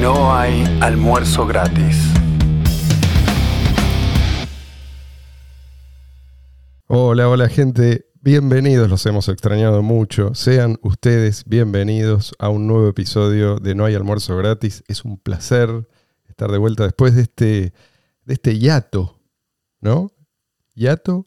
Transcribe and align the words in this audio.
No 0.00 0.32
hay 0.32 0.64
almuerzo 0.80 1.44
gratis. 1.44 1.96
Hola, 6.86 7.28
hola 7.28 7.48
gente, 7.48 8.06
bienvenidos, 8.20 8.88
los 8.88 9.04
hemos 9.06 9.28
extrañado 9.28 9.82
mucho. 9.82 10.34
Sean 10.34 10.78
ustedes 10.82 11.44
bienvenidos 11.46 12.32
a 12.38 12.48
un 12.48 12.68
nuevo 12.68 12.86
episodio 12.86 13.56
de 13.56 13.74
No 13.74 13.86
hay 13.86 13.96
almuerzo 13.96 14.36
gratis. 14.36 14.84
Es 14.86 15.04
un 15.04 15.18
placer 15.18 15.88
estar 16.28 16.50
de 16.50 16.58
vuelta 16.58 16.84
después 16.84 17.16
de 17.16 17.22
este, 17.22 17.72
de 18.24 18.34
este 18.34 18.56
hiato, 18.56 19.18
¿no? 19.80 20.12
Hiato 20.74 21.26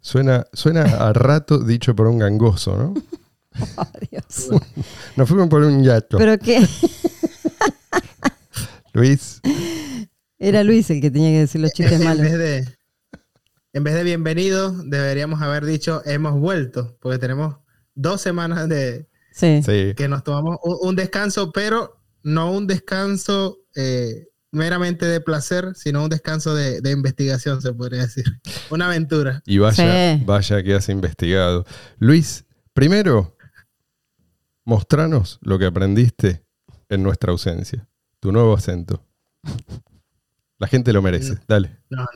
suena, 0.00 0.46
suena 0.52 0.82
a 0.82 1.12
rato 1.12 1.58
dicho 1.58 1.94
por 1.94 2.08
un 2.08 2.18
gangoso, 2.18 2.76
¿no? 2.76 2.94
Oh, 3.76 3.86
Dios. 4.10 4.48
Nos 5.16 5.28
fuimos 5.28 5.48
por 5.48 5.62
un 5.62 5.82
hiato. 5.82 6.18
¿Pero 6.18 6.38
qué? 6.38 6.66
Luis, 8.92 9.40
Era 10.38 10.64
Luis 10.64 10.90
el 10.90 11.00
que 11.00 11.10
tenía 11.10 11.30
que 11.30 11.40
decir 11.40 11.60
los 11.60 11.72
chistes 11.72 12.00
en 12.00 12.04
malos. 12.04 12.22
vez 12.22 12.38
de 12.38 12.68
en 13.72 13.84
vez 13.84 13.94
de 13.94 14.02
bienvenido 14.02 14.72
deberíamos 14.84 15.40
haber 15.42 15.64
dicho 15.64 16.02
hemos 16.04 16.34
vuelto 16.40 16.96
porque 17.00 17.18
tenemos 17.18 17.56
dos 17.94 18.20
semanas 18.20 18.68
de 18.68 19.08
Sí. 19.32 19.94
que 19.96 20.08
nos 20.08 20.24
tomamos 20.24 20.58
un, 20.64 20.76
un 20.88 20.96
descanso 20.96 21.52
pero 21.52 22.00
no 22.24 22.50
un 22.52 22.66
descanso 22.66 23.58
eh, 23.76 24.26
meramente 24.50 25.06
de 25.06 25.20
placer 25.20 25.72
sino 25.76 26.02
un 26.02 26.10
descanso 26.10 26.52
de, 26.54 26.80
de 26.80 26.90
investigación 26.90 27.62
se 27.62 27.72
podría 27.72 28.02
decir 28.02 28.24
una 28.70 28.86
aventura 28.86 29.40
Y 29.46 29.58
vaya, 29.58 30.16
Sí. 30.18 30.22
vaya 30.26 30.62
que 30.64 30.74
has 30.74 30.88
investigado. 30.88 31.64
Luis, 31.98 32.44
primero, 32.72 33.36
mostranos 34.64 35.38
lo 35.42 35.58
que 35.60 35.66
aprendiste 35.66 36.44
en 36.90 37.02
nuestra 37.02 37.32
ausencia. 37.32 37.88
Tu 38.20 38.30
nuevo 38.32 38.54
acento. 38.54 39.02
La 40.58 40.66
gente 40.66 40.92
lo 40.92 41.00
merece. 41.00 41.38
Dale. 41.48 41.78
no, 41.88 42.02
no. 42.02 42.08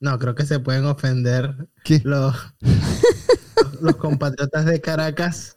No, 0.00 0.18
creo 0.18 0.34
que 0.34 0.44
se 0.44 0.58
pueden 0.58 0.84
ofender 0.86 1.68
¿Qué? 1.84 2.00
los, 2.04 2.34
los 3.80 3.94
compatriotas 3.96 4.64
de 4.66 4.80
Caracas 4.80 5.56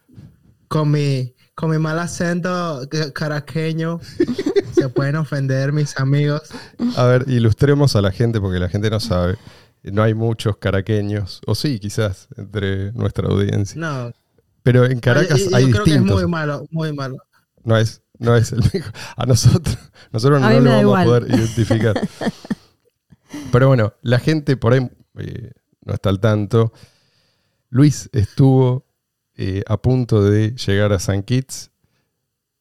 con 0.68 0.92
mi, 0.92 1.34
con 1.56 1.72
mi 1.72 1.80
mal 1.80 1.98
acento 1.98 2.88
ca- 2.90 3.12
caraqueño. 3.12 4.00
Se 4.74 4.88
pueden 4.90 5.16
ofender 5.16 5.74
mis 5.74 6.00
amigos. 6.00 6.44
A 6.96 7.06
ver, 7.06 7.26
ilustremos 7.28 7.96
a 7.96 8.02
la 8.04 8.12
gente 8.12 8.40
porque 8.40 8.60
la 8.60 8.70
gente 8.70 8.90
no 8.92 9.00
sabe. 9.00 9.36
No 9.82 10.04
hay 10.04 10.14
muchos 10.14 10.58
caraqueños, 10.58 11.42
o 11.48 11.56
sí, 11.56 11.80
quizás, 11.80 12.28
entre 12.38 12.92
nuestra 12.92 13.28
audiencia. 13.28 13.80
No, 13.82 14.12
Pero 14.62 14.86
en 14.86 15.00
Caracas 15.00 15.40
yo- 15.40 15.50
yo 15.50 15.56
hay 15.56 15.72
creo 15.72 15.84
que 15.84 15.90
es 15.90 15.96
distintos. 15.96 16.22
muy 16.22 16.30
malo, 16.30 16.68
muy 16.70 16.94
malo. 16.94 17.18
No 17.66 17.76
es, 17.78 18.02
no 18.20 18.36
es 18.36 18.52
el 18.54 18.60
mejor. 18.74 18.94
A 19.18 19.26
nosotros, 19.26 19.78
nosotros 20.12 20.42
A 20.42 20.54
no 20.54 20.60
lo 20.62 20.70
vamos 20.72 21.00
a 21.00 21.04
poder 21.04 21.28
identificar. 21.30 22.00
Pero 23.52 23.68
bueno, 23.68 23.94
la 24.02 24.20
gente 24.20 24.56
por 24.56 24.74
ahí 24.74 24.90
eh, 25.20 25.52
no 25.84 25.94
está 25.94 26.10
al 26.10 26.20
tanto. 26.20 26.72
Luis 27.70 28.10
estuvo 28.14 28.86
eh, 29.36 29.64
a 29.68 29.78
punto 29.82 30.24
de 30.24 30.52
llegar 30.56 30.94
a 30.94 31.00
San 31.00 31.24
Kitts. 31.24 31.72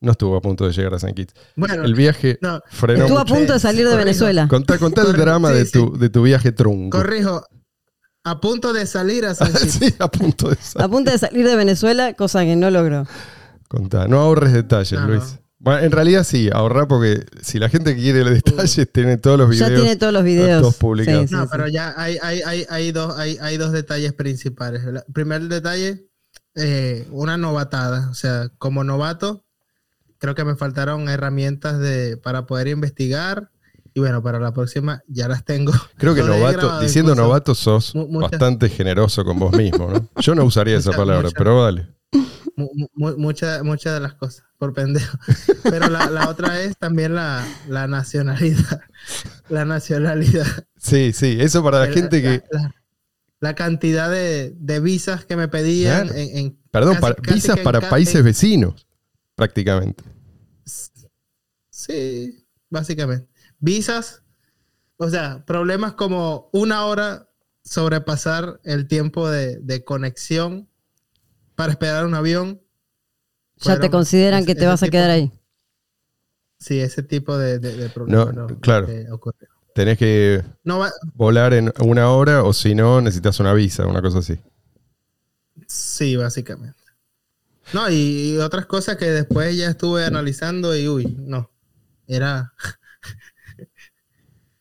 No 0.01 0.13
estuvo 0.13 0.37
a 0.37 0.41
punto 0.43 0.67
de 0.67 0.73
llegar 0.73 0.93
a 0.95 0.99
San 0.99 1.15
Kitts. 1.15 1.35
Bueno, 1.57 1.85
El 1.85 1.95
viaje 1.95 2.39
no, 2.43 2.61
frenó 2.71 3.05
Estuvo 3.05 3.19
a 3.19 3.25
punto 3.25 3.53
de 3.55 3.61
salir 3.61 3.89
de. 3.89 3.97
Venezuela. 3.97 4.49
Contá, 4.49 4.79
contá 4.79 5.03
el 5.03 5.13
drama 5.15 5.51
sí, 5.51 5.55
de, 5.55 5.65
tu, 5.67 5.93
sí. 5.95 5.99
de 5.99 6.09
tu 6.11 6.23
viaje 6.23 6.53
trunco. 6.53 6.99
corrijo. 6.99 7.45
A 8.25 8.41
punto 8.41 8.73
de 8.73 8.87
salir 8.87 9.25
a 9.27 9.35
San 9.35 9.53
Kitts. 9.53 9.73
sí, 9.75 9.95
a 9.99 10.09
punto 10.11 10.49
de 10.49 10.55
A 10.55 10.63
salir. 10.63 10.91
punto 10.91 11.11
de 11.11 11.19
salir 11.19 11.47
de 11.47 11.57
Venezuela, 11.57 12.15
cosa 12.15 12.43
que 12.45 12.57
no 12.57 12.71
logró. 12.71 13.07
Contá, 13.75 14.07
no 14.09 14.21
ahorres 14.21 14.53
detalles, 14.53 14.93
No, 15.01 15.07
Luis. 15.09 15.23
no. 15.23 15.45
Bueno, 15.59 15.81
en 15.81 15.93
realidad 15.93 16.25
sí, 16.25 16.51
ahorra 16.53 16.87
porque 16.87 17.25
si 17.41 17.59
la 17.59 17.69
gente 17.71 17.95
quiere 17.97 18.23
detalles, 18.31 18.93
tiene 18.93 19.17
todos 19.17 19.39
los 19.39 19.49
videos. 19.49 19.71
Ya 19.71 19.75
tiene 19.77 19.97
todos 19.97 20.13
los 20.13 20.23
videos. 20.23 20.61
todos 20.61 20.75
publicados. 20.77 21.23
Sí, 21.23 21.29
sí, 21.29 21.35
No, 21.35 21.43
sí. 21.45 21.49
pero 21.51 21.69
ya 21.69 21.95
hay, 21.97 22.19
hay, 22.23 22.43
hay, 22.43 22.67
hay, 22.69 22.93
dos, 22.93 23.17
hay, 23.19 23.39
hay 23.41 23.57
dos 23.57 23.73
detalles 23.73 24.13
principales. 24.13 24.85
El 24.85 25.03
primer 25.15 25.43
detalle, 25.49 26.07
eh, 26.55 27.07
una 27.11 27.37
novatada. 27.39 28.11
O 28.11 28.15
sea, 28.15 28.51
como 28.59 28.85
novato, 28.85 29.45
creo 30.19 30.35
que 30.35 30.45
me 30.45 30.55
faltaron 30.55 31.09
herramientas 31.09 31.79
de, 31.79 32.19
para 32.19 32.45
poder 32.47 32.69
investigar. 32.69 33.49
Y 33.95 34.01
bueno, 34.01 34.23
para 34.23 34.39
la 34.41 34.53
próxima 34.53 35.03
ya 35.07 35.29
las 35.29 35.45
tengo. 35.45 35.73
Creo 35.97 36.15
que 36.17 36.23
novato, 36.25 36.81
diciendo 36.81 37.13
incluso. 37.13 37.29
novato 37.29 37.55
sos 37.55 37.95
muchas- 37.95 38.33
bastante 38.33 38.69
generoso 38.69 39.25
con 39.25 39.39
vos 39.39 39.57
mismo, 39.57 39.89
¿no? 39.89 40.09
Yo 40.21 40.35
no 40.35 40.45
usaría 40.45 40.77
esa 40.77 40.91
palabra, 40.91 41.29
pero 41.39 41.61
vale. 41.63 41.87
Mu- 42.57 42.71
mu- 42.95 43.17
Muchas 43.19 43.63
de 43.63 44.01
las 44.01 44.15
cosas, 44.15 44.45
por 44.59 44.73
pendejo. 44.75 45.19
Pero 45.65 45.89
la, 45.89 46.09
la 46.11 46.29
otra 46.29 46.61
es 46.61 46.77
también 46.77 47.15
la, 47.15 47.45
la 47.69 47.87
nacionalidad. 47.87 48.81
La 49.51 49.65
nacionalidad. 49.67 50.47
Sí, 50.79 51.13
sí, 51.13 51.37
eso 51.39 51.63
para 51.63 51.81
la 51.81 51.87
La- 51.89 51.93
gente 51.93 52.23
que... 52.23 52.43
La, 53.41 53.55
cantidad 53.55 54.11
de, 54.11 54.55
de 54.59 54.81
visas 54.81 55.27
que 55.27 55.37
me 55.37 55.49
pedían 55.49 56.07
Claro. 56.09 56.19
en, 56.19 56.39
en- 56.39 56.59
Perdón, 56.71 56.95
casi- 56.95 57.01
para- 57.03 57.15
casi 57.17 57.35
visas 57.35 57.57
en 57.59 57.65
para 57.65 57.91
países 57.91 58.15
en- 58.15 58.25
vecinos, 58.25 58.87
prácticamente. 59.35 60.03
Sí, 61.71 62.47
básicamente. 62.71 63.29
Visas, 63.59 64.23
o 64.97 65.11
sea, 65.11 65.45
problemas 65.45 65.93
como 65.95 66.49
una 66.53 66.87
hora 66.87 67.29
sobrepasar 67.63 68.61
el 68.65 68.87
tiempo 68.89 69.29
de, 69.29 69.59
de 69.59 69.85
conexión 69.85 70.69
para 71.55 71.73
esperar 71.73 72.07
un 72.07 72.15
avión. 72.15 72.61
Ya 73.59 73.79
te 73.79 73.91
consideran 73.91 74.41
ese- 74.41 74.47
que 74.47 74.55
te 74.61 74.67
vas 74.67 74.83
a 74.83 74.89
quedar 74.89 75.11
ahí. 75.11 75.31
Sí, 76.59 76.81
ese 76.81 77.03
tipo 77.03 77.37
de, 77.37 77.59
de, 77.59 77.77
de 77.77 77.89
problemas. 77.91 78.35
No, 78.35 78.49
¿no? 78.49 78.61
claro. 78.61 78.87
que 78.87 79.11
ocurrió. 79.11 79.49
Tenés 79.75 79.99
que 79.99 80.43
No 80.63 80.79
va- 80.79 80.93
volar 81.15 81.53
en 81.53 81.73
una 81.81 82.11
hora 82.11 82.45
o 82.45 82.53
si 82.53 82.75
no, 82.75 83.01
necesitas 83.01 83.41
una 83.41 83.53
visa, 83.55 83.87
una 83.87 84.01
cosa 84.03 84.19
así. 84.21 84.39
sí, 85.67 86.17
básicamente. 86.17 86.79
No, 87.73 87.89
y, 87.91 88.35
y 88.35 88.37
otras 88.39 88.67
cosas 88.67 88.97
que 88.97 89.07
después 89.07 89.57
ya 89.57 89.69
estuve 89.71 90.05
analizando 90.05 90.77
y 90.77 90.89
uy, 90.89 91.17
no. 91.21 91.51
Era. 92.07 92.53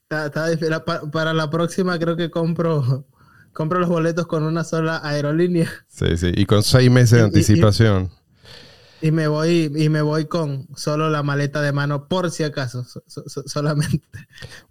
Está- 0.10 0.86
para 1.12 1.34
la 1.34 1.50
próxima 1.50 1.98
creo 1.98 2.16
que 2.16 2.30
compro 2.30 3.06
compro 3.54 3.80
los 3.80 3.90
boletos 3.90 4.28
con 4.28 4.44
una 4.44 4.64
sola 4.64 5.00
aerolínea 5.04 5.70
Sí, 5.88 6.18
sí. 6.18 6.32
Y 6.36 6.46
con 6.46 6.64
seis 6.64 6.90
meses 6.92 7.12
de 7.12 7.18
Y- 7.18 7.20
y- 7.20 7.24
y- 7.24 7.26
anticipación. 7.26 8.10
y 9.02 9.12
me 9.12 9.28
voy 9.28 9.72
y 9.76 9.90
me 9.90 10.02
voy 10.02 10.26
con 10.26 10.68
solo 10.76 11.10
la 11.10 11.24
maleta 11.24 11.62
de 11.62 11.72
mano 11.74 12.08
por 12.08 12.32
si 12.32 12.44
acaso, 12.44 12.84
so- 12.84 13.04
so- 13.06 13.24
so- 13.28 13.44
solamente 13.48 14.02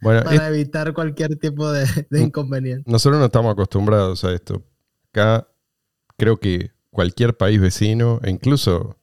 Bueno, 0.01 0.23
para 0.25 0.49
evitar 0.49 0.93
cualquier 0.95 1.37
tipo 1.37 1.71
de, 1.71 1.87
de 2.11 2.21
inconveniente. 2.21 2.91
Nosotros 2.91 3.19
no 3.21 3.27
estamos 3.27 3.53
acostumbrados 3.53 4.25
a 4.25 4.33
esto. 4.33 4.63
Acá 5.13 5.47
creo 6.17 6.39
que 6.39 6.71
cualquier 6.91 7.37
país 7.37 7.61
vecino, 7.61 8.21
e 8.23 8.31
incluso 8.31 8.99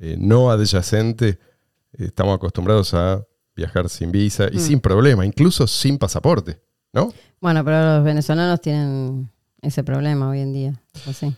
eh, 0.00 0.16
no 0.18 0.50
adyacente, 0.50 1.28
eh, 1.28 2.04
estamos 2.06 2.34
acostumbrados 2.34 2.92
a 2.94 3.24
viajar 3.54 3.88
sin 3.88 4.10
visa 4.10 4.48
y 4.50 4.56
Mm. 4.56 4.60
sin 4.60 4.80
problema, 4.80 5.24
incluso 5.26 5.66
sin 5.68 5.98
pasaporte, 5.98 6.60
¿no? 6.92 7.12
Bueno, 7.40 7.64
pero 7.64 7.96
los 7.96 8.04
venezolanos 8.04 8.60
tienen 8.60 9.30
ese 9.60 9.82
problema 9.84 10.28
hoy 10.28 10.40
en 10.40 10.52
día. 10.52 10.82
Así. 11.08 11.34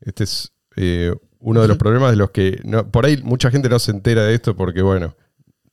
Este 0.00 0.24
es 0.24 0.52
eh, 0.76 1.14
uno 1.40 1.62
de 1.62 1.68
los 1.68 1.76
problemas 1.76 2.10
de 2.10 2.16
los 2.16 2.30
que 2.30 2.60
no- 2.64 2.90
por 2.90 3.06
ahí 3.06 3.16
mucha 3.22 3.50
gente 3.50 3.68
no 3.68 3.78
se 3.78 3.90
entera 3.90 4.24
de 4.24 4.34
esto 4.34 4.54
porque, 4.56 4.82
bueno, 4.82 5.14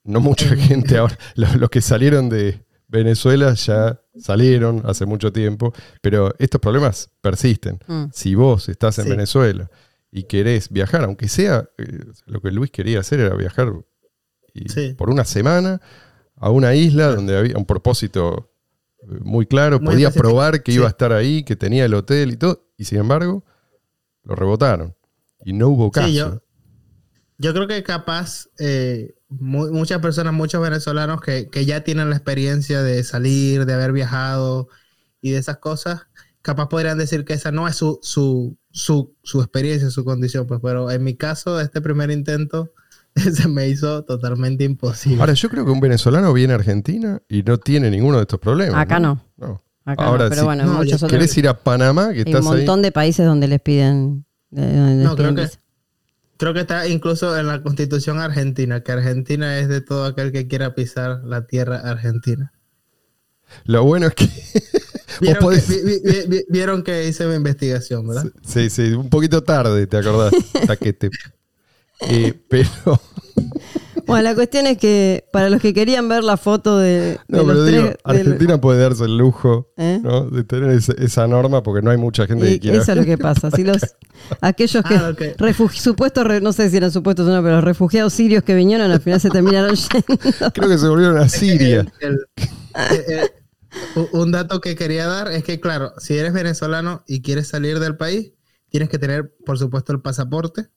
no 0.04 0.20
mucha 0.20 0.56
gente 0.56 0.98
ahora, 0.98 1.18
los, 1.36 1.56
los 1.56 1.70
que 1.70 1.82
salieron 1.82 2.30
de 2.30 2.64
Venezuela 2.88 3.54
ya 3.56 4.00
salieron 4.18 4.84
hace 4.86 5.06
mucho 5.06 5.34
tiempo, 5.34 5.74
pero 6.02 6.34
estos 6.40 6.62
problemas 6.62 7.10
persisten. 7.22 7.80
Mm. 7.88 8.06
Si 8.14 8.36
vos 8.36 8.70
estás 8.70 8.98
en 9.00 9.06
Sí. 9.06 9.10
Venezuela 9.10 9.70
y 10.12 10.24
querés 10.24 10.70
viajar, 10.70 11.04
aunque 11.04 11.28
sea 11.28 11.68
eh, 11.78 12.06
lo 12.28 12.40
que 12.42 12.52
Luis 12.52 12.72
quería 12.72 13.00
hacer 13.00 13.20
era 13.20 13.36
viajar 13.36 13.74
y- 14.54 14.70
Sí. 14.70 14.94
por 14.94 15.10
una 15.10 15.26
semana 15.26 15.82
a 16.38 16.50
una 16.52 16.76
isla 16.76 17.08
donde 17.14 17.38
había 17.38 17.58
un 17.58 17.66
propósito 17.66 18.52
muy 19.22 19.46
claro, 19.46 19.80
Muy 19.80 19.94
podía 19.94 20.08
específico, 20.08 20.30
probar 20.30 20.64
que 20.64 20.72
sí. 20.72 20.78
iba 20.78 20.88
a 20.88 20.90
estar 20.90 21.14
ahí, 21.14 21.44
que 21.44 21.56
tenía 21.56 21.86
el 21.86 21.94
hotel 21.94 22.32
y 22.34 22.38
todo, 22.38 22.68
y 22.78 22.86
sin 22.86 23.00
embargo 23.00 23.44
lo 24.24 24.36
rebotaron 24.36 24.96
y 25.44 25.54
no 25.54 25.70
hubo 25.70 25.92
caso. 25.92 26.08
Sí, 26.08 26.16
yo, 26.16 26.42
yo 27.38 27.54
creo 27.54 27.68
que 27.68 27.84
capaz 27.84 28.48
eh, 28.60 29.14
mu- 29.30 29.72
muchas 29.72 30.00
personas, 30.00 30.34
muchos 30.34 30.62
venezolanos 30.62 31.22
que, 31.22 31.50
que 31.50 31.66
ya 31.66 31.84
tienen 31.84 32.10
la 32.10 32.16
experiencia 32.16 32.82
de 32.82 33.04
salir, 33.04 33.66
de 33.66 33.74
haber 33.74 33.92
viajado 33.92 34.68
y 35.22 35.32
de 35.32 35.38
esas 35.40 35.58
cosas, 35.58 36.04
capaz 36.42 36.70
podrían 36.70 36.98
decir 36.98 37.26
que 37.26 37.34
esa 37.34 37.52
no 37.52 37.68
es 37.68 37.76
su, 37.76 38.00
su, 38.02 38.58
su, 38.72 39.16
su 39.24 39.42
experiencia, 39.42 39.90
su 39.90 40.06
condición, 40.06 40.48
pues, 40.48 40.60
pero 40.64 40.90
en 40.92 41.04
mi 41.04 41.16
caso, 41.16 41.60
este 41.60 41.82
primer 41.82 42.12
intento 42.12 42.72
se 43.34 43.48
me 43.48 43.68
hizo 43.70 44.04
totalmente 44.04 44.64
imposible. 44.64 45.20
Ahora, 45.22 45.34
yo 45.34 45.50
creo 45.50 45.66
que 45.66 45.72
un 45.72 45.80
venezolano 45.80 46.34
viene 46.34 46.54
a 46.54 46.58
Argentina 46.58 47.22
y 47.30 47.44
no 47.44 47.58
tiene 47.58 47.90
ninguno 47.90 48.18
de 48.18 48.24
estos 48.24 48.40
problemas. 48.40 48.80
Acá 48.82 49.00
no. 49.00 49.22
No. 49.38 49.62
Acá 49.86 50.04
Ahora, 50.06 50.24
no, 50.26 50.30
pero 50.30 50.42
si 50.42 50.46
bueno, 50.46 50.64
en 50.64 50.70
no, 50.70 50.76
muchos 50.78 50.96
otros. 50.96 51.12
¿Querés 51.12 51.38
ir 51.38 51.48
a 51.48 51.58
Panamá? 51.58 52.12
Que 52.12 52.24
Hay 52.26 52.32
un 52.32 52.36
ahí. 52.38 52.44
montón 52.44 52.82
de 52.82 52.92
países 52.92 53.26
donde 53.26 53.48
les 53.48 53.62
piden. 53.62 54.26
de- 54.50 54.62
donde 54.76 54.96
les 54.96 55.04
No, 55.06 55.16
creo 55.16 55.36
que-. 55.36 55.50
Creo 56.38 56.54
que 56.54 56.60
está 56.62 56.88
incluso 56.90 57.38
en 57.40 57.48
la 57.48 57.62
constitución 57.64 58.20
argentina, 58.20 58.82
que 58.84 58.92
Argentina 58.92 59.58
es 59.58 59.70
de 59.70 59.80
todo 59.80 60.04
aquel 60.06 60.34
que 60.34 60.48
quiera 60.48 60.76
pisar 60.76 61.22
la 61.24 61.48
tierra 61.48 61.78
argentina. 61.78 62.52
Lo 63.64 63.84
bueno 63.86 64.08
es 64.08 64.16
que. 64.16 64.28
Vieron, 65.22 65.44
podés- 65.46 65.66
que, 65.68 65.82
vi- 65.84 66.02
vi- 66.04 66.28
vi- 66.28 66.46
vieron 66.50 66.84
que 66.84 67.08
hice 67.08 67.26
mi 67.28 67.36
investigación, 67.36 68.06
¿verdad? 68.06 68.26
Sí, 68.46 68.70
sí, 68.70 68.92
un 68.92 69.10
poquito 69.10 69.44
tarde, 69.44 69.88
¿te 69.88 69.96
acordás? 69.98 70.34
Taquete. 70.68 71.10
Eh, 72.02 72.34
pero. 72.50 72.70
Bueno, 74.06 74.22
la 74.24 74.36
cuestión 74.36 74.68
es 74.68 74.78
que 74.78 75.26
para 75.34 75.50
los 75.50 75.60
que 75.60 75.74
querían 75.74 76.08
ver 76.08 76.24
la 76.24 76.38
foto 76.38 76.78
de, 76.78 76.90
de 76.92 77.20
No, 77.28 77.40
pero 77.44 77.54
los 77.56 77.66
digo, 77.66 77.82
tres. 77.82 77.98
del- 78.06 78.18
Argentina 78.28 78.62
puede 78.62 78.80
darse 78.82 79.06
el 79.06 79.18
lujo 79.18 79.72
¿Eh? 79.78 80.00
¿no? 80.04 80.30
de 80.30 80.44
tener 80.44 80.70
esa 80.70 81.28
norma 81.28 81.64
porque 81.64 81.82
no 81.84 81.90
hay 81.90 81.98
mucha 81.98 82.28
gente 82.28 82.48
y 82.48 82.54
que 82.56 82.60
quiera. 82.60 82.78
eso 82.84 82.92
es 82.92 82.98
lo 83.00 83.04
que 83.06 83.18
pasa. 83.18 83.50
Si 83.50 83.64
los, 83.64 83.78
aquellos 84.42 84.84
que. 84.86 84.94
Ah, 84.96 85.12
refugi- 85.40 85.80
supuestos, 85.80 86.24
re- 86.26 86.40
no 86.40 86.54
sé 86.54 86.70
si 86.70 86.78
eran 86.78 86.92
supuestos 86.92 87.28
o 87.28 87.32
no, 87.34 87.42
pero 87.42 87.56
los 87.56 87.64
refugiados 87.64 88.14
sirios 88.14 88.44
que 88.44 88.54
vinieron 88.54 88.92
al 88.92 89.02
final 89.02 89.20
se 89.20 89.30
terminaron 89.32 89.76
yendo. 89.76 90.52
Creo 90.54 90.70
que 90.70 90.78
se 90.78 90.88
volvieron 90.88 91.18
a 91.18 91.28
Siria. 91.28 91.86
El- 92.00 92.20
el- 92.76 93.22
eh, 93.24 93.32
un 94.14 94.32
dato 94.32 94.62
que 94.62 94.76
quería 94.76 95.08
dar 95.08 95.32
es 95.32 95.44
que, 95.44 95.60
claro, 95.60 95.94
si 95.98 96.16
eres 96.16 96.32
venezolano 96.32 97.04
y 97.08 97.22
quieres 97.24 97.48
salir 97.48 97.80
del 97.80 97.98
país, 97.98 98.34
tienes 98.70 98.88
que 98.90 99.00
tener, 99.00 99.34
por 99.46 99.58
supuesto, 99.58 99.92
el 99.94 100.02
pasaporte. 100.02 100.68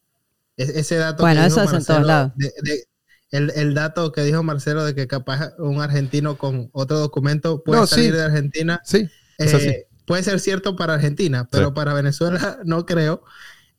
Es- 0.58 0.68
ese 0.70 0.96
dato 0.96 1.22
Bueno, 1.22 1.40
que 1.40 1.46
eso 1.46 1.60
dijo 1.62 1.72
es 1.76 1.80
en 1.80 1.86
todos 1.86 2.00
Marcelo 2.00 2.06
lados. 2.06 2.32
de- 2.36 2.52
de- 2.62 2.84
el, 3.30 3.50
el 3.56 3.74
dato 3.74 4.12
que 4.12 4.22
dijo 4.22 4.42
Marcelo 4.42 4.84
de 4.84 4.94
que 4.94 5.06
capaz 5.06 5.52
un 5.58 5.80
argentino 5.82 6.36
con 6.38 6.68
otro 6.72 6.98
documento 6.98 7.62
puede 7.62 7.80
No, 7.80 7.86
sí. 7.86 7.94
salir 7.96 8.14
de 8.16 8.22
Argentina. 8.22 8.80
Sí, 8.84 9.08
Eh, 9.38 9.44
así. 9.54 9.74
puede 10.06 10.22
ser 10.22 10.40
cierto 10.40 10.76
para 10.76 10.94
Argentina, 10.94 11.46
pero 11.50 11.68
Sí. 11.68 11.72
para 11.74 11.94
Venezuela 11.94 12.58
no 12.64 12.84
creo. 12.86 13.22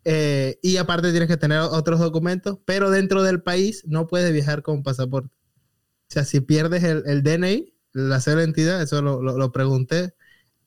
Eh, 0.05 0.57
y 0.61 0.77
aparte 0.77 1.11
tienes 1.11 1.27
que 1.27 1.37
tener 1.37 1.59
otros 1.59 1.99
documentos, 1.99 2.57
pero 2.65 2.89
dentro 2.89 3.21
del 3.23 3.41
país 3.41 3.83
no 3.85 4.07
puedes 4.07 4.31
viajar 4.31 4.61
con 4.63 4.81
pasaporte. 4.83 5.29
O 6.09 6.11
sea, 6.13 6.23
si 6.25 6.39
pierdes 6.41 6.83
el, 6.83 7.03
el 7.05 7.21
DNI, 7.23 7.73
la 7.93 8.19
cédula 8.21 8.41
de 8.41 8.45
identidad, 8.47 8.81
eso 8.81 9.01
lo, 9.01 9.21
lo- 9.21 9.37
lo 9.37 9.51
pregunté. 9.51 10.13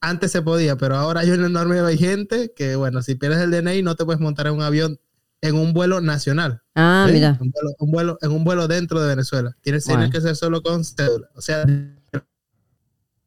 Antes 0.01 0.33
se 0.33 0.43
podía, 0.43 0.77
pero 0.77 0.97
ahora 0.97 1.21
hay 1.21 1.31
una 1.31 1.49
norma 1.49 1.75
vigente 1.89 2.53
que, 2.55 2.75
bueno, 2.77 3.01
si 3.03 3.15
pierdes 3.15 3.39
el 3.41 3.51
DNI 3.53 3.83
no 3.83 3.95
te 3.95 4.05
puedes 4.05 4.21
montar 4.21 4.49
en 4.49 4.55
un 4.55 4.63
avión 4.63 4.99
en 5.43 5.57
un 5.57 5.73
vuelo 5.75 6.01
nacional. 6.01 6.63
Ah, 6.75 7.07
mira. 7.13 7.37
Un 7.41 7.51
vuelo, 7.51 7.71
un 7.81 7.91
vuelo- 7.93 8.19
en 8.23 8.31
un 8.31 8.45
vuelo 8.45 8.69
dentro 8.69 9.01
de 9.03 9.09
Venezuela. 9.09 9.55
Tienes, 9.61 9.85
que 10.11 10.21
ser 10.21 10.37
solo 10.37 10.63
con 10.63 10.85
cédula. 10.85 11.29
O 11.35 11.41
sea, 11.43 11.65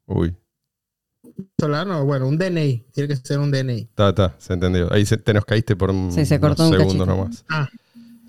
Uy, 0.06 0.34
venezolano, 1.22 2.04
bueno, 2.04 2.26
un 2.28 2.38
DNI. 2.38 2.86
Tiene 2.92 3.08
que 3.08 3.16
ser 3.16 3.38
un 3.38 3.50
DNI. 3.50 3.80
está, 3.82 4.08
está, 4.10 4.34
se 4.38 4.52
entendió. 4.54 4.92
Ahí 4.92 5.04
se- 5.04 5.18
te 5.18 5.34
nos 5.34 5.44
caíste 5.44 5.76
por 5.76 5.90
un 5.90 6.10
Sí, 6.12 6.24
se 6.24 6.40
cortó 6.40 6.66
unos 6.68 6.80
un 6.80 6.86
segundos 6.88 7.06
cachito. 7.06 7.22
nomás. 7.22 7.44
Ah, 7.48 7.68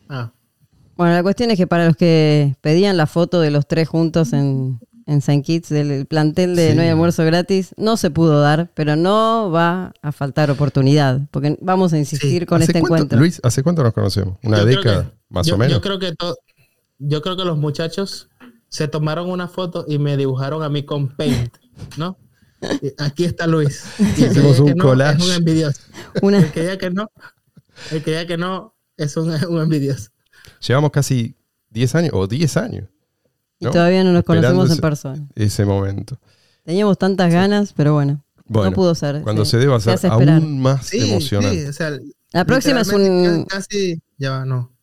ah. 0.10 0.32
Bueno, 0.96 1.14
la 1.14 1.24
cuestión 1.24 1.52
es 1.52 1.58
que 1.58 1.68
para 1.68 1.86
los 1.86 1.96
que 1.96 2.56
pedían 2.62 2.98
la 2.98 3.06
foto 3.06 3.40
de 3.40 3.52
los 3.52 3.68
tres 3.68 3.88
juntos 3.88 4.34
en, 4.34 4.80
en 5.08 5.22
Saint 5.22 5.44
Kitts, 5.46 5.70
del 5.70 6.06
plantel 6.06 6.56
de 6.56 6.70
Sí. 6.72 6.76
No 6.76 6.82
hay 6.84 6.90
almuerzo 6.90 7.24
gratis, 7.26 7.74
no 7.78 7.98
se 7.98 8.12
pudo 8.12 8.40
dar, 8.42 8.70
pero 8.76 8.96
no 8.96 9.50
va 9.50 9.94
a 10.02 10.12
faltar 10.12 10.52
oportunidad, 10.52 11.22
porque 11.32 11.58
vamos 11.62 11.94
a 11.94 11.98
insistir 11.98 12.42
Sí. 12.42 12.46
con 12.46 12.62
¿Hace 12.62 12.72
este 12.72 12.82
cuánto- 12.82 12.96
encuentro. 12.96 13.20
Luis, 13.20 13.40
¿hace 13.44 13.64
cuánto 13.64 13.84
nos 13.84 13.94
conocemos? 13.94 14.38
¿Una 14.44 14.60
Yo 14.60 14.66
década? 14.66 15.04
que- 15.06 15.18
más 15.30 15.48
yo- 15.48 15.56
o 15.56 15.58
menos. 15.58 15.74
Yo 15.74 15.82
creo 15.82 15.98
que 15.98 16.14
to- 16.16 16.36
yo 17.00 17.22
creo 17.22 17.36
que 17.38 17.46
los 17.46 17.58
muchachos 17.58 18.30
se 18.70 18.88
tomaron 18.88 19.30
una 19.30 19.48
foto 19.48 19.86
y 19.88 19.98
me 19.98 20.18
dibujaron 20.18 20.62
a 20.62 20.70
mí 20.70 20.84
con 20.84 21.16
paint, 21.16 21.56
¿no? 21.98 22.18
Y 22.82 22.92
Aquí 22.98 23.24
está 23.24 23.46
Luis. 23.48 23.84
Y 24.18 24.26
Hicimos 24.26 24.60
un 24.60 24.72
no, 24.76 24.84
collage. 24.84 25.20
Es 25.22 25.30
un 25.30 25.36
envidioso. 25.36 25.80
Una, 26.22 26.40
El 26.40 26.52
que 26.52 26.62
diga 26.62 26.78
que 26.78 26.90
no, 26.90 27.10
el 27.92 28.04
que 28.04 28.12
diga 28.12 28.26
que 28.26 28.38
no 28.38 28.76
es 28.98 29.16
un, 29.16 29.30
un 29.48 29.62
envidioso. 29.62 30.10
Llevamos 30.68 30.90
casi 30.92 31.36
10 31.70 31.94
años, 31.96 32.12
o 32.16 32.26
10 32.28 32.58
años, 32.58 32.90
y 33.60 33.66
¿no? 33.66 33.72
todavía 33.72 34.04
no 34.04 34.12
nos 34.12 34.20
Esperando 34.20 34.48
conocemos 34.50 34.76
en 34.76 34.82
persona. 34.82 35.28
ese 35.36 35.66
momento. 35.66 36.20
Teníamos 36.64 36.98
tantas 36.98 37.32
ganas, 37.32 37.74
pero 37.74 37.94
bueno, 37.94 38.24
Bueno, 38.46 38.70
no 38.72 38.76
pudo 38.76 38.94
ser. 38.96 39.22
Cuando 39.22 39.46
sí. 39.46 39.52
se 39.52 39.58
deba 39.58 39.80
Se 39.80 39.92
hacer 39.92 39.94
hace 40.12 40.16
esperar. 40.16 40.42
aún 40.42 40.60
más 40.62 40.86
Sí, 40.86 41.00
emocionante. 41.12 41.62
sí, 41.64 41.68
o 41.68 41.74
sea, 41.74 41.98
La 42.34 42.46
próxima 42.46 42.82
es 42.82 42.90
un... 42.90 43.46
Casi, 43.46 44.02
ya 44.18 44.32
va, 44.32 44.46
no. 44.46 44.74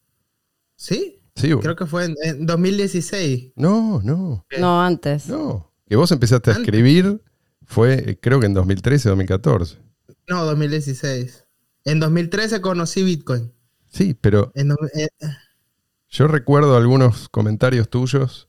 ¿Sí? 0.77 1.21
Sí. 1.37 1.51
Creo 1.61 1.77
que 1.77 1.87
fue 1.87 2.05
en, 2.07 2.15
en 2.23 2.47
2016. 2.47 3.53
No, 3.57 4.01
no, 4.03 4.47
No, 4.59 4.83
antes. 4.83 5.27
no. 5.29 5.71
Que 5.89 5.97
vos 5.97 6.11
empezaste 6.13 6.51
a 6.51 6.55
escribir 6.55 7.21
fue, 7.67 7.95
eh, 8.11 8.19
creo 8.21 8.41
que 8.41 8.47
en 8.47 8.55
2013, 8.55 9.09
2014. 9.11 9.79
No, 10.29 10.45
2016. 10.45 11.45
En 11.85 12.01
2013 12.01 12.61
conocí 12.61 13.03
Bitcoin. 13.03 13.53
Sí, 13.91 14.15
pero 14.19 14.51
En 14.55 14.71
eh, 14.73 15.09
yo 16.09 16.27
recuerdo 16.29 16.77
algunos 16.77 17.29
comentarios 17.29 17.89
tuyos. 17.91 18.49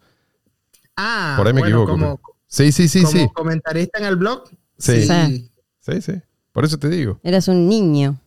Ah, 0.97 1.35
Por 1.37 1.47
ahí 1.47 1.53
me 1.53 1.61
bueno, 1.61 1.75
equivoco. 1.75 1.91
Como, 1.93 2.17
pero- 2.17 2.35
Sí, 2.47 2.71
sí, 2.71 2.87
sí, 2.87 3.01
como 3.03 3.11
sí. 3.11 3.27
comentarista 3.33 3.99
en 3.99 4.05
el 4.05 4.15
blog. 4.15 4.43
Sí. 4.77 5.05
Sí. 5.07 5.51
Sí, 5.81 6.01
sí. 6.01 6.13
Por 6.51 6.63
eso 6.65 6.77
te 6.77 6.89
digo. 6.89 7.19
Eras 7.23 7.47
un 7.47 7.67
niño 7.67 8.19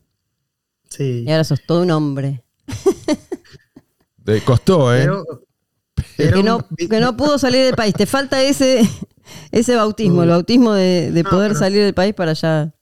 Sí. 0.90 1.24
y 1.26 1.30
ahora 1.30 1.44
sos 1.44 1.60
todo 1.66 1.82
un 1.82 1.90
hombre. 1.90 2.42
Te 4.24 4.42
costó, 4.42 4.94
¿eh? 4.94 5.08
Pero, 6.16 6.36
que, 6.36 6.42
no, 6.42 6.66
que 6.76 7.00
no 7.00 7.16
pudo 7.16 7.38
salir 7.38 7.64
del 7.64 7.74
país. 7.74 7.94
Te 7.94 8.06
falta 8.06 8.42
ese, 8.42 8.82
ese 9.50 9.76
bautismo, 9.76 10.22
el 10.22 10.28
bautismo 10.30 10.72
de, 10.74 11.10
de 11.12 11.22
No, 11.22 11.30
poder 11.30 11.50
pero- 11.50 11.58
salir 11.60 11.82
del 11.82 11.94
país 11.94 12.14
para 12.14 12.32
allá. 12.32 12.74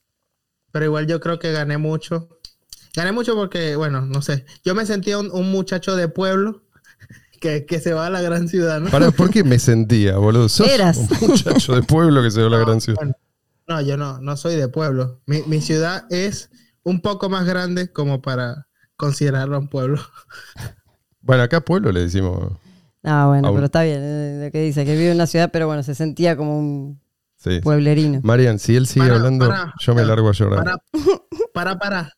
pero 0.72 0.84
igual 0.86 1.06
yo 1.06 1.20
creo 1.20 1.38
que 1.38 1.52
gané 1.52 1.78
mucho. 1.78 2.28
Gané 2.94 3.12
mucho 3.12 3.34
porque, 3.34 3.76
bueno, 3.76 4.00
no 4.02 4.22
sé. 4.22 4.46
Yo 4.64 4.74
me 4.74 4.86
sentía 4.86 5.18
un, 5.18 5.30
un 5.30 5.50
muchacho 5.52 5.96
de 5.96 6.08
pueblo 6.08 6.62
que, 7.40 7.66
que 7.66 7.80
se 7.80 7.92
va 7.92 8.06
a 8.06 8.10
la 8.10 8.20
gran 8.20 8.48
ciudad, 8.48 8.80
¿no? 8.80 8.90
Pará, 8.90 9.10
¿Por 9.10 9.30
qué 9.30 9.44
me 9.44 9.58
sentía, 9.58 10.16
boludo? 10.16 10.48
Sos 10.48 10.68
Eras. 10.68 10.96
un 10.98 11.28
muchacho 11.28 11.74
de 11.74 11.82
pueblo 11.82 12.22
que 12.22 12.30
se 12.30 12.42
ve 12.42 12.50
la 12.50 12.58
gran 12.58 12.80
ciudad. 12.80 12.96
Bueno, 12.98 13.14
no, 13.68 13.80
yo 13.80 13.96
no, 13.96 14.18
no 14.20 14.36
soy 14.36 14.56
de 14.56 14.68
pueblo. 14.68 15.20
Mi, 15.26 15.42
mi 15.42 15.60
ciudad 15.60 16.04
es 16.10 16.50
un 16.82 17.00
poco 17.00 17.28
más 17.28 17.44
grande 17.46 17.90
como 17.92 18.22
para 18.22 18.66
considerarlo 18.96 19.58
un 19.58 19.68
pueblo. 19.68 20.00
Bueno, 21.20 21.42
acá 21.42 21.60
pueblo 21.60 21.90
le 21.92 22.00
decimos. 22.00 22.52
Ah, 23.02 23.26
bueno, 23.26 23.52
pero 23.52 23.66
está 23.66 23.82
bien 23.82 24.00
eh, 24.00 24.42
lo 24.46 24.50
que 24.52 24.60
dice, 24.62 24.84
que 24.84 24.92
vive 24.92 25.08
en 25.10 25.16
una 25.16 25.26
ciudad, 25.26 25.50
pero 25.52 25.66
bueno, 25.66 25.82
se 25.82 25.94
sentía 25.94 26.36
como 26.36 26.58
un 26.58 27.00
Sí. 27.36 27.60
pueblerino. 27.60 28.20
Marian, 28.22 28.58
si 28.58 28.74
él 28.76 28.86
sigue 28.86 29.06
Para, 29.06 29.16
hablando, 29.18 29.48
para, 29.48 29.74
yo 29.80 29.94
me 29.94 30.02
para, 30.02 30.08
largo 30.08 30.28
a 30.28 30.32
llorar. 30.32 30.64
Para, 30.64 30.78
para, 31.52 31.78
para. 31.78 32.12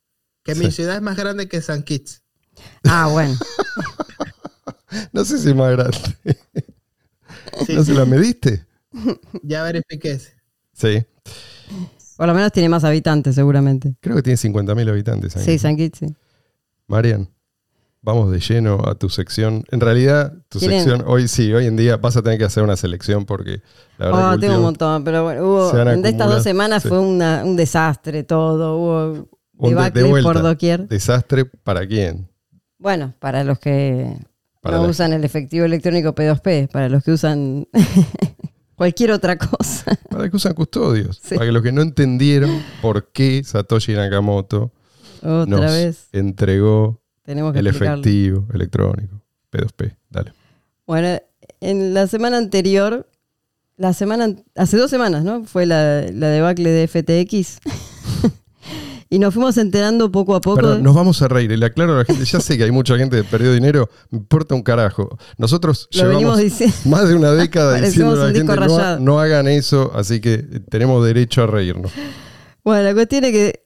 Que 0.44 0.54
Sí. 0.54 0.64
mi 0.64 0.70
ciudad 0.70 0.96
es 0.96 1.02
más 1.02 1.16
grande 1.16 1.48
que 1.48 1.60
San 1.60 1.82
Kitts. 1.82 2.22
Ah, 2.84 3.08
bueno. 3.10 3.34
No 5.12 5.24
sé 5.24 5.38
si 5.38 5.48
es 5.50 5.54
más 5.56 5.70
grande. 5.72 5.98
Sí, 7.66 7.74
¿No 7.74 7.84
sí, 7.84 7.92
se 7.92 7.98
la 7.98 8.04
mediste? 8.06 8.64
ya 9.42 9.62
verifiqué 9.62 10.12
ese. 10.12 10.32
Sí. 10.72 11.04
Por 12.16 12.26
lo 12.26 12.34
menos 12.34 12.52
tiene 12.52 12.68
más 12.68 12.84
habitantes, 12.84 13.34
seguramente. 13.34 13.94
Creo 14.00 14.16
que 14.16 14.22
tiene 14.22 14.36
50.000 14.38 14.88
habitantes. 14.88 15.32
San 15.34 15.42
Sí. 15.44 15.58
San 15.58 15.76
Kitts, 15.76 15.98
sí. 16.00 16.06
Marian, 16.86 17.28
vamos 18.00 18.30
de 18.32 18.40
lleno 18.40 18.82
a 18.86 18.94
tu 18.94 19.08
sección. 19.10 19.64
En 19.70 19.80
realidad, 19.80 20.32
tu 20.48 20.58
¿Quieren? 20.58 20.80
sección, 20.82 21.04
hoy 21.06 21.28
sí, 21.28 21.52
hoy 21.52 21.66
en 21.66 21.76
día 21.76 21.96
vas 21.96 22.16
a 22.16 22.22
tener 22.22 22.38
que 22.38 22.44
hacer 22.44 22.62
una 22.62 22.76
selección 22.76 23.26
porque 23.26 23.60
la 23.98 24.06
verdad 24.06 24.32
Oh, 24.32 24.34
que 24.36 24.40
tengo 24.40 24.56
un 24.56 24.62
montón, 24.62 25.04
pero 25.04 25.22
bueno, 25.24 25.44
hubo, 25.44 25.78
en 25.78 26.04
estas 26.06 26.28
dos 26.28 26.42
semanas 26.42 26.82
sí. 26.82 26.88
fue 26.88 26.98
una- 26.98 27.44
un 27.44 27.56
desastre 27.56 28.22
todo, 28.24 28.78
hubo 28.78 29.04
Un 29.12 29.14
de- 29.14 29.68
de 29.68 29.68
debacle 29.68 30.02
vuelta. 30.04 30.32
por 30.32 30.42
doquier. 30.42 30.88
desastre 30.88 31.44
para 31.44 31.86
quién. 31.86 32.28
Bueno, 32.78 33.12
para 33.18 33.44
los 33.44 33.58
que 33.58 34.16
Para 34.68 34.78
no 34.78 34.84
la- 34.84 34.90
usan 34.90 35.12
el 35.12 35.24
efectivo 35.24 35.64
electrónico 35.64 36.14
P2P, 36.14 36.68
para 36.70 36.88
los 36.88 37.02
que 37.04 37.12
usan 37.12 37.66
cualquier 38.76 39.10
otra 39.12 39.36
cosa. 39.36 39.98
Para 40.10 40.28
que 40.30 40.36
usan 40.36 40.54
custodios. 40.54 41.20
Sí. 41.22 41.34
Para 41.34 41.46
que 41.46 41.52
los 41.52 41.62
que 41.62 41.72
no 41.72 41.82
entendieron 41.82 42.62
por 42.80 43.10
qué 43.12 43.42
Satoshi 43.44 43.92
Nakamoto 43.94 44.72
Otra 45.22 45.46
nos 45.46 45.60
vez 45.72 46.08
entregó 46.12 47.00
tenemos 47.24 47.52
que 47.52 47.58
el 47.58 47.66
explicarlo. 47.66 48.00
efectivo 48.02 48.46
electrónico. 48.54 49.20
P2P. 49.52 49.96
Dale. 50.10 50.32
Bueno, 50.86 51.20
en 51.60 51.92
la 51.94 52.06
semana 52.06 52.36
anterior, 52.38 53.08
la 53.76 53.92
semana, 53.92 54.34
hace 54.56 54.76
dos 54.76 54.90
semanas, 54.90 55.24
¿no? 55.24 55.44
Fue 55.44 55.66
la, 55.66 56.02
la 56.12 56.28
debacle 56.28 56.70
de 56.70 56.86
FTX. 56.88 57.58
y 59.10 59.18
nos 59.18 59.32
fuimos 59.34 59.56
enterando 59.58 60.12
poco 60.12 60.34
a 60.34 60.40
poco. 60.40 60.56
Perdón, 60.56 60.82
nos 60.82 60.94
vamos 60.94 61.22
a 61.22 61.28
reír. 61.28 61.50
Le 61.58 61.64
aclaro 61.66 61.94
a 61.94 61.98
la 61.98 62.04
gente, 62.04 62.24
ya 62.24 62.40
sé 62.40 62.58
que 62.58 62.64
hay 62.64 62.70
mucha 62.70 62.96
gente 62.98 63.16
que 63.16 63.24
perdió 63.24 63.52
dinero, 63.52 63.88
me 64.10 64.18
importa 64.18 64.54
un 64.54 64.62
carajo. 64.62 65.16
Nosotros 65.38 65.88
Lo 65.92 66.02
llevamos 66.10 66.38
diciendo. 66.38 66.76
más 66.84 67.08
de 67.08 67.14
una 67.14 67.32
década 67.32 67.74
diciendo 67.80 68.12
a 68.20 68.26
la 68.26 68.32
gente 68.32 68.44
no, 68.44 68.52
ha- 68.52 68.56
rayado". 68.56 69.00
no 69.00 69.18
hagan 69.20 69.48
eso, 69.48 69.92
así 69.94 70.20
que 70.20 70.38
tenemos 70.68 71.04
derecho 71.04 71.42
a 71.42 71.46
reírnos. 71.46 71.90
Bueno, 72.64 72.82
la 72.82 72.92
cuestión 72.94 73.24
es 73.24 73.32
que 73.32 73.64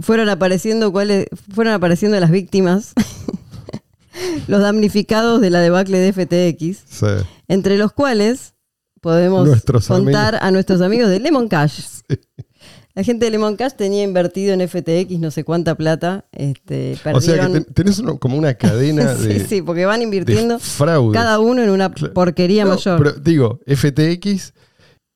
fueron 0.00 0.28
apareciendo 0.28 0.92
cuáles, 0.92 1.26
fueron 1.54 1.74
apareciendo 1.74 2.18
las 2.20 2.30
víctimas, 2.30 2.92
los 4.46 4.60
damnificados 4.60 5.40
de 5.40 5.50
la 5.50 5.60
debacle 5.60 5.98
de 5.98 6.12
FTX, 6.12 6.84
Sí. 6.88 7.06
entre 7.48 7.76
los 7.78 7.92
cuales 7.92 8.54
podemos 9.00 9.46
Nuestros 9.48 9.88
contar 9.88 10.36
a 10.40 10.50
nuestros 10.52 10.80
amigos 10.80 11.10
de 11.10 11.18
Lemon 11.20 11.48
Cash. 11.48 11.80
La 12.94 13.02
gente 13.02 13.24
de 13.24 13.30
Lemon 13.30 13.56
Cash 13.56 13.72
tenía 13.72 14.02
invertido 14.02 14.52
en 14.52 14.60
FTX 14.68 15.18
no 15.18 15.30
sé 15.30 15.44
cuánta 15.44 15.74
plata. 15.76 16.26
Este, 16.32 16.92
O 16.92 16.96
sea 17.20 17.34
que 17.36 17.40
perdieron. 17.40 17.52
ten- 17.52 17.64
tenés 17.74 17.98
uno- 18.00 18.18
como 18.18 18.36
una 18.36 18.54
cadena 18.54 19.14
sí, 19.16 19.28
de, 19.28 19.46
sí, 19.46 19.62
porque 19.62 19.86
van 19.86 20.02
invirtiendo 20.02 20.58
fraude. 20.58 21.14
cada 21.14 21.38
uno 21.38 21.62
en 21.62 21.70
una 21.70 21.90
Claro. 21.90 22.12
porquería 22.12 22.64
No, 22.64 22.70
mayor. 22.70 22.98
Pero 22.98 23.12
digo, 23.20 23.60
FTX 23.66 24.52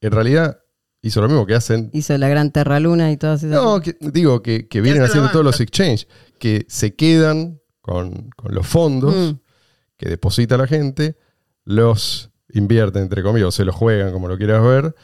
en 0.01 0.11
realidad 0.13 0.59
hizo 1.03 1.21
lo 1.21 1.29
mismo 1.29 1.45
que 1.47 1.55
hacen. 1.55 1.91
Hizo 1.93 2.17
la 2.19 2.29
gran 2.29 2.51
Terra 2.51 2.81
Luna 2.81 3.13
y 3.13 3.17
todas 3.19 3.43
esas 3.43 3.63
No, 3.63 3.81
que, 3.81 3.97
digo 4.01 4.43
que, 4.43 4.67
que 4.69 4.81
vienen 4.81 5.03
haciendo 5.03 5.31
todos 5.31 5.45
los 5.45 5.55
banca? 5.59 5.65
exchanges, 5.65 6.09
que 6.39 6.65
se 6.69 6.95
quedan 6.95 7.61
con, 7.83 8.31
con 8.37 8.55
los 8.55 8.67
fondos 8.67 9.15
Mm. 9.15 9.37
que 9.99 10.09
deposita 10.09 10.57
la 10.57 10.67
gente, 10.67 11.17
los 11.65 12.31
invierten, 12.53 13.03
entre 13.03 13.23
comillas, 13.23 13.49
o 13.49 13.53
se 13.53 13.65
los 13.65 13.75
juegan, 13.75 14.13
como 14.13 14.29
lo 14.29 14.37
quieras 14.39 14.63
ver, 14.65 14.95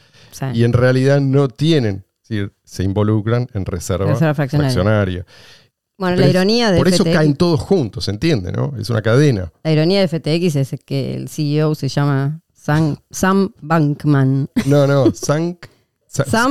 y 0.53 0.63
en 0.63 0.73
realidad 0.73 1.21
no 1.21 1.47
tienen, 1.47 2.05
decir, 2.23 2.53
se 2.63 2.83
involucran 2.83 3.47
en 3.53 3.65
reserva, 3.65 4.05
Reserva 4.07 4.33
fraccionaria. 4.33 4.71
fraccionaria. 4.73 5.25
bueno, 5.97 6.15
la 6.17 6.27
ironía 6.27 6.71
de 6.71 6.77
Por 6.77 6.87
eso 6.87 7.03
caen 7.03 7.35
todos 7.35 7.59
juntos, 7.59 8.05
¿se 8.05 8.11
entiende? 8.11 8.51
¿no? 8.51 8.73
Es 8.79 8.89
una 8.89 9.01
cadena. 9.01 9.51
la 9.63 9.71
ironía 9.71 9.99
de 9.99 10.07
FTX 10.07 10.55
es 10.55 10.75
que 10.85 11.15
el 11.15 11.29
CEO 11.29 11.75
se 11.75 11.87
llama 11.89 12.41
Sam, 12.53 12.95
Sam 13.11 13.53
Bankman. 13.61 14.49
No, 14.65 14.87
no, 14.87 15.11
Sam 15.13 15.57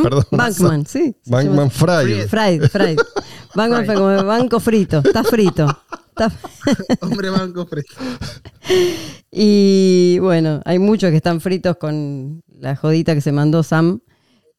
perdón, 0.02 0.25
Bankman, 0.33 0.87
sí. 0.87 1.14
Bankman 1.26 1.71
Fried. 1.71 2.26
Fried, 2.29 2.64
fried. 2.69 2.99
Bankman 3.55 3.87
fue 3.87 3.95
como 3.95 4.25
banco 4.25 4.59
frito, 4.61 4.99
está 5.05 5.23
frito. 5.25 5.67
Está- 6.09 6.33
Hombre 7.00 7.31
banco 7.31 7.64
frito. 7.67 7.95
Y 9.31 10.19
bueno, 10.21 10.61
hay 10.64 10.79
muchos 10.79 11.11
que 11.11 11.17
están 11.17 11.41
fritos 11.41 11.76
con 11.76 12.43
la 12.59 12.76
jodita 12.76 13.14
que 13.14 13.21
se 13.21 13.33
mandó 13.33 13.62
Sam. 13.62 14.00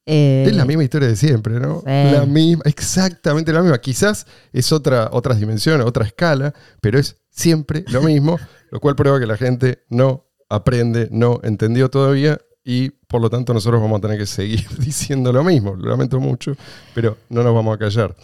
Eh, 0.06 0.46
Es 0.48 0.56
la 0.56 0.66
misma 0.66 0.84
historia 0.84 1.08
de 1.08 1.16
siempre, 1.16 1.60
¿no? 1.60 1.80
Sí. 1.80 1.86
La 2.12 2.26
misma, 2.26 2.64
exactamente 2.66 3.54
la 3.54 3.62
misma. 3.62 3.78
Quizás 3.80 4.26
es 4.52 4.72
otra, 4.72 5.10
otras 5.12 5.40
dimensiones, 5.40 5.86
otra 5.86 6.06
escala, 6.06 6.54
pero 6.82 7.00
es 7.00 7.18
siempre 7.30 7.86
lo 7.88 8.02
mismo, 8.02 8.38
lo 8.72 8.80
cual 8.80 8.96
prueba 8.96 9.20
que 9.20 9.26
la 9.26 9.38
gente 9.38 9.84
no 9.90 10.26
aprende, 10.50 11.08
no 11.12 11.40
entendió 11.44 11.90
todavía 11.90 12.38
y 12.66 12.90
por 13.08 13.22
lo 13.22 13.30
tanto 13.30 13.54
nosotros 13.54 13.82
vamos 13.82 13.98
a 13.98 14.02
tener 14.02 14.18
que 14.18 14.26
seguir 14.26 14.66
diciendo 14.80 15.32
lo 15.34 15.44
mismo. 15.44 15.76
Lo 15.76 15.90
lamento 15.90 16.20
mucho, 16.20 16.56
pero 16.94 17.18
no 17.30 17.44
nos 17.44 17.54
vamos 17.54 17.76
a 17.76 17.78
callar. 17.80 18.16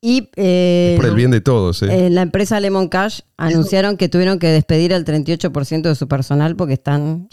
y 0.00 0.30
eh, 0.36 0.94
Por 0.96 1.06
el 1.06 1.14
bien 1.14 1.30
de 1.30 1.40
todos, 1.40 1.82
¿eh? 1.82 2.06
en 2.06 2.14
la 2.14 2.22
empresa 2.22 2.58
Lemon 2.60 2.88
Cash 2.88 3.20
anunciaron 3.36 3.96
que 3.96 4.08
tuvieron 4.08 4.38
que 4.38 4.46
despedir 4.48 4.94
al 4.94 5.04
38% 5.04 5.82
de 5.82 5.94
su 5.94 6.08
personal 6.08 6.56
porque 6.56 6.74
están 6.74 7.28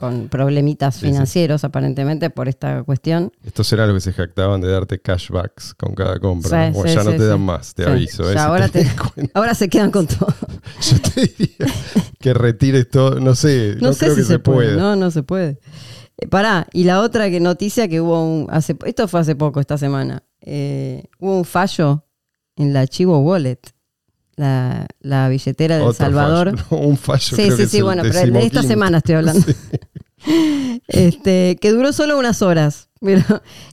con 0.00 0.28
problemitas 0.28 0.94
Sí, 0.94 1.00
sí. 1.02 1.06
financieros 1.08 1.62
aparentemente 1.62 2.30
por 2.30 2.48
esta 2.48 2.82
cuestión. 2.84 3.30
estos 3.44 3.66
será 3.66 3.86
lo 3.86 3.92
que 3.94 4.00
se 4.00 4.12
jactaban 4.14 4.60
de 4.62 4.68
darte 4.72 4.98
cashbacks 4.98 5.74
con 5.74 5.94
cada 5.94 6.18
compra. 6.18 6.72
O 6.74 6.86
ya 6.86 7.04
no 7.04 7.10
te 7.10 7.26
dan 7.26 7.42
más, 7.42 7.74
te 7.74 7.84
aviso. 7.84 8.28
¿eh? 8.30 8.32
Si 8.32 8.38
ahora 8.38 8.68
te 8.68 8.80
te- 8.80 8.84
das 8.86 8.94
cuenta. 8.94 9.30
Ahora 9.38 9.54
se 9.54 9.68
quedan 9.68 9.90
con 9.90 10.06
todo. 10.06 10.34
Yo 10.80 10.98
te 11.14 11.20
diría 11.20 11.74
que 12.18 12.32
retires 12.34 12.88
todo, 12.88 13.20
no 13.20 13.34
sé, 13.34 13.76
no, 13.80 13.88
No, 13.88 13.92
sé 13.92 14.06
creo 14.06 14.14
si 14.16 14.20
que 14.22 14.26
se, 14.26 14.38
puede. 14.38 14.76
No, 14.76 14.96
no 14.96 15.10
se 15.10 15.22
puede. 15.22 15.58
Eh, 16.16 16.26
pará, 16.28 16.66
y 16.72 16.84
la 16.84 17.00
otra 17.02 17.28
que 17.30 17.38
noticia 17.40 17.86
que 17.86 18.00
hubo 18.00 18.22
un. 18.24 18.46
Hace, 18.50 18.76
esto 18.86 19.06
fue 19.06 19.20
hace 19.20 19.36
poco, 19.36 19.60
esta 19.60 19.76
semana. 19.78 20.22
eh, 20.40 21.04
hubo 21.18 21.36
un 21.36 21.44
fallo 21.44 22.06
en 22.56 22.72
la 22.72 22.86
Chivo 22.86 23.18
Wallet, 23.18 23.60
la, 24.36 24.86
la 25.00 25.28
billetera 25.28 25.76
de 25.78 25.84
El 25.84 25.94
Salvador. 25.94 26.56
fallo, 26.56 26.66
¿no? 26.70 26.78
Un 26.88 26.96
fallo. 26.96 27.20
Sí, 27.20 27.34
creo 27.36 27.56
sí, 27.56 27.66
sí, 27.66 27.82
bueno, 27.82 28.02
pero 28.02 28.32
de 28.32 28.46
esta 28.46 28.62
semana 28.62 28.98
estoy 28.98 29.16
hablando. 29.16 29.44
Este, 30.88 31.56
que 31.60 31.70
duró 31.72 31.92
solo 31.92 32.18
unas 32.18 32.42
horas. 32.42 32.88
Pero, 33.00 33.22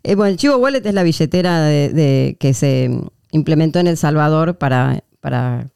eh, 0.03 0.15
bueno, 0.15 0.31
el 0.31 0.37
Chivo 0.37 0.57
Wallet 0.57 0.85
es 0.85 0.93
la 0.93 1.03
billetera 1.03 1.61
de, 1.61 1.89
de- 1.89 2.37
que 2.39 2.53
se 2.53 2.89
implementó 3.31 3.79
en 3.79 3.87
El 3.87 3.97
Salvador 3.97 4.57
para, 4.57 5.03
para 5.19 5.67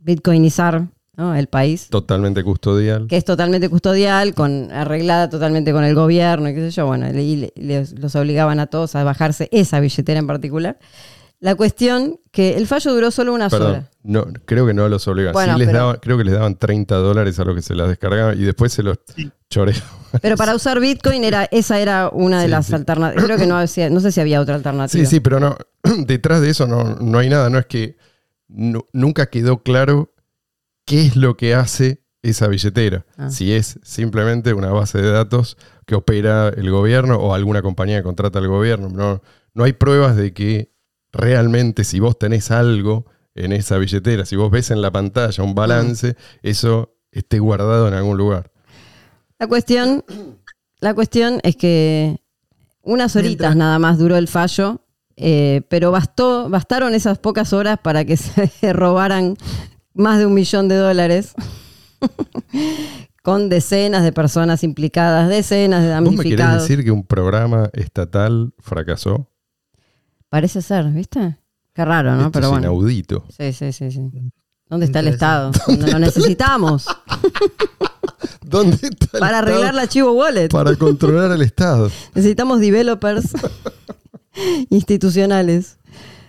bitcoinizar 0.00 0.86
¿no? 1.16 1.34
el 1.34 1.46
país 1.48 1.88
Totalmente 1.90 2.42
custodial. 2.44 3.06
que 3.08 3.16
es 3.16 3.24
totalmente 3.24 3.68
custodial, 3.68 4.34
con, 4.34 4.70
arreglada 4.72 5.28
totalmente 5.28 5.72
con 5.72 5.84
el 5.84 5.94
gobierno 5.94 6.48
y 6.48 6.54
qué 6.54 6.60
sé 6.60 6.70
yo, 6.70 6.86
bueno, 6.86 7.08
y 7.10 7.36
le- 7.36 7.52
les- 7.56 7.98
los 7.98 8.14
obligaban 8.14 8.60
a 8.60 8.66
todos 8.68 8.94
a 8.94 9.04
bajarse 9.04 9.48
esa 9.52 9.80
billetera 9.80 10.20
en 10.20 10.26
particular. 10.26 10.78
La 11.42 11.56
cuestión 11.56 12.20
que 12.30 12.56
el 12.56 12.68
fallo 12.68 12.94
duró 12.94 13.10
solo 13.10 13.34
unas 13.34 13.50
Perdón, 13.50 13.70
horas. 13.72 13.90
no, 14.04 14.26
creo 14.44 14.64
que 14.64 14.74
no 14.74 14.88
los 14.88 15.08
obligaban. 15.08 15.32
Bueno, 15.32 15.54
Sí 15.54 15.58
les 15.58 15.66
pero- 15.68 15.78
daban- 15.80 15.98
creo 16.00 16.16
que 16.18 16.22
les 16.24 16.34
daban 16.34 16.56
30 16.56 16.94
dólares 16.96 17.36
a 17.40 17.44
los 17.44 17.56
que 17.56 17.62
se 17.62 17.74
las 17.74 17.88
descargaban 17.88 18.38
y 18.40 18.44
después 18.44 18.72
se 18.72 18.84
los 18.84 18.98
choreaban. 19.50 19.82
Pero 20.20 20.36
para 20.36 20.54
usar 20.54 20.78
Bitcoin 20.78 21.24
era, 21.24 21.48
esa 21.50 21.80
era 21.80 22.10
una 22.12 22.38
de 22.38 22.44
Sí, 22.44 22.50
las 22.52 22.66
sí. 22.66 22.74
alternativas. 22.74 23.24
Creo 23.24 23.36
que 23.38 23.46
no, 23.48 23.56
había- 23.58 23.90
no 23.90 23.98
sé 24.00 24.12
si 24.12 24.20
había 24.20 24.40
otra 24.40 24.54
alternativa. 24.54 25.04
Sí, 25.04 25.04
sí, 25.10 25.18
pero 25.18 25.40
no, 25.40 25.56
detrás 26.06 26.40
de 26.42 26.50
eso 26.50 26.68
no, 26.68 26.94
no 27.00 27.18
hay 27.18 27.28
nada. 27.28 27.50
No 27.50 27.58
es 27.58 27.66
que 27.66 27.96
nu- 28.46 28.86
nunca 28.92 29.26
quedó 29.26 29.64
claro 29.64 30.14
qué 30.86 31.06
es 31.06 31.16
lo 31.16 31.36
que 31.36 31.54
hace 31.56 32.04
esa 32.22 32.46
billetera. 32.46 33.04
Ah. 33.16 33.30
Si 33.30 33.52
es 33.52 33.80
simplemente 33.82 34.54
una 34.54 34.70
base 34.70 35.02
de 35.02 35.10
datos 35.10 35.56
que 35.86 35.96
opera 35.96 36.50
el 36.50 36.70
gobierno 36.70 37.16
o 37.16 37.34
alguna 37.34 37.62
compañía 37.62 37.96
que 37.96 38.04
contrata 38.04 38.38
al 38.38 38.46
gobierno. 38.46 38.88
No, 38.90 39.22
no 39.54 39.64
hay 39.64 39.72
pruebas 39.72 40.14
de 40.16 40.32
que 40.32 40.71
realmente 41.12 41.84
si 41.84 42.00
vos 42.00 42.18
tenés 42.18 42.50
algo 42.50 43.06
en 43.34 43.52
esa 43.52 43.78
billetera, 43.78 44.24
si 44.26 44.36
vos 44.36 44.50
ves 44.50 44.70
en 44.70 44.82
la 44.82 44.90
pantalla 44.90 45.42
un 45.44 45.54
balance, 45.54 46.16
eso 46.42 46.94
esté 47.10 47.38
guardado 47.38 47.88
en 47.88 47.94
algún 47.94 48.16
lugar. 48.16 48.50
La 49.38 49.46
cuestión, 49.46 50.04
la 50.80 50.94
cuestión 50.94 51.40
es 51.42 51.56
que 51.56 52.20
unas 52.82 53.14
horitas 53.16 53.30
Mientras- 53.50 53.56
nada 53.56 53.78
más 53.78 53.98
duró 53.98 54.16
el 54.16 54.28
fallo, 54.28 54.80
eh, 55.16 55.62
pero 55.68 55.90
bastó, 55.90 56.48
bastaron 56.48 56.94
esas 56.94 57.18
pocas 57.18 57.52
horas 57.52 57.78
para 57.82 58.04
que 58.04 58.16
se 58.16 58.72
robaran 58.72 59.36
más 59.94 60.18
de 60.18 60.26
un 60.26 60.34
millón 60.34 60.68
de 60.68 60.76
dólares. 60.76 61.34
con 63.22 63.48
decenas 63.48 64.02
de 64.02 64.12
personas 64.12 64.64
implicadas, 64.64 65.28
decenas 65.28 65.82
de 65.84 65.88
¿Vos 66.00 66.00
me 66.02 66.24
querés 66.24 66.38
damnificados. 66.38 66.62
decir 66.68 66.84
que 66.84 66.90
un 66.90 67.06
programa 67.06 67.70
estatal 67.72 68.52
fracasó? 68.58 69.28
Parece 70.32 70.62
ser, 70.62 70.86
¿viste? 70.86 71.36
Qué 71.74 71.84
raro, 71.84 72.12
¿no? 72.14 72.20
Esto 72.22 72.30
Pero 72.32 72.46
es 72.46 72.50
bueno. 72.52 72.66
inaudito. 72.68 73.22
Sí, 73.36 73.52
sí, 73.52 73.70
sí, 73.70 73.90
sí. 73.90 74.00
¿Dónde 74.66 74.86
está 74.86 75.00
el 75.00 75.08
Estado? 75.08 75.50
Lo 75.92 75.98
necesitamos. 75.98 76.86
¿Dónde 78.42 78.76
está 78.76 78.88
el 78.88 79.20
Para 79.20 79.40
Estado 79.40 79.52
arreglar 79.52 79.74
la 79.74 79.86
Chivo 79.88 80.12
Wallet. 80.12 80.48
Para 80.48 80.74
controlar 80.76 81.32
al 81.32 81.42
Estado. 81.42 81.90
Necesitamos 82.14 82.60
developers 82.60 83.26
institucionales. 84.70 85.76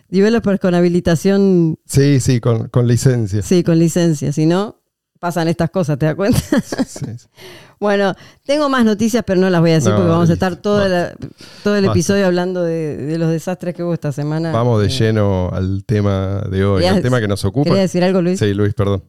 Developers 0.09 0.59
con 0.59 0.75
habilitación, 0.75 1.79
Sí, 1.85 2.19
sí, 2.19 2.41
con, 2.41 2.67
con 2.67 2.87
licencia. 2.87 3.41
sí, 3.41 3.63
con 3.63 3.79
licencia. 3.79 4.33
Si 4.33 4.45
no, 4.45 4.81
pasan 5.23 5.47
estas 5.47 5.69
cosas, 5.69 5.97
¿te 5.97 6.05
das 6.05 6.15
cuenta? 6.15 6.37
Sí, 6.37 6.83
sí. 6.85 7.27
bueno, 7.79 8.13
tengo 8.45 8.67
más 8.67 8.83
noticias, 8.83 9.23
pero 9.25 9.39
no 9.39 9.49
las 9.49 9.61
voy 9.61 9.71
a 9.71 9.75
decir 9.75 9.89
No, 9.91 9.95
porque 9.95 10.09
vamos 10.09 10.29
a 10.29 10.33
estar 10.33 10.57
todo, 10.57 10.85
la- 10.85 11.15
todo 11.63 11.77
el 11.77 11.85
Basta. 11.85 11.97
episodio 11.97 12.25
hablando 12.25 12.61
de, 12.61 12.97
de 12.97 13.17
los 13.17 13.29
desastres 13.31 13.73
que 13.73 13.83
hubo 13.83 13.93
esta 13.93 14.11
semana. 14.11 14.51
Vamos 14.51 14.81
de 14.81 14.87
Eh, 14.87 14.89
lleno 14.89 15.49
al 15.53 15.85
tema 15.85 16.43
de 16.51 16.65
hoy, 16.65 16.83
al 16.85 17.01
tema 17.01 17.21
que 17.21 17.29
nos 17.29 17.45
ocupa. 17.45 17.69
¿Querías 17.69 17.85
decir 17.85 18.03
algo, 18.03 18.21
Luis? 18.21 18.37
Sí, 18.37 18.53
Luis, 18.53 18.73
perdón. 18.73 19.01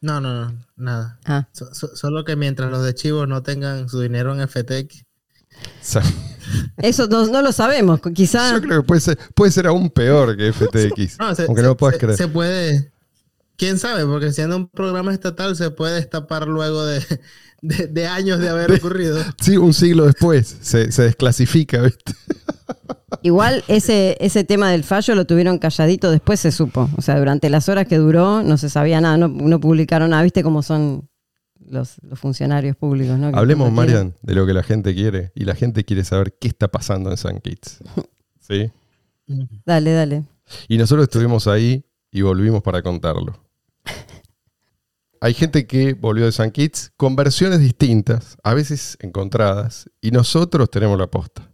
No, 0.00 0.18
no, 0.18 0.32
no, 0.46 0.54
nada. 0.76 1.18
Ah, 1.26 1.46
So- 1.52 1.74
so- 1.74 1.94
solo 1.94 2.24
que 2.24 2.36
mientras 2.36 2.70
los 2.70 2.82
de 2.82 2.94
Chivo 2.94 3.26
no 3.26 3.42
tengan 3.42 3.90
su 3.90 4.00
dinero 4.00 4.34
en 4.34 4.48
FTX. 4.48 5.04
Eso 6.78 7.06
no, 7.06 7.26
no 7.26 7.42
lo 7.42 7.52
sabemos. 7.52 8.00
Quizá. 8.14 8.52
Yo 8.54 8.62
creo 8.62 8.80
que 8.80 8.86
puede 8.86 9.00
ser, 9.02 9.18
puede 9.34 9.52
ser 9.52 9.66
aún 9.66 9.90
peor 9.90 10.38
que 10.38 10.52
FTX. 10.54 11.18
No, 11.18 11.34
se, 11.34 11.42
aunque 11.44 11.60
se- 11.60 11.66
no 11.68 11.76
puedas 11.76 11.96
se- 11.96 12.00
creer. 12.00 12.16
se 12.16 12.28
puede. 12.28 12.93
Quién 13.56 13.78
sabe, 13.78 14.04
porque 14.04 14.32
siendo 14.32 14.56
un 14.56 14.68
programa 14.68 15.12
estatal 15.12 15.54
se 15.56 15.70
puede 15.70 15.94
destapar 15.94 16.48
luego 16.48 16.84
de, 16.84 17.00
de- 17.62 17.86
de 17.86 18.06
años 18.06 18.40
de 18.40 18.48
haber 18.48 18.72
ocurrido. 18.72 19.18
Sí, 19.40 19.56
un 19.56 19.72
siglo 19.74 20.06
después 20.06 20.56
se, 20.60 20.90
se 20.92 21.02
desclasifica, 21.02 21.80
¿viste? 21.82 22.14
Igual 23.22 23.64
ese, 23.68 24.16
ese 24.20 24.44
tema 24.44 24.70
del 24.70 24.84
fallo 24.84 25.14
lo 25.14 25.24
tuvieron 25.24 25.58
calladito, 25.58 26.10
después 26.10 26.40
se 26.40 26.52
supo. 26.52 26.90
O 26.96 27.02
sea, 27.02 27.18
durante 27.18 27.48
las 27.48 27.68
horas 27.68 27.86
que 27.86 27.96
duró 27.96 28.42
no 28.42 28.56
se 28.58 28.68
sabía 28.68 29.00
nada, 29.00 29.16
no, 29.16 29.28
no 29.28 29.60
publicaron 29.60 30.10
nada. 30.10 30.22
¿Viste 30.22 30.42
cómo 30.42 30.62
son 30.62 31.08
los, 31.64 31.94
los 32.02 32.18
funcionarios 32.18 32.76
públicos? 32.76 33.18
¿no? 33.18 33.28
Hablemos, 33.28 33.72
Marian, 33.72 34.14
de 34.20 34.34
lo 34.34 34.44
que 34.46 34.52
la 34.52 34.62
gente 34.62 34.94
quiere. 34.94 35.32
Y 35.34 35.44
la 35.44 35.54
gente 35.54 35.84
quiere 35.84 36.04
saber 36.04 36.34
qué 36.38 36.48
está 36.48 36.68
pasando 36.68 37.10
en 37.10 37.16
San 37.16 37.40
Kitts. 37.40 37.78
¿Sí? 38.40 38.70
Dale, 39.64 39.92
dale. 39.92 40.24
Y 40.68 40.76
nosotros 40.76 41.04
estuvimos 41.04 41.46
ahí 41.46 41.84
y 42.10 42.20
volvimos 42.20 42.62
para 42.62 42.82
contarlo. 42.82 43.42
Hay 45.24 45.32
gente 45.32 45.66
que 45.66 45.94
volvió 45.94 46.26
de 46.26 46.32
San 46.32 46.50
Kitts 46.50 46.92
con 46.98 47.16
versiones 47.16 47.58
distintas, 47.60 48.36
a 48.42 48.52
veces 48.52 48.98
encontradas, 49.00 49.88
y 50.02 50.10
nosotros 50.10 50.70
tenemos 50.70 50.98
la 50.98 51.06
posta. 51.06 51.48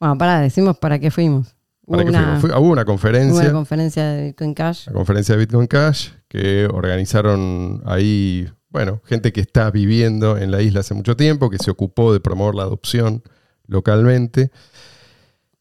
Bueno, 0.00 0.16
pará, 0.16 0.40
decimos 0.40 0.78
para 0.78 0.98
qué 0.98 1.10
fuimos. 1.10 1.48
¿Para 1.86 2.02
Hubo 2.02 2.04
qué 2.04 2.08
una, 2.08 2.22
fuimos? 2.22 2.40
Fue- 2.40 2.50
hubo 2.58 2.70
una 2.72 2.84
conferencia, 2.86 3.42
una 3.42 3.52
conferencia 3.52 4.06
de 4.08 4.24
Bitcoin 4.28 4.54
Cash. 4.54 4.86
la 4.86 4.94
conferencia 4.94 5.34
de 5.34 5.40
Bitcoin 5.40 5.66
Cash, 5.66 6.12
que 6.28 6.64
organizaron 6.64 7.82
ahí, 7.84 8.48
bueno, 8.70 9.02
gente 9.04 9.30
que 9.30 9.42
está 9.42 9.70
viviendo 9.70 10.38
en 10.38 10.50
la 10.50 10.62
isla 10.62 10.80
hace 10.80 10.94
mucho 10.94 11.14
tiempo, 11.14 11.50
que 11.50 11.58
se 11.58 11.70
ocupó 11.70 12.14
de 12.14 12.20
promover 12.20 12.54
la 12.54 12.62
adopción 12.62 13.22
localmente. 13.66 14.50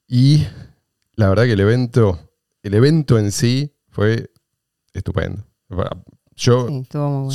Y 0.07 0.47
la 1.15 1.27
verdad 1.27 1.43
que 1.43 1.51
el 1.53 1.59
evento, 1.59 2.19
el 2.61 2.73
evento 2.73 3.19
en 3.19 3.33
sí 3.33 3.75
fue 3.89 4.31
estupendo. 4.93 5.43
Yo 6.35 6.67
Sí, 6.67 6.87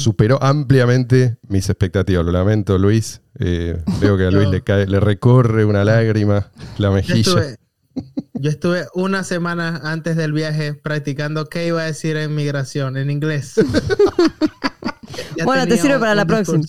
superó 0.02 0.42
ampliamente 0.42 1.38
mis 1.49 1.68
expectativas. 1.68 2.25
Lo 2.25 2.33
lamento, 2.33 2.78
Luis. 2.78 3.21
Eh, 3.38 3.80
veo 4.00 4.16
que 4.16 4.25
a 4.26 4.30
Luis 4.30 4.49
le 4.49 4.62
cae, 4.62 4.87
le 4.87 4.99
recorre 5.00 5.64
una 5.64 5.85
lágrima 5.85 6.50
la 6.78 6.88
Yo 6.88 6.92
mejilla. 6.92 7.21
estuve, 7.21 7.57
yo 8.35 8.50
estuve 8.50 8.87
una 8.95 9.23
semana 9.23 9.80
antes 9.85 10.16
del 10.16 10.33
viaje 10.33 10.75
practicando 10.75 11.47
qué 11.49 11.68
iba 11.68 11.83
a 11.83 11.85
decir 11.85 12.16
en 12.16 12.35
migración 12.35 12.97
en 12.97 13.11
inglés. 13.11 13.54
Bueno, 15.45 15.66
te 15.66 15.76
sirve 15.78 15.95
un- 15.95 16.00
para 16.00 16.14
la 16.14 16.25
próxima. 16.26 16.64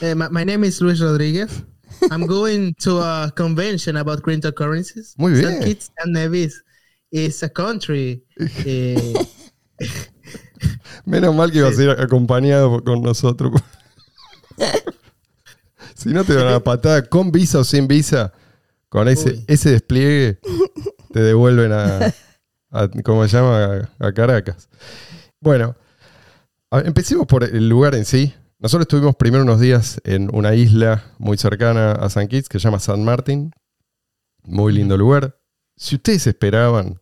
Eh, 0.00 0.14
my, 0.14 0.26
my 0.30 0.44
name 0.44 0.66
is 0.66 0.80
Luis 0.80 0.98
Rodríguez. 0.98 1.64
I'm 2.10 2.26
going 2.26 2.72
to 2.82 3.00
a 3.00 3.32
convention 3.36 3.96
about 3.96 4.20
cryptocurrencies. 4.22 5.14
Muy 5.16 5.32
bien. 5.32 5.44
St. 5.54 5.64
Kitts 5.64 5.90
and 5.98 6.12
Nevis 6.12 6.62
is 7.10 7.42
a 7.42 7.48
country. 7.48 8.24
eh, 8.64 9.14
Menos 11.04 11.34
mal 11.34 11.50
que 11.50 11.58
ibas 11.58 11.78
a 11.78 11.82
ir 11.82 11.90
acompañado 11.90 12.82
con 12.84 13.02
nosotros. 13.02 13.52
si 15.94 16.10
no 16.10 16.24
te 16.24 16.34
dan 16.34 16.46
una 16.46 16.60
patada 16.60 17.02
con 17.02 17.32
visa 17.32 17.58
o 17.60 17.64
sin 17.64 17.88
visa, 17.88 18.32
con 18.88 19.08
ese, 19.08 19.30
Uy. 19.30 19.44
ese 19.48 19.70
despliegue, 19.70 20.38
te 21.12 21.20
devuelven 21.20 21.72
a, 21.72 22.14
a- 22.70 22.88
¿cómo 23.04 23.26
se 23.26 23.36
llama? 23.36 23.88
A, 24.00 24.06
a 24.06 24.12
Caracas. 24.12 24.68
Bueno, 25.40 25.76
empecemos 26.70 27.26
por 27.26 27.44
el 27.44 27.68
lugar 27.68 27.94
en 27.94 28.04
sí. 28.04 28.34
Nosotros 28.58 28.84
estuvimos 28.84 29.14
primero 29.16 29.44
unos 29.44 29.60
días 29.60 30.00
en 30.04 30.34
una 30.34 30.54
isla 30.54 31.04
muy 31.18 31.38
cercana 31.38 31.92
a 31.92 32.10
San 32.10 32.26
Kitts 32.26 32.48
que 32.48 32.58
se 32.58 32.64
llama 32.64 32.80
San 32.80 33.04
Martín. 33.04 33.52
Muy 34.42 34.72
lindo 34.72 34.96
lugar. 34.96 35.38
Si 35.76 35.94
ustedes 35.94 36.26
esperaban, 36.26 37.00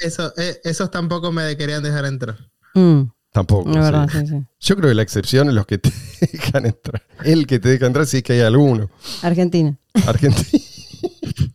eso, 0.00 0.32
eh, 0.38 0.60
esos 0.64 0.90
tampoco 0.90 1.30
me 1.30 1.56
querían 1.56 1.82
dejar 1.84 2.04
entrar. 2.06 2.36
Mm, 2.74 3.02
tampoco. 3.32 3.72
sí. 3.72 4.18
sí, 4.18 4.26
sí. 4.26 4.44
Yo 4.60 4.76
creo 4.76 4.88
que 4.90 4.94
la 4.94 5.02
excepción 5.02 5.48
es 5.48 5.54
los 5.54 5.66
que 5.66 5.78
te 5.78 5.90
dejan 6.32 6.66
entrar. 6.66 7.02
El 7.24 7.46
que 7.46 7.58
te 7.58 7.68
deja 7.68 7.86
entrar 7.86 8.06
si 8.06 8.18
es 8.18 8.22
que 8.22 8.34
hay 8.34 8.40
alguno. 8.40 8.90
Argentina. 9.22 9.78
Argentina, 10.06 10.62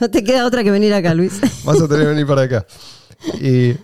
No 0.00 0.10
te 0.10 0.22
queda 0.24 0.46
otra 0.46 0.62
que 0.64 0.70
venir 0.70 0.92
acá, 0.94 1.14
Luis. 1.14 1.40
vas 1.64 1.80
a 1.80 1.88
tener 1.88 2.04
que 2.04 2.08
venir 2.10 2.26
para 2.26 2.42
acá. 2.42 2.66
Eh, 3.40 3.76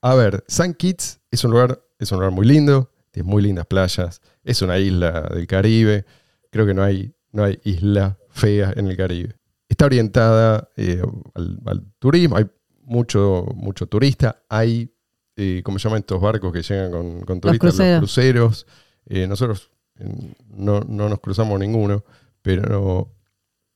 a 0.00 0.14
ver, 0.14 0.44
San 0.48 0.74
Kitts 0.74 1.20
es 1.30 1.44
un 1.44 1.50
lugar, 1.52 1.82
es 1.98 2.10
un 2.12 2.18
lugar 2.18 2.32
muy 2.32 2.46
lindo, 2.46 2.90
tiene 3.10 3.28
muy 3.28 3.42
lindas 3.42 3.66
playas, 3.66 4.20
es 4.44 4.62
una 4.62 4.78
isla 4.78 5.28
del 5.34 5.46
Caribe. 5.46 6.04
Creo 6.50 6.66
que 6.66 6.74
no 6.74 6.82
hay, 6.82 7.14
no 7.32 7.44
hay 7.44 7.60
isla 7.64 8.18
fea 8.30 8.72
en 8.76 8.88
el 8.88 8.96
Caribe. 8.96 9.36
Está 9.68 9.86
orientada 9.86 10.68
eh, 10.76 11.02
al, 11.34 11.58
al 11.66 11.86
turismo, 11.98 12.36
hay 12.36 12.46
mucho, 12.82 13.46
mucho 13.54 13.86
turista, 13.86 14.42
hay, 14.48 14.92
eh, 15.36 15.62
¿cómo 15.64 15.78
se 15.78 15.84
llaman 15.84 16.00
estos 16.00 16.20
barcos 16.20 16.52
que 16.52 16.62
llegan 16.62 16.90
con, 16.90 17.20
con 17.22 17.40
turistas? 17.40 17.70
cruceros. 17.74 17.98
cruceros. 18.00 18.66
Eh, 19.06 19.26
nosotros 19.26 19.70
eh, 19.98 20.34
no, 20.48 20.80
no 20.80 21.08
nos 21.08 21.20
cruzamos 21.20 21.58
ninguno, 21.58 22.04
pero 22.42 23.10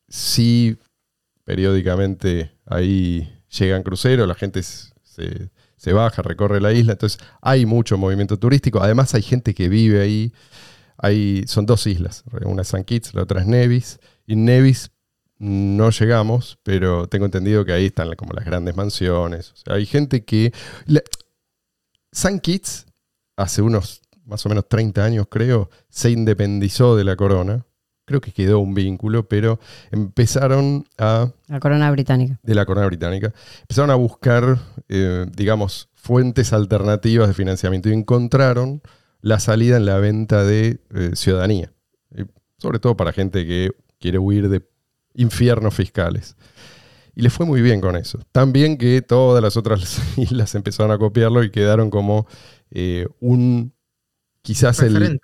sí 0.08 0.76
periódicamente 1.44 2.52
ahí 2.66 3.32
llegan 3.58 3.82
cruceros, 3.82 4.26
la 4.26 4.34
gente 4.34 4.62
se, 4.62 5.50
se 5.76 5.92
baja, 5.92 6.22
recorre 6.22 6.60
la 6.60 6.72
isla, 6.72 6.92
entonces 6.92 7.20
hay 7.40 7.66
mucho 7.66 7.96
movimiento 7.96 8.38
turístico, 8.38 8.82
además 8.82 9.14
hay 9.14 9.22
gente 9.22 9.54
que 9.54 9.68
vive 9.68 10.00
ahí, 10.00 10.32
hay, 10.98 11.44
son 11.46 11.64
dos 11.66 11.86
islas, 11.86 12.24
una 12.44 12.62
es 12.62 12.68
San 12.68 12.84
Kitts, 12.84 13.14
la 13.14 13.22
otra 13.22 13.40
es 13.40 13.46
Nevis, 13.46 14.00
y 14.26 14.34
Nevis 14.36 14.90
no 15.38 15.90
llegamos, 15.90 16.58
pero 16.64 17.06
tengo 17.08 17.26
entendido 17.26 17.64
que 17.64 17.72
ahí 17.72 17.86
están 17.86 18.12
como 18.16 18.32
las 18.32 18.44
grandes 18.44 18.74
mansiones, 18.76 19.52
o 19.52 19.56
sea, 19.56 19.74
hay 19.74 19.86
gente 19.86 20.24
que... 20.24 20.52
la- 20.86 21.02
San 22.16 22.40
Kitts, 22.40 22.86
hace 23.36 23.60
unos 23.60 24.00
más 24.24 24.46
o 24.46 24.48
menos 24.48 24.66
30 24.70 25.04
años 25.04 25.26
creo, 25.30 25.68
se 25.90 26.10
independizó 26.10 26.96
de 26.96 27.04
la 27.04 27.14
corona, 27.14 27.66
creo 28.06 28.22
que 28.22 28.32
quedó 28.32 28.58
un 28.58 28.72
vínculo, 28.72 29.28
pero 29.28 29.60
empezaron 29.90 30.86
a 30.96 31.30
La 31.46 31.60
corona 31.60 31.90
británica. 31.90 32.40
de 32.42 32.54
la 32.54 32.64
corona 32.64 32.86
británica, 32.86 33.34
empezaron 33.60 33.90
a 33.90 33.96
buscar, 33.96 34.58
eh, 34.88 35.26
digamos, 35.36 35.90
fuentes 35.92 36.54
alternativas 36.54 37.28
de 37.28 37.34
financiamiento 37.34 37.90
y 37.90 37.92
encontraron 37.92 38.80
la 39.20 39.38
salida 39.38 39.76
en 39.76 39.84
la 39.84 39.98
venta 39.98 40.42
de 40.42 40.80
eh, 40.94 41.10
ciudadanía, 41.12 41.70
sobre 42.56 42.78
todo 42.78 42.96
para 42.96 43.12
gente 43.12 43.46
que 43.46 43.72
quiere 44.00 44.18
huir 44.18 44.48
de 44.48 44.66
infiernos 45.12 45.74
fiscales. 45.74 46.34
Y 47.16 47.22
les 47.22 47.32
fue 47.32 47.46
muy 47.46 47.62
bien 47.62 47.80
con 47.80 47.96
eso. 47.96 48.20
También 48.30 48.76
que 48.76 49.02
todas 49.02 49.42
las 49.42 49.56
otras 49.56 50.00
islas 50.18 50.54
empezaron 50.54 50.92
a 50.92 50.98
copiarlo 50.98 51.42
y 51.42 51.50
quedaron 51.50 51.90
como 51.90 52.26
eh, 52.70 53.08
un, 53.20 53.72
quizás 54.42 54.80
el, 54.80 55.20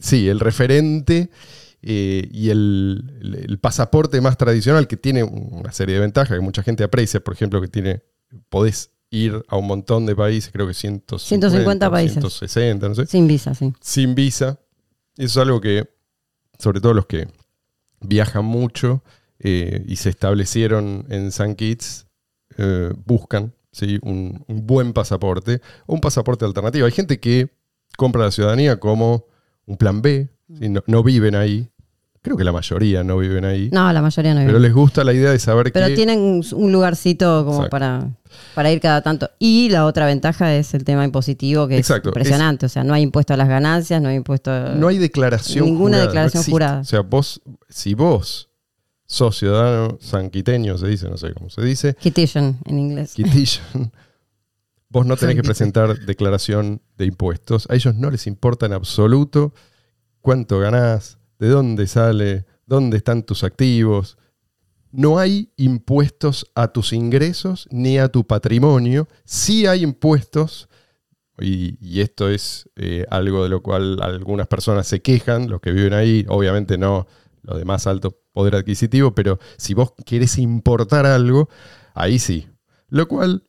sí, 0.00 0.28
el 0.28 0.40
referente 0.40 1.30
eh, 1.82 2.26
y 2.32 2.48
el, 2.50 3.04
el- 3.20 3.34
el 3.50 3.58
pasaporte 3.58 4.20
más 4.22 4.38
tradicional 4.38 4.88
que 4.88 4.96
tiene 4.96 5.22
una 5.22 5.72
serie 5.72 5.96
de 5.96 6.00
ventajas 6.00 6.36
que 6.38 6.42
mucha 6.42 6.62
gente 6.62 6.82
aprecia, 6.84 7.20
por 7.20 7.34
ejemplo, 7.34 7.60
que 7.60 7.68
tiene, 7.68 8.02
podés 8.48 8.90
ir 9.10 9.44
a 9.48 9.56
un 9.56 9.66
montón 9.66 10.06
de 10.06 10.16
países, 10.16 10.50
creo 10.50 10.66
que 10.66 10.74
150, 10.74 11.18
150 11.18 11.90
países. 11.90 12.14
160, 12.14 12.88
no 12.88 12.94
sé, 12.94 13.06
Sin 13.06 13.28
visa, 13.28 13.54
sí. 13.54 13.72
sin 13.80 14.14
visa. 14.14 14.58
Eso 15.18 15.40
es 15.40 15.46
algo 15.46 15.60
que, 15.60 15.86
sobre 16.58 16.80
todo 16.80 16.94
los 16.94 17.06
que 17.06 17.28
viajan 18.00 18.44
mucho 18.44 19.04
eh, 19.44 19.84
y 19.86 19.96
se 19.96 20.08
establecieron 20.10 21.06
en 21.10 21.30
San 21.30 21.54
Kitts, 21.54 22.06
eh, 22.58 22.90
buscan 23.04 23.52
¿sí? 23.72 23.98
un, 24.02 24.42
un 24.48 24.66
buen 24.66 24.92
pasaporte 24.92 25.60
o 25.86 25.94
un 25.94 26.00
pasaporte 26.00 26.44
alternativo. 26.44 26.86
Hay 26.86 26.92
gente 26.92 27.20
que 27.20 27.50
compra 27.96 28.24
la 28.24 28.30
ciudadanía 28.30 28.80
como 28.80 29.26
un 29.66 29.76
plan 29.76 30.02
B, 30.02 30.30
¿sí? 30.58 30.68
no, 30.68 30.82
no 30.86 31.02
viven 31.02 31.34
ahí. 31.34 31.70
Creo 32.22 32.38
que 32.38 32.44
la 32.44 32.52
mayoría 32.52 33.04
no 33.04 33.18
viven 33.18 33.44
ahí. 33.44 33.68
No, 33.70 33.92
la 33.92 34.00
mayoría 34.00 34.32
no 34.32 34.40
pero 34.40 34.52
vive. 34.52 34.60
les 34.60 34.72
gusta 34.72 35.04
la 35.04 35.12
idea 35.12 35.30
de 35.30 35.38
saber 35.38 35.70
Pero 35.70 35.88
que... 35.88 35.94
tienen 35.94 36.20
un- 36.54 36.72
lugarcito 36.72 37.44
como 37.44 37.66
Exacto. 37.66 37.70
para, 37.70 38.16
para 38.54 38.72
ir 38.72 38.80
cada 38.80 39.02
tanto. 39.02 39.28
Y 39.38 39.68
la 39.68 39.84
otra 39.84 40.06
ventaja 40.06 40.54
es 40.54 40.72
el 40.72 40.84
tema 40.84 41.04
impositivo, 41.04 41.68
que 41.68 41.76
Exacto, 41.76 42.08
es 42.08 42.12
impresionante. 42.12 42.64
O 42.64 42.68
sea, 42.70 42.82
no 42.82 42.94
hay 42.94 43.02
impuesto 43.02 43.34
a 43.34 43.36
las 43.36 43.46
ganancias, 43.46 44.00
no 44.00 44.08
hay 44.08 44.16
impuesto... 44.16 44.50
No 44.74 44.88
hay 44.88 44.96
declaración 44.96 45.66
Ninguna 45.66 45.98
jurada, 45.98 46.06
declaración 46.06 46.44
jurada. 46.44 46.80
O 46.80 46.84
sea, 46.84 47.00
vos, 47.00 47.42
si 47.68 47.92
vos 47.92 48.48
sos 49.06 49.38
ciudadano 49.38 49.98
sanquiteño, 50.00 50.78
se 50.78 50.88
dice, 50.88 51.08
no 51.08 51.16
sé 51.16 51.32
cómo 51.34 51.50
se 51.50 51.62
dice, 51.62 51.94
Quitation 51.94 52.58
en 52.64 52.78
inglés. 52.78 53.14
Quitillan, 53.14 53.92
vos 54.88 55.06
no 55.06 55.16
tenés 55.16 55.36
que 55.36 55.42
presentar 55.42 55.98
declaración 56.00 56.80
de 56.96 57.06
impuestos. 57.06 57.66
A 57.70 57.74
ellos 57.74 57.94
no 57.94 58.10
les 58.10 58.26
importa 58.26 58.66
en 58.66 58.72
absoluto 58.72 59.52
cuánto 60.20 60.58
ganás, 60.58 61.18
de 61.38 61.48
dónde 61.48 61.86
sale, 61.86 62.46
dónde 62.66 62.96
están 62.96 63.22
tus 63.24 63.44
activos. 63.44 64.16
No 64.90 65.18
hay 65.18 65.52
impuestos 65.56 66.50
a 66.54 66.68
tus 66.68 66.92
ingresos 66.92 67.68
ni 67.70 67.98
a 67.98 68.08
tu 68.08 68.24
patrimonio. 68.24 69.08
Sí 69.24 69.66
hay 69.66 69.82
impuestos, 69.82 70.68
y, 71.38 71.76
y 71.80 72.00
esto 72.00 72.28
es 72.28 72.70
eh, 72.76 73.04
algo 73.10 73.42
de 73.42 73.48
lo 73.48 73.60
cual 73.62 74.00
algunas 74.00 74.46
personas 74.46 74.86
se 74.86 75.02
quejan, 75.02 75.50
los 75.50 75.60
que 75.60 75.72
viven 75.72 75.92
ahí, 75.92 76.24
obviamente 76.28 76.78
no 76.78 77.06
los 77.42 77.58
de 77.58 77.64
más 77.64 77.86
alto 77.86 78.23
poder 78.34 78.56
adquisitivo, 78.56 79.14
pero 79.14 79.38
si 79.56 79.72
vos 79.72 79.94
querés 80.04 80.36
importar 80.36 81.06
algo, 81.06 81.48
ahí 81.94 82.18
sí. 82.18 82.46
Lo 82.90 83.08
cual, 83.08 83.44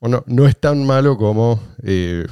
bueno, 0.00 0.22
no 0.26 0.46
es 0.46 0.60
tan 0.60 0.84
malo 0.84 1.16
como, 1.16 1.58
eh, 1.82 2.26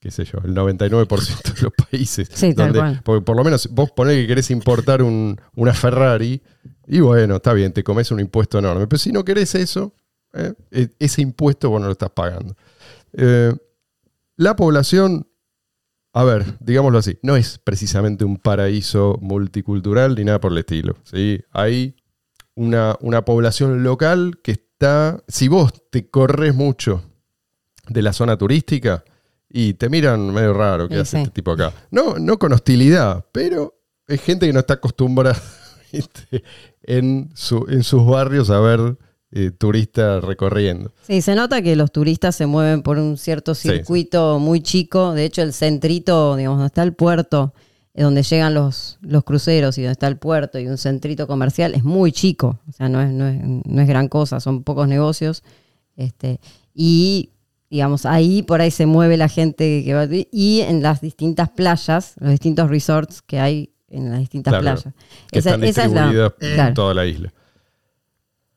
qué 0.00 0.10
sé 0.10 0.24
yo, 0.24 0.38
el 0.44 0.54
99% 0.54 1.54
de 1.54 1.62
los 1.62 1.72
países. 1.90 2.28
Sí, 2.32 2.52
tal 2.54 2.72
cual. 2.80 3.00
Porque 3.04 3.24
por 3.24 3.36
lo 3.36 3.44
menos 3.44 3.68
vos 3.72 3.90
ponés 3.92 4.16
que 4.16 4.26
querés 4.26 4.50
importar 4.50 5.02
un- 5.02 5.40
una 5.54 5.72
Ferrari, 5.74 6.42
y 6.86 7.00
bueno, 7.00 7.36
está 7.36 7.52
bien, 7.52 7.72
te 7.72 7.84
comes 7.84 8.10
un 8.10 8.20
impuesto 8.20 8.58
enorme. 8.58 8.86
Pero 8.86 8.98
si 8.98 9.12
no 9.12 9.24
querés 9.24 9.54
eso, 9.54 9.94
eh, 10.32 10.52
e- 10.70 10.90
ese 10.98 11.22
impuesto 11.22 11.70
vos 11.70 11.80
no 11.80 11.86
lo 11.86 11.92
estás 11.92 12.10
pagando. 12.10 12.56
Eh, 13.12 13.54
la 14.36 14.56
población, 14.56 15.28
a 16.14 16.24
ver, 16.24 16.56
digámoslo 16.60 16.98
así, 16.98 17.18
no 17.22 17.36
es 17.36 17.58
precisamente 17.58 18.24
un 18.24 18.36
paraíso 18.38 19.18
multicultural 19.20 20.14
ni 20.14 20.24
nada 20.24 20.40
por 20.40 20.52
el 20.52 20.58
estilo. 20.58 20.94
¿sí? 21.02 21.40
Hay 21.50 21.96
una, 22.54 22.96
una 23.00 23.24
población 23.24 23.82
local 23.82 24.38
que 24.42 24.52
está, 24.52 25.22
si 25.28 25.48
vos 25.48 25.72
te 25.90 26.08
corres 26.08 26.54
mucho 26.54 27.02
de 27.88 28.00
la 28.02 28.12
zona 28.12 28.38
turística 28.38 29.04
y 29.48 29.74
te 29.74 29.88
miran 29.88 30.32
medio 30.32 30.52
raro, 30.52 30.88
¿qué 30.88 30.94
Sí, 30.94 31.00
hace 31.00 31.16
sí. 31.16 31.22
este 31.24 31.34
tipo 31.34 31.50
acá? 31.52 31.72
No, 31.90 32.14
no 32.18 32.38
con 32.38 32.52
hostilidad, 32.52 33.26
pero 33.32 33.74
es 34.06 34.20
gente 34.22 34.46
que 34.46 34.52
no 34.52 34.60
está 34.60 34.74
acostumbrada 34.74 35.40
en, 36.82 37.30
su, 37.34 37.66
en 37.68 37.82
sus 37.82 38.06
barrios 38.06 38.50
a 38.50 38.60
ver 38.60 38.98
eh, 39.36 39.50
turistas 39.50 40.22
recorriendo. 40.22 40.92
Sí, 41.06 41.20
se 41.20 41.34
nota 41.34 41.60
que 41.60 41.74
los 41.76 41.90
turistas 41.92 42.36
se 42.36 42.46
mueven 42.46 42.82
por 42.82 42.98
un 42.98 43.16
cierto 43.18 43.54
Sí, 43.54 43.68
circuito 43.68 44.38
muy 44.38 44.60
chico. 44.62 45.12
De 45.12 45.24
hecho, 45.24 45.42
el 45.42 45.52
centrito, 45.52 46.36
digamos, 46.36 46.58
donde 46.58 46.68
está 46.68 46.82
el 46.84 46.94
puerto 46.94 47.52
donde 47.96 48.22
llegan 48.24 48.54
los, 48.54 48.98
los 49.02 49.22
cruceros 49.22 49.78
y 49.78 49.82
donde 49.82 49.92
está 49.92 50.08
el 50.08 50.16
puerto 50.16 50.58
y 50.58 50.66
un 50.66 50.78
centrito 50.78 51.28
comercial, 51.28 51.74
es 51.74 51.84
muy 51.84 52.10
chico, 52.10 52.58
o 52.68 52.72
sea, 52.72 52.88
no 52.88 53.00
es, 53.00 53.12
no 53.12 53.28
es, 53.28 53.40
no 53.40 53.82
es 53.82 53.86
gran 53.88 54.08
cosa, 54.08 54.40
son 54.40 54.64
pocos 54.64 54.88
negocios. 54.88 55.44
Este, 55.96 56.40
y 56.74 57.30
digamos, 57.70 58.04
ahí 58.04 58.42
por 58.42 58.60
ahí 58.60 58.72
se 58.72 58.86
mueve 58.86 59.16
la 59.16 59.28
gente 59.28 59.82
que 59.84 59.94
va 59.94 60.08
y 60.10 60.60
en 60.62 60.82
las 60.82 61.00
distintas 61.00 61.50
playas, 61.50 62.14
los 62.18 62.30
distintos 62.30 62.68
resorts 62.68 63.22
que 63.22 63.38
hay 63.38 63.70
en 63.88 64.10
las 64.10 64.18
distintas 64.18 64.52
Claro, 64.58 64.62
playas. 64.80 64.94
Que 65.30 65.38
Esa, 65.38 65.50
están 65.50 65.64
esa 65.64 65.84
es 65.84 65.92
la. 65.92 66.34
en 66.40 66.74
toda 66.74 66.94
la 66.94 67.06
isla. 67.06 67.32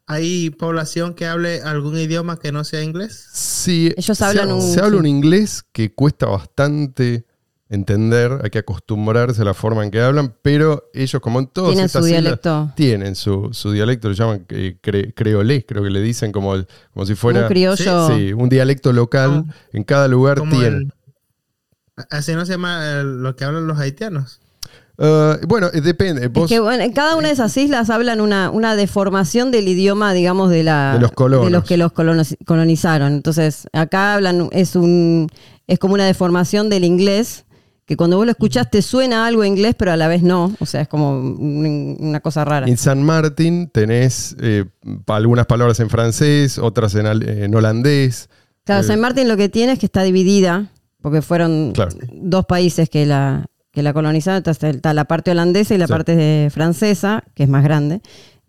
¿Hay 0.10 0.52
población 0.52 1.14
que 1.14 1.26
hable 1.26 1.62
algún 1.62 1.98
idioma 1.98 2.40
que 2.40 2.52
no 2.54 2.64
sea 2.64 2.82
inglés? 2.82 3.28
Sí, 3.34 3.94
Ellos 3.98 4.18
se 4.18 4.24
hablan 4.24 4.50
ha- 4.52 4.56
un- 4.56 4.62
se 4.62 4.80
habla 4.80 4.98
un 4.98 5.06
inglés 5.06 5.64
que 5.74 5.94
cuesta 5.94 6.28
bastante 6.28 7.26
entender, 7.70 8.40
hay 8.42 8.50
que 8.50 8.60
acostumbrarse 8.60 9.42
a 9.42 9.46
la 9.46 9.54
forma 9.54 9.84
en 9.84 9.92
que 9.92 10.00
hablan, 10.00 10.34
pero 10.42 10.90
ellos, 10.94 11.22
como 11.22 11.40
en 11.40 11.48
todas 11.48 11.72
Tienen 11.72 11.86
estas 11.88 12.02
su 12.04 12.08
islas, 12.08 12.22
dialecto. 12.24 12.72
tienen 12.78 13.16
su, 13.16 13.50
su 13.52 13.72
dialecto, 13.74 14.08
lo 14.08 14.14
llaman 14.14 14.46
eh, 14.48 14.78
cre- 14.82 15.14
creolé, 15.14 15.66
creo 15.66 15.84
que 15.84 15.90
le 15.90 16.00
dicen 16.02 16.32
como, 16.32 16.54
como 16.94 17.06
si 17.06 17.12
Un 17.12 17.18
fuera 17.18 17.46
criollo. 17.50 18.08
sí, 18.08 18.32
un 18.32 18.48
dialecto 18.48 18.94
local, 18.94 19.30
Como- 19.42 19.54
en 19.74 19.84
cada 19.84 20.08
lugar 20.08 20.38
Como 20.40 20.52
tiene. 20.58 20.78
el- 20.78 20.94
así 22.10 22.34
no 22.34 22.46
se 22.46 22.54
llama 22.54 22.80
eh, 23.02 23.04
lo 23.04 23.36
que 23.36 23.44
hablan 23.44 23.68
los 23.68 23.78
haitianos. 23.78 24.40
Ah, 25.00 25.38
bueno, 25.48 25.68
eh, 25.74 25.82
depende. 25.82 26.26
Es 26.26 26.32
Vos- 26.34 26.50
que 26.50 26.60
bueno, 26.60 26.84
en 26.84 26.92
cada 26.92 27.16
una 27.16 27.28
de 27.28 27.34
esas 27.36 27.56
islas 27.58 27.90
hablan 27.90 28.20
una, 28.22 28.50
una 28.50 28.76
deformación 28.76 29.52
del 29.52 29.68
idioma, 29.68 30.14
digamos, 30.14 30.50
de 30.50 30.64
la 30.64 30.94
De 30.94 31.00
los 31.02 31.12
colonos. 31.12 31.46
de 31.46 31.52
los 31.52 31.64
que 31.64 31.78
los 31.78 31.92
colonos- 31.94 32.36
colonizaron. 32.46 33.14
Entonces, 33.14 33.68
acá 33.74 34.16
hablan, 34.16 34.50
es 34.52 34.76
un, 34.76 35.28
es 35.68 35.78
como 35.80 35.94
una 35.94 36.06
deformación 36.06 36.70
del 36.70 36.84
inglés, 36.84 37.46
que 37.86 37.96
cuando 37.96 38.18
vos 38.18 38.26
lo 38.26 38.32
escuchás 38.32 38.70
te 38.72 38.82
suena 38.82 39.28
algo 39.28 39.46
inglés, 39.46 39.76
pero 39.78 39.92
a 39.92 39.98
la 39.98 40.08
vez 40.08 40.24
no. 40.24 40.52
O 40.60 40.66
sea, 40.66 40.82
es 40.82 40.88
como 40.88 41.12
un- 41.20 41.96
una 42.00 42.20
cosa 42.20 42.44
rara. 42.44 42.68
En 42.68 42.78
San 42.78 43.04
Martín 43.04 43.70
tenés 43.72 44.36
eh, 44.42 44.66
algunas 45.06 45.46
palabras 45.46 45.80
en 45.80 45.90
francés, 45.90 46.58
otras 46.58 46.96
en, 46.96 47.06
en 47.06 47.54
holandés. 47.56 48.30
Claro, 48.66 48.82
Eh, 48.82 48.88
San 48.88 49.00
Martín 49.00 49.28
lo 49.30 49.38
que 49.38 49.48
tiene 49.48 49.74
es 49.74 49.80
que 49.80 49.86
está 49.86 50.02
dividida, 50.04 50.72
porque 51.02 51.22
fueron 51.22 51.72
Claro. 51.74 51.92
dos 52.12 52.46
países 52.46 52.90
que 52.90 53.06
la, 53.06 53.46
que 53.78 53.84
la 53.84 53.94
colonizaron. 53.94 54.38
Entonces, 54.38 54.76
está 54.76 54.92
la 54.96 55.06
parte 55.06 55.30
holandesa 55.30 55.76
y 55.76 55.78
la 55.78 55.86
Sí. 55.86 55.94
parte 55.94 56.16
de 56.16 56.50
francesa, 56.50 57.24
que 57.36 57.44
es 57.44 57.50
más 57.50 57.64
grande. 57.64 58.02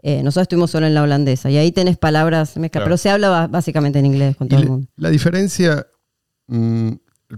Eh, 0.03 0.23
nosotros 0.23 0.45
estuvimos 0.45 0.71
solo 0.71 0.87
en 0.87 0.95
la 0.95 1.03
holandesa. 1.03 1.51
Y 1.51 1.59
ahí 1.59 1.71
tenés 1.71 1.99
palabras 1.99 2.57
mezcladas, 2.57 2.71
Claro. 2.71 2.85
pero 2.87 2.97
se 2.97 3.11
habla 3.11 3.47
básicamente 3.47 3.99
en 3.99 4.07
inglés 4.07 4.37
con 4.37 4.49
todo 4.49 4.61
el 4.61 4.69
mundo. 4.69 4.87
La 4.97 5.11
diferencia, 5.11 5.87
mm, 6.47 6.93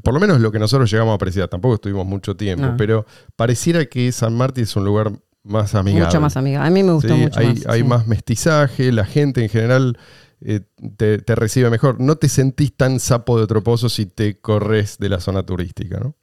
por 0.05 0.14
lo 0.14 0.20
menos 0.20 0.40
lo 0.40 0.53
que 0.53 0.61
nosotros 0.61 0.88
llegamos 0.88 1.11
a 1.11 1.14
apreciar, 1.16 1.48
tampoco 1.48 1.74
estuvimos 1.74 2.07
mucho 2.07 2.37
tiempo, 2.37 2.64
No. 2.66 2.76
pero 2.76 3.07
pareciera 3.35 3.85
que 3.87 4.12
San 4.12 4.35
Martín 4.37 4.62
es 4.64 4.76
un 4.76 4.85
lugar 4.85 5.11
más 5.42 5.74
amigable. 5.74 6.07
Mucho 6.07 6.20
más 6.20 6.37
amiga. 6.37 6.64
A 6.64 6.70
mí 6.70 6.83
me 6.85 6.92
gustó 6.92 7.12
Sí, 7.14 7.20
mucho 7.22 7.40
hay, 7.40 7.46
más. 7.48 7.66
hay 7.66 7.81
sí. 7.81 7.87
más 7.88 8.07
mestizaje, 8.07 8.92
la 8.92 9.05
gente 9.05 9.42
en 9.42 9.48
general 9.48 9.98
eh, 10.42 10.61
te, 10.96 11.18
te 11.18 11.35
recibe 11.35 11.68
mejor. 11.70 12.00
No 12.00 12.16
te 12.16 12.29
sentís 12.29 12.74
tan 12.76 13.00
sapo 13.00 13.37
de 13.37 13.44
otro 13.44 13.62
pozo 13.62 13.88
si 13.90 14.07
te 14.07 14.38
corres 14.40 14.96
de 14.98 15.09
la 15.11 15.18
zona 15.20 15.42
turística. 15.44 15.98
¿no? 15.98 16.14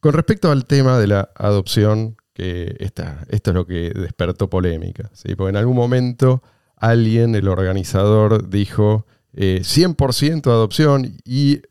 Con 0.00 0.12
respecto 0.12 0.50
al 0.50 0.66
tema 0.66 0.98
de 0.98 1.06
la 1.06 1.30
adopción, 1.34 2.16
que 2.36 2.76
esta, 2.80 3.24
esto 3.30 3.50
es 3.50 3.54
lo 3.54 3.66
que 3.66 3.92
despertó 3.94 4.50
polémica. 4.50 5.10
¿sí? 5.14 5.34
Porque 5.34 5.50
en 5.50 5.56
algún 5.56 5.74
momento 5.74 6.42
alguien, 6.76 7.34
el 7.34 7.48
organizador, 7.48 8.50
dijo 8.50 9.06
eh, 9.32 9.60
100% 9.62 10.42
de 10.42 10.50
adopción 10.50 11.16
y 11.24 11.62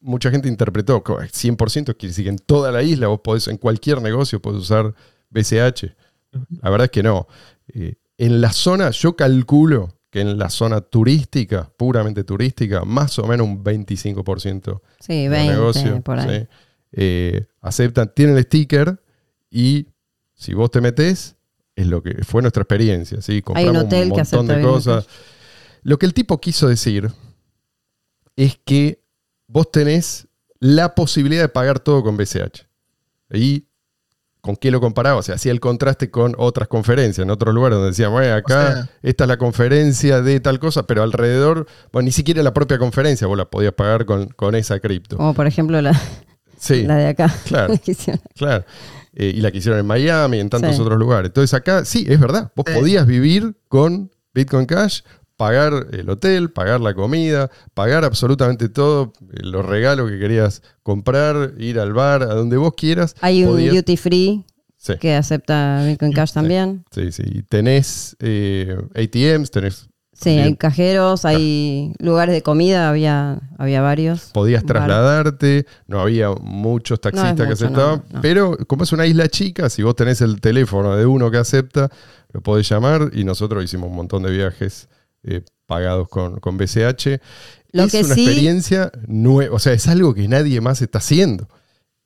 mucha 0.00 0.30
gente 0.32 0.48
interpretó 0.48 1.04
que 1.04 1.12
100% 1.12 1.96
quiere 1.96 2.08
decir 2.08 2.24
que 2.24 2.30
en 2.30 2.38
toda 2.38 2.72
la 2.72 2.82
isla 2.82 3.06
vos 3.06 3.20
podés, 3.20 3.46
en 3.46 3.58
cualquier 3.58 4.02
negocio 4.02 4.42
podés 4.42 4.62
usar 4.62 4.92
BCH. 5.30 5.94
La 6.60 6.70
verdad 6.70 6.86
es 6.86 6.90
que 6.90 7.02
no. 7.04 7.28
Eh, 7.72 7.94
en 8.18 8.40
la 8.40 8.52
zona, 8.52 8.90
yo 8.90 9.14
calculo 9.14 9.94
que 10.10 10.20
en 10.20 10.36
la 10.36 10.50
zona 10.50 10.80
turística, 10.80 11.70
puramente 11.76 12.24
turística, 12.24 12.84
más 12.84 13.18
o 13.18 13.26
menos 13.26 13.46
un 13.46 13.62
25% 13.64 14.80
Sí, 15.00 15.22
de 15.22 15.28
20 15.28 15.52
negocio 15.52 16.02
por 16.02 16.18
ahí. 16.18 16.40
¿sí? 16.40 16.48
Eh, 16.92 17.46
aceptan, 17.60 18.12
tienen 18.14 18.36
el 18.36 18.44
sticker 18.44 19.02
y 19.50 19.86
si 20.34 20.54
vos 20.54 20.70
te 20.70 20.80
metés, 20.80 21.36
es 21.74 21.86
lo 21.86 22.02
que 22.02 22.22
fue 22.24 22.42
nuestra 22.42 22.62
experiencia. 22.62 23.20
¿sí? 23.22 23.40
Compramos 23.42 23.84
hotel 23.84 24.12
un 24.12 24.18
montón 24.18 24.46
de 24.46 24.60
cosas. 24.62 25.06
Lo 25.82 25.98
que 25.98 26.06
el 26.06 26.14
tipo 26.14 26.40
quiso 26.40 26.68
decir 26.68 27.10
es 28.36 28.58
que 28.64 29.02
vos 29.46 29.70
tenés 29.70 30.28
la 30.58 30.94
posibilidad 30.94 31.42
de 31.42 31.48
pagar 31.48 31.80
todo 31.80 32.02
con 32.02 32.16
BCH. 32.16 32.66
¿Y 33.32 33.64
con 34.40 34.56
qué 34.56 34.70
lo 34.70 34.80
comparaba? 34.80 35.18
O 35.18 35.22
sea, 35.22 35.36
hacía 35.36 35.52
el 35.52 35.60
contraste 35.60 36.10
con 36.10 36.34
otras 36.38 36.68
conferencias 36.68 37.24
en 37.24 37.30
otros 37.30 37.54
lugares 37.54 37.76
donde 37.76 37.90
decían, 37.90 38.12
bueno, 38.12 38.34
acá 38.34 38.68
O 38.68 38.72
sea- 38.72 38.90
esta 39.02 39.24
es 39.24 39.28
la 39.28 39.36
conferencia 39.38 40.20
de 40.22 40.40
tal 40.40 40.58
cosa, 40.58 40.86
pero 40.86 41.02
alrededor, 41.02 41.66
bueno, 41.92 42.06
ni 42.06 42.12
siquiera 42.12 42.42
la 42.42 42.52
propia 42.54 42.78
conferencia 42.78 43.26
vos 43.26 43.38
la 43.38 43.48
podías 43.50 43.72
pagar 43.72 44.04
con, 44.04 44.28
con 44.28 44.54
esa 44.54 44.78
cripto. 44.80 45.16
Como 45.16 45.34
por 45.34 45.46
ejemplo 45.46 45.80
la, 45.80 45.98
Sí, 46.62 46.84
la 46.84 46.96
de 46.96 47.06
acá. 47.08 47.34
claro. 47.44 47.74
Claro. 48.36 48.64
Eh, 49.14 49.32
y 49.36 49.40
la 49.40 49.50
que 49.50 49.58
hicieron 49.58 49.80
en 49.80 49.86
Miami 49.86 50.36
y 50.36 50.40
en 50.40 50.48
tantos 50.48 50.76
Sí. 50.76 50.80
otros 50.80 50.96
lugares. 50.98 51.26
Entonces 51.30 51.52
acá, 51.54 51.84
sí, 51.84 52.06
es 52.08 52.20
verdad, 52.20 52.52
vos 52.54 52.64
Sí. 52.68 52.74
podías 52.78 53.04
vivir 53.06 53.56
con 53.68 54.10
Bitcoin 54.32 54.66
Cash, 54.66 55.00
pagar 55.36 55.88
el 55.92 56.08
hotel, 56.08 56.50
pagar 56.52 56.80
la 56.80 56.94
comida, 56.94 57.50
pagar 57.74 58.04
absolutamente 58.04 58.68
todo, 58.68 59.12
eh, 59.32 59.40
los 59.42 59.66
regalos 59.66 60.08
que 60.10 60.18
querías 60.20 60.62
comprar, 60.84 61.54
ir 61.58 61.80
al 61.80 61.92
bar, 61.92 62.22
a 62.22 62.26
donde 62.34 62.56
vos 62.56 62.74
quieras. 62.76 63.16
Hay 63.20 63.42
un 63.44 63.50
podías- 63.50 63.74
duty 63.74 63.96
free 63.96 64.46
Sí. 64.78 64.94
que 65.00 65.14
acepta 65.14 65.84
Bitcoin 65.86 66.12
Cash 66.12 66.32
también. 66.32 66.84
Sí, 66.92 67.10
sí. 67.12 67.22
Y 67.26 67.42
Tenés 67.42 68.16
eh, 68.20 68.76
ATMs, 68.94 69.50
tenés. 69.50 69.88
Sí, 70.22 70.30
Bien. 70.30 70.44
hay 70.44 70.56
cajeros, 70.56 71.24
hay 71.24 71.92
lugares 71.98 72.34
de 72.34 72.42
comida, 72.42 72.88
había, 72.88 73.40
había 73.58 73.80
varios. 73.82 74.30
Podías 74.32 74.64
trasladarte, 74.64 75.66
no 75.86 76.00
había 76.00 76.30
muchos 76.30 77.00
taxistas 77.00 77.34
que 77.34 77.42
mucho, 77.42 77.52
aceptaban, 77.52 78.02
no, 78.10 78.14
no. 78.16 78.20
pero 78.20 78.56
como 78.66 78.84
es 78.84 78.92
una 78.92 79.06
isla 79.06 79.28
chica, 79.28 79.68
si 79.68 79.82
vos 79.82 79.96
tenés 79.96 80.20
el 80.20 80.40
teléfono 80.40 80.96
de 80.96 81.06
uno 81.06 81.30
que 81.30 81.38
acepta, 81.38 81.90
lo 82.32 82.40
podés 82.40 82.68
llamar 82.68 83.10
y 83.12 83.24
nosotros 83.24 83.64
hicimos 83.64 83.90
un 83.90 83.96
montón 83.96 84.22
de 84.22 84.30
viajes 84.30 84.88
eh, 85.24 85.42
pagados 85.66 86.08
con, 86.08 86.40
con 86.40 86.56
BCH. 86.56 87.20
Lo 87.72 87.84
es 87.84 87.92
que 87.92 88.02
una 88.04 88.14
sí- 88.14 88.24
experiencia 88.26 88.90
nueva, 89.06 89.54
o 89.56 89.58
sea, 89.58 89.72
es 89.72 89.88
algo 89.88 90.14
que 90.14 90.28
nadie 90.28 90.60
más 90.60 90.82
está 90.82 90.98
haciendo. 90.98 91.48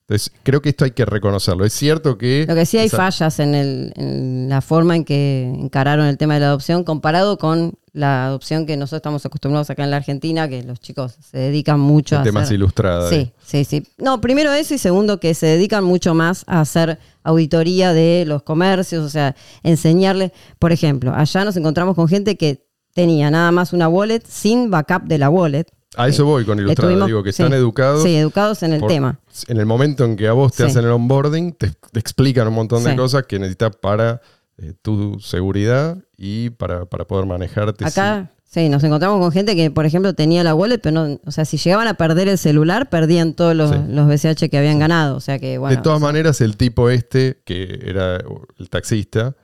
Entonces, 0.09 0.31
creo 0.45 0.62
que 0.62 0.69
esto 0.69 0.85
hay 0.85 0.92
que 0.92 1.05
reconocerlo. 1.05 1.64
Es 1.64 1.73
cierto 1.73 2.16
que... 2.16 2.45
Lo 2.47 2.55
que 2.55 2.64
sí 2.64 2.79
hay 2.79 2.87
esa- 2.87 2.97
fallas 2.97 3.40
en, 3.40 3.57
el- 3.57 3.92
en 3.97 4.49
la 4.49 4.61
forma 4.61 4.95
en 4.95 5.05
que 5.05 5.53
encararon 5.59 6.07
el 6.07 6.16
tema 6.16 6.35
de 6.35 6.40
la 6.40 6.47
adopción 6.47 6.85
comparado 6.85 7.38
con 7.38 7.75
la 7.92 8.27
adopción 8.27 8.66
que 8.66 8.77
nosotros 8.77 8.99
estamos 8.99 9.27
acostumbrados 9.27 9.69
acá 9.71 9.83
en 9.83 9.90
la 9.90 9.97
Argentina, 9.97 10.49
que 10.49 10.62
los 10.62 10.79
chicos 10.79 11.16
se 11.29 11.38
dedican 11.38 11.81
mucho 11.81 12.16
a 12.19 12.23
hacer- 12.45 12.55
ilustrada. 12.55 13.09
Sí, 13.11 13.33
sí, 13.45 13.64
sí. 13.64 13.83
No, 13.99 14.21
primero 14.21 14.53
eso 14.53 14.75
y 14.75 14.79
segundo 14.79 15.19
que 15.19 15.35
se 15.35 15.47
dedican 15.47 15.83
mucho 15.83 16.14
más 16.14 16.45
a 16.47 16.61
hacer 16.61 17.01
auditoría 17.25 17.92
de 17.92 18.25
los 18.29 18.45
comercios, 18.45 19.05
o 19.05 19.09
sea, 19.09 19.35
enseñarles, 19.64 20.31
por 20.61 20.71
ejemplo, 20.71 21.12
allá 21.16 21.45
nos 21.45 21.57
encontramos 21.57 21.97
con 21.97 22.07
gente 22.07 22.37
que 22.37 22.64
tenía 22.95 23.29
nada 23.33 23.51
más 23.51 23.73
una 23.73 23.88
wallet 23.88 24.23
sin 24.29 24.71
backup 24.71 25.03
de 25.05 25.19
la 25.19 25.31
wallet. 25.31 25.66
A 25.96 26.09
eso 26.09 26.25
voy 26.25 26.44
con 26.44 26.59
ilustrada. 26.59 26.90
Estuvimos- 26.90 27.07
Digo 27.07 27.22
que 27.22 27.33
sí, 27.33 27.42
están 27.42 27.57
educados. 27.57 28.03
Sí, 28.03 28.14
educados 28.16 28.62
en 28.62 28.72
el 28.75 28.81
por- 28.81 28.88
tema. 28.88 29.20
En 29.49 29.59
el 29.59 29.66
momento 29.66 30.05
en 30.05 30.16
que 30.16 30.27
a 30.29 30.33
vos 30.33 30.53
te 30.53 30.64
Sí. 30.64 30.70
hacen 30.70 30.85
el 30.85 30.90
onboarding, 30.90 31.53
te, 31.53 31.70
te 31.92 32.01
explican 32.01 32.49
un 32.49 32.55
montón 32.55 32.83
de 32.85 32.90
Sí. 32.90 32.96
cosas 32.96 33.25
que 33.27 33.38
necesitas 33.38 33.77
para 33.77 34.20
eh, 34.59 34.72
tu 34.81 35.18
seguridad 35.20 35.99
y 36.16 36.49
para, 36.51 36.87
para 36.87 37.07
poder 37.07 37.27
manejarte. 37.27 37.85
Acá, 37.85 38.31
sí, 38.44 38.70
nos 38.70 38.83
encontramos 38.85 39.20
con 39.20 39.31
gente 39.31 39.55
que, 39.55 39.70
por 39.70 39.85
ejemplo, 39.85 40.14
tenía 40.14 40.42
la 40.44 40.55
wallet, 40.55 40.79
pero 40.79 40.92
no, 41.09 41.20
o 41.27 41.31
sea, 41.31 41.44
si 41.44 41.59
llegaban 41.59 41.88
a 41.88 41.94
perder 41.94 42.29
el 42.29 42.38
celular, 42.38 42.88
perdían 42.88 43.35
todos 43.35 43.55
los, 43.55 43.70
los 43.88 44.09
BCH 44.09 44.49
que 44.49 44.57
habían 44.57 44.79
ganado. 44.79 45.14
O 45.16 45.20
sea 45.20 45.38
que, 45.38 45.59
bueno. 45.59 45.77
de 45.77 45.83
todas 45.83 45.99
o 45.99 46.01
sea, 46.01 46.09
maneras, 46.09 46.40
el 46.40 46.57
tipo 46.57 46.88
este, 46.88 47.42
que 47.44 47.81
era 47.85 48.16
el 48.59 48.70
taxista, 48.70 49.37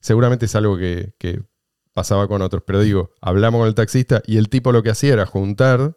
seguramente 0.00 0.46
es 0.46 0.54
algo 0.54 0.78
que, 0.78 1.12
que 1.18 1.42
pasaba 2.00 2.26
con 2.28 2.40
otros. 2.42 2.62
Pero 2.66 2.80
digo, 2.80 3.10
hablamos 3.20 3.60
con 3.60 3.68
el 3.68 3.74
taxista 3.74 4.22
y 4.26 4.36
el 4.38 4.48
tipo 4.48 4.72
lo 4.72 4.82
que 4.82 4.90
hacía 4.90 5.12
era 5.12 5.26
juntar 5.26 5.96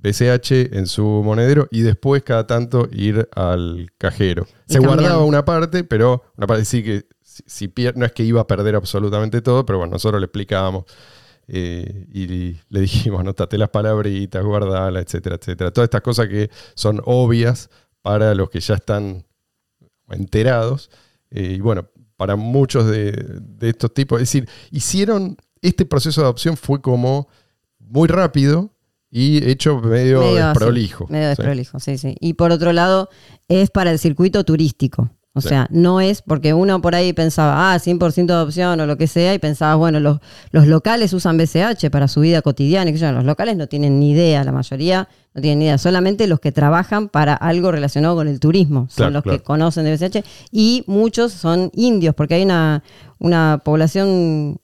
BCH 0.00 0.74
en 0.76 0.86
su 0.86 1.04
monedero 1.24 1.66
y 1.72 1.80
después 1.82 2.22
cada 2.22 2.46
tanto 2.46 2.88
ir 2.92 3.28
al 3.34 3.90
cajero. 3.98 4.46
Y 4.68 4.74
Se 4.74 4.78
guardaba 4.78 5.24
una 5.24 5.44
parte, 5.44 5.82
pero 5.84 6.22
una 6.36 6.46
parte 6.46 6.64
sí 6.64 6.82
que 6.84 7.06
si, 7.22 7.42
si 7.46 7.68
pier- 7.68 7.94
no 7.96 8.04
es 8.06 8.12
que 8.12 8.22
iba 8.22 8.40
a 8.40 8.46
perder 8.46 8.76
absolutamente 8.76 9.42
todo, 9.42 9.66
pero 9.66 9.78
bueno, 9.78 9.92
nosotros 9.92 10.20
le 10.20 10.26
explicábamos 10.26 10.84
eh, 11.48 12.06
y 12.12 12.56
le 12.68 12.80
dijimos, 12.80 13.20
anotate 13.20 13.58
las 13.58 13.70
palabritas, 13.70 14.44
guardala, 14.44 15.00
etcétera, 15.00 15.36
etcétera. 15.36 15.72
Todas 15.72 15.86
estas 15.86 16.02
cosas 16.02 16.28
que 16.28 16.48
son 16.74 17.00
obvias 17.04 17.68
para 18.02 18.34
los 18.34 18.50
que 18.50 18.60
ya 18.60 18.74
están 18.74 19.24
enterados. 20.10 20.90
Eh, 21.30 21.54
y 21.56 21.60
bueno, 21.60 21.88
para 22.18 22.34
muchos 22.34 22.86
de, 22.90 23.12
de 23.12 23.70
estos 23.70 23.94
tipos, 23.94 24.20
es 24.20 24.28
decir, 24.28 24.48
hicieron, 24.72 25.36
este 25.62 25.86
proceso 25.86 26.20
de 26.20 26.26
adopción 26.26 26.56
fue 26.56 26.82
como 26.82 27.28
muy 27.78 28.08
rápido 28.08 28.74
y 29.08 29.48
hecho 29.48 29.80
medio, 29.80 30.20
Medio 30.20 30.48
desprolijo. 30.48 31.06
Medio 31.08 31.24
¿sí? 31.24 31.28
desprolijo, 31.28 31.80
sí, 31.80 31.96
sí. 31.96 32.16
Y 32.20 32.34
por 32.34 32.50
otro 32.50 32.72
lado, 32.72 33.08
es 33.46 33.70
para 33.70 33.92
el 33.92 34.00
circuito 34.00 34.44
turístico. 34.44 35.10
O 35.34 35.40
Sí. 35.40 35.50
sea, 35.50 35.68
no 35.70 36.00
es 36.00 36.22
porque 36.22 36.52
uno 36.54 36.80
por 36.80 36.94
ahí 36.96 37.12
pensaba, 37.12 37.72
ah, 37.72 37.78
100% 37.78 38.26
de 38.26 38.32
adopción 38.32 38.80
o 38.80 38.86
lo 38.86 38.96
que 38.96 39.06
sea, 39.06 39.34
y 39.34 39.38
pensaba, 39.38 39.76
bueno, 39.76 40.00
los, 40.00 40.18
los 40.50 40.66
locales 40.66 41.12
usan 41.12 41.36
BCH 41.36 41.90
para 41.90 42.08
su 42.08 42.20
vida 42.20 42.42
cotidiana. 42.42 42.90
y 42.90 42.96
yo. 42.96 43.12
Los 43.12 43.24
locales 43.24 43.56
no 43.56 43.66
tienen 43.68 44.00
ni 44.00 44.10
idea, 44.12 44.42
la 44.42 44.50
mayoría 44.52 45.08
no 45.34 45.40
tienen 45.42 45.58
ni 45.60 45.64
idea. 45.66 45.78
Solamente 45.78 46.26
los 46.26 46.40
que 46.40 46.50
trabajan 46.50 47.08
para 47.08 47.34
algo 47.34 47.70
relacionado 47.70 48.16
con 48.16 48.26
el 48.26 48.40
turismo 48.40 48.86
son 48.88 48.96
Claro, 48.96 49.10
los 49.12 49.22
claro. 49.22 49.38
que 49.38 49.44
conocen 49.44 49.84
de 49.84 49.92
BCH. 49.96 50.24
Y 50.50 50.82
muchos 50.88 51.32
son 51.32 51.70
indios, 51.74 52.14
porque 52.16 52.34
hay 52.34 52.42
una, 52.42 52.82
una 53.18 53.60
población 53.64 54.58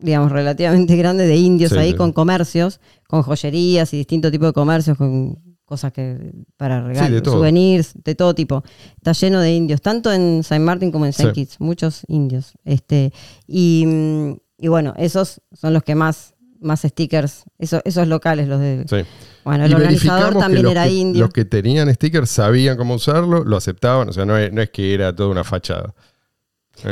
digamos, 0.00 0.30
relativamente 0.30 0.94
grande 0.96 1.26
de 1.26 1.36
indios 1.36 1.72
Sí, 1.72 1.78
ahí 1.78 1.90
sí. 1.90 1.96
con 1.96 2.12
comercios, 2.12 2.80
con 3.08 3.22
joyerías 3.22 3.92
y 3.94 3.98
distintos 3.98 4.30
tipos 4.30 4.48
de 4.48 4.52
comercios, 4.52 4.96
con 4.96 5.38
cosas 5.66 5.92
que 5.92 6.32
para 6.56 6.82
regalar, 6.82 7.22
souvenirs, 7.24 7.92
de 8.02 8.14
todo 8.14 8.34
tipo. 8.34 8.62
Está 8.96 9.12
lleno 9.12 9.40
de 9.40 9.52
indios, 9.54 9.82
tanto 9.82 10.10
en 10.12 10.42
Saint 10.42 10.64
Martin 10.64 10.90
como 10.90 11.04
en 11.04 11.12
Saint 11.12 11.34
Sí. 11.34 11.42
Kitts, 11.42 11.60
muchos 11.60 12.02
indios. 12.08 12.52
Este, 12.64 13.12
y, 13.46 13.84
mm, 13.86 14.32
y 14.58 14.68
bueno, 14.68 14.94
esos 14.96 15.42
son 15.52 15.74
los 15.74 15.82
que 15.82 15.94
más, 15.94 16.34
más 16.60 16.80
stickers, 16.82 17.44
esos, 17.58 17.82
esos 17.84 18.08
locales, 18.08 18.48
los 18.48 18.60
de... 18.60 18.84
Sí. 18.88 18.96
Bueno, 19.44 19.64
el 19.66 19.70
Y 19.72 19.74
organizador 19.74 20.38
también 20.38 20.66
era 20.66 20.84
que- 20.84 20.92
indio. 20.94 21.24
Los 21.24 21.32
que 21.32 21.44
tenían 21.44 21.92
stickers 21.94 22.30
sabían 22.30 22.76
cómo 22.76 22.94
usarlo, 22.94 23.44
lo 23.44 23.56
aceptaban, 23.56 24.08
o 24.08 24.12
sea, 24.12 24.24
no 24.24 24.36
es, 24.38 24.52
no 24.52 24.62
es 24.62 24.70
que 24.70 24.94
era 24.94 25.14
toda 25.14 25.28
una 25.28 25.44
fachada. 25.44 25.94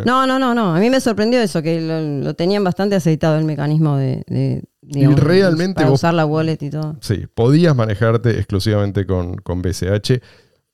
No, 0.06 0.26
no, 0.26 0.38
no, 0.38 0.54
no. 0.54 0.74
A 0.74 0.80
mí 0.80 0.88
me 0.88 0.98
sorprendió 1.00 1.40
eso, 1.42 1.60
que 1.62 1.78
lo, 1.80 2.00
lo 2.00 2.34
tenían 2.34 2.64
bastante 2.64 2.94
aceitado 2.96 3.36
el 3.38 3.44
mecanismo 3.44 3.96
de, 3.98 4.24
de, 4.28 4.62
digamos, 4.86 5.20
realmente 5.20 5.74
para 5.76 5.88
vos- 5.90 6.00
usar 6.00 6.14
la 6.14 6.26
wallet 6.26 6.58
y 6.62 6.70
todo. 6.70 6.96
Sí, 7.00 7.26
podías 7.34 7.74
manejarte 7.74 8.30
exclusivamente 8.38 9.06
con, 9.06 9.36
con 9.36 9.62
BCH, 9.62 10.20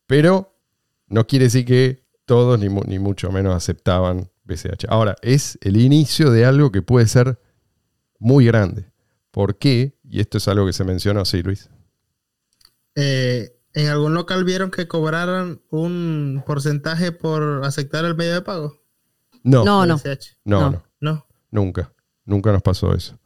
pero 0.06 0.56
no 1.06 1.26
quiere 1.26 1.46
decir 1.46 1.64
que 1.64 2.04
todos, 2.24 2.58
ni, 2.58 2.68
mu- 2.68 2.84
ni 2.86 2.98
mucho 2.98 3.30
menos, 3.32 3.54
aceptaban 3.54 4.30
BCH. 4.44 4.86
Ahora, 4.88 5.16
es 5.22 5.58
el 5.62 5.76
inicio 5.76 6.30
de 6.30 6.44
algo 6.44 6.70
que 6.72 6.82
puede 6.82 7.06
ser 7.06 7.38
muy 8.18 8.44
grande. 8.46 8.90
¿Por 9.30 9.58
qué? 9.58 9.96
Y 10.04 10.20
esto 10.20 10.38
es 10.38 10.48
algo 10.48 10.66
que 10.66 10.72
se 10.72 10.84
mencionó, 10.84 11.24
sí, 11.24 11.42
Luis. 11.42 11.70
Eh, 12.96 13.56
¿En 13.72 13.86
algún 13.88 14.14
local 14.14 14.42
vieron 14.44 14.70
que 14.72 14.88
cobraran 14.88 15.60
un 15.70 16.42
porcentaje 16.44 17.12
por 17.12 17.64
aceptar 17.64 18.04
el 18.04 18.16
medio 18.16 18.34
de 18.34 18.42
pago? 18.42 18.74
No, 19.44 19.64
No, 19.64 19.86
no, 19.86 19.94
no. 19.94 19.96
BCH. 19.98 20.38
no, 20.44 20.60
no. 20.60 20.70
no, 20.70 20.82
No. 21.12 21.26
nunca. 21.52 21.92
Nunca 22.24 22.50
nos 22.52 22.62
pasó 22.62 22.92
eso. 22.94 23.18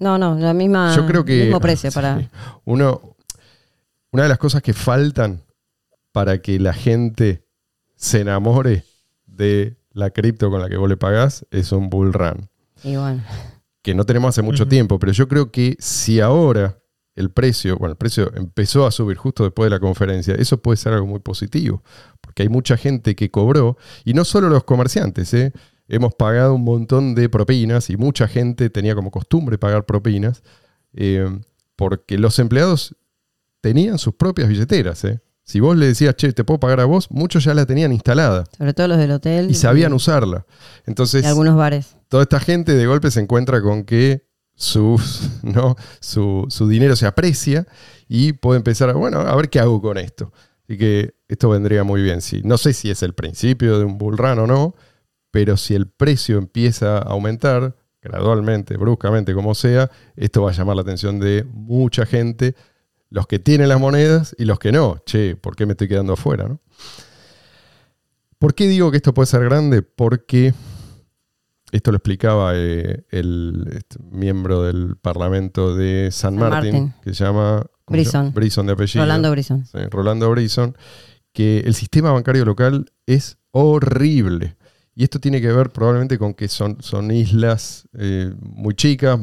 No, 0.00 0.18
no, 0.18 0.34
la 0.34 0.54
misma, 0.54 0.94
Yo 0.96 1.06
creo 1.06 1.24
que. 1.24 1.44
mismo 1.44 1.60
precio 1.60 1.90
sí. 1.90 1.94
para. 1.94 2.28
Uno, 2.64 3.16
una 4.10 4.24
de 4.24 4.28
las 4.28 4.38
cosas 4.38 4.62
que 4.62 4.72
faltan 4.72 5.42
para 6.12 6.40
que 6.42 6.58
la 6.58 6.72
gente 6.72 7.44
se 7.96 8.20
enamore 8.20 8.84
de 9.26 9.76
la 9.92 10.10
cripto 10.10 10.50
con 10.50 10.60
la 10.60 10.68
que 10.68 10.76
vos 10.76 10.88
le 10.88 10.96
pagás 10.96 11.46
es 11.50 11.72
un 11.72 11.90
bull 11.90 12.12
run. 12.12 12.48
Y 12.82 12.96
bueno, 12.96 13.22
Que 13.82 13.94
no 13.94 14.04
tenemos 14.04 14.30
hace 14.30 14.42
mucho 14.42 14.66
tiempo, 14.66 14.98
pero 14.98 15.12
yo 15.12 15.28
creo 15.28 15.50
que 15.50 15.76
si 15.78 16.20
ahora 16.20 16.78
el 17.14 17.30
precio, 17.30 17.76
bueno, 17.76 17.92
el 17.92 17.98
precio 17.98 18.32
empezó 18.34 18.86
a 18.86 18.90
subir 18.90 19.16
justo 19.16 19.44
después 19.44 19.66
de 19.66 19.70
la 19.76 19.80
conferencia, 19.80 20.34
eso 20.34 20.62
puede 20.62 20.76
ser 20.76 20.94
algo 20.94 21.06
muy 21.06 21.20
positivo, 21.20 21.82
porque 22.20 22.42
hay 22.42 22.48
mucha 22.48 22.76
gente 22.76 23.14
que 23.14 23.30
cobró, 23.30 23.76
y 24.04 24.14
no 24.14 24.24
solo 24.24 24.48
los 24.48 24.64
comerciantes, 24.64 25.34
¿eh? 25.34 25.52
Hemos 25.90 26.14
pagado 26.14 26.54
un 26.54 26.64
montón 26.64 27.14
de 27.14 27.28
propinas 27.28 27.90
y 27.90 27.96
mucha 27.96 28.28
gente 28.28 28.70
tenía 28.70 28.94
como 28.94 29.10
costumbre 29.10 29.58
pagar 29.58 29.84
propinas, 29.84 30.42
eh, 30.94 31.28
porque 31.76 32.16
los 32.16 32.38
empleados 32.38 32.96
tenían 33.60 33.98
sus 33.98 34.14
propias 34.14 34.48
billeteras. 34.48 35.04
¿eh? 35.04 35.20
Si 35.42 35.58
vos 35.60 35.76
le 35.76 35.86
decías, 35.86 36.14
che, 36.14 36.32
te 36.32 36.44
puedo 36.44 36.60
pagar 36.60 36.80
a 36.80 36.84
vos, 36.84 37.10
muchos 37.10 37.44
ya 37.44 37.54
la 37.54 37.66
tenían 37.66 37.92
instalada 37.92 38.44
sobre 38.56 38.72
todo 38.72 38.88
los 38.88 38.98
del 38.98 39.10
hotel 39.10 39.50
y 39.50 39.54
sabían 39.54 39.92
usarla. 39.92 40.46
Entonces, 40.86 41.24
y 41.24 41.26
algunos 41.26 41.56
bares. 41.56 41.96
toda 42.08 42.22
esta 42.22 42.38
gente 42.38 42.74
de 42.74 42.86
golpe 42.86 43.10
se 43.10 43.20
encuentra 43.20 43.60
con 43.60 43.84
que 43.84 44.28
sus, 44.54 45.28
¿no? 45.42 45.74
su, 46.00 46.46
su 46.48 46.68
dinero 46.68 46.94
se 46.94 47.06
aprecia 47.06 47.66
y 48.08 48.32
puede 48.32 48.58
empezar 48.58 48.90
a, 48.90 48.92
bueno, 48.92 49.20
a 49.20 49.34
ver 49.34 49.50
qué 49.50 49.58
hago 49.58 49.82
con 49.82 49.98
esto. 49.98 50.32
Así 50.64 50.78
que 50.78 51.14
esto 51.26 51.48
vendría 51.48 51.82
muy 51.82 52.00
bien. 52.00 52.20
Sí, 52.20 52.42
no 52.44 52.56
sé 52.56 52.72
si 52.72 52.90
es 52.90 53.02
el 53.02 53.14
principio 53.14 53.78
de 53.80 53.84
un 53.84 53.98
bull 53.98 54.16
run 54.16 54.38
o 54.38 54.46
no, 54.46 54.76
pero 55.30 55.56
si 55.56 55.74
el 55.74 55.86
precio 55.86 56.38
empieza 56.38 56.98
a 56.98 57.02
aumentar 57.02 57.76
gradualmente, 58.02 58.76
bruscamente, 58.76 59.34
como 59.34 59.54
sea, 59.54 59.90
esto 60.16 60.42
va 60.42 60.50
a 60.50 60.54
llamar 60.54 60.76
la 60.76 60.82
atención 60.82 61.20
de 61.20 61.44
mucha 61.52 62.06
gente, 62.06 62.54
los 63.10 63.26
que 63.26 63.38
tienen 63.38 63.68
las 63.68 63.80
monedas 63.80 64.34
y 64.38 64.44
los 64.44 64.58
que 64.58 64.72
no. 64.72 64.98
Che, 65.04 65.36
¿por 65.36 65.56
qué 65.56 65.66
me 65.66 65.72
estoy 65.72 65.88
quedando 65.88 66.14
afuera? 66.14 66.48
no? 66.48 66.60
¿Por 68.38 68.54
qué 68.54 68.68
digo 68.68 68.90
que 68.90 68.96
esto 68.96 69.12
puede 69.12 69.26
ser 69.26 69.44
grande? 69.44 69.82
Porque 69.82 70.54
esto 71.72 71.90
lo 71.90 71.98
explicaba 71.98 72.52
eh, 72.54 73.04
el 73.10 73.68
este, 73.72 73.96
miembro 74.10 74.62
del 74.62 74.96
Parlamento 74.96 75.76
de 75.76 76.08
San, 76.10 76.38
San 76.38 76.50
Martín, 76.50 76.72
Martín. 76.72 76.94
que 77.02 77.14
se 77.14 77.24
llama. 77.24 77.66
Brison. 77.86 78.32
Brison 78.32 78.66
de 78.66 78.72
apellido. 78.72 79.04
Rolando 79.04 79.30
Brison. 79.30 79.66
Sí, 79.66 79.78
Rolando 79.90 80.30
Brison, 80.30 80.76
que 81.32 81.60
el 81.60 81.74
sistema 81.74 82.12
bancario 82.12 82.44
local 82.44 82.90
es 83.06 83.36
horrible. 83.50 84.56
Y 84.94 85.04
esto 85.04 85.20
tiene 85.20 85.40
que 85.40 85.52
ver 85.52 85.70
probablemente 85.70 86.18
con 86.18 86.34
que 86.34 86.48
son, 86.48 86.82
son 86.82 87.10
islas 87.10 87.88
eh, 87.94 88.32
muy 88.40 88.74
chicas, 88.74 89.18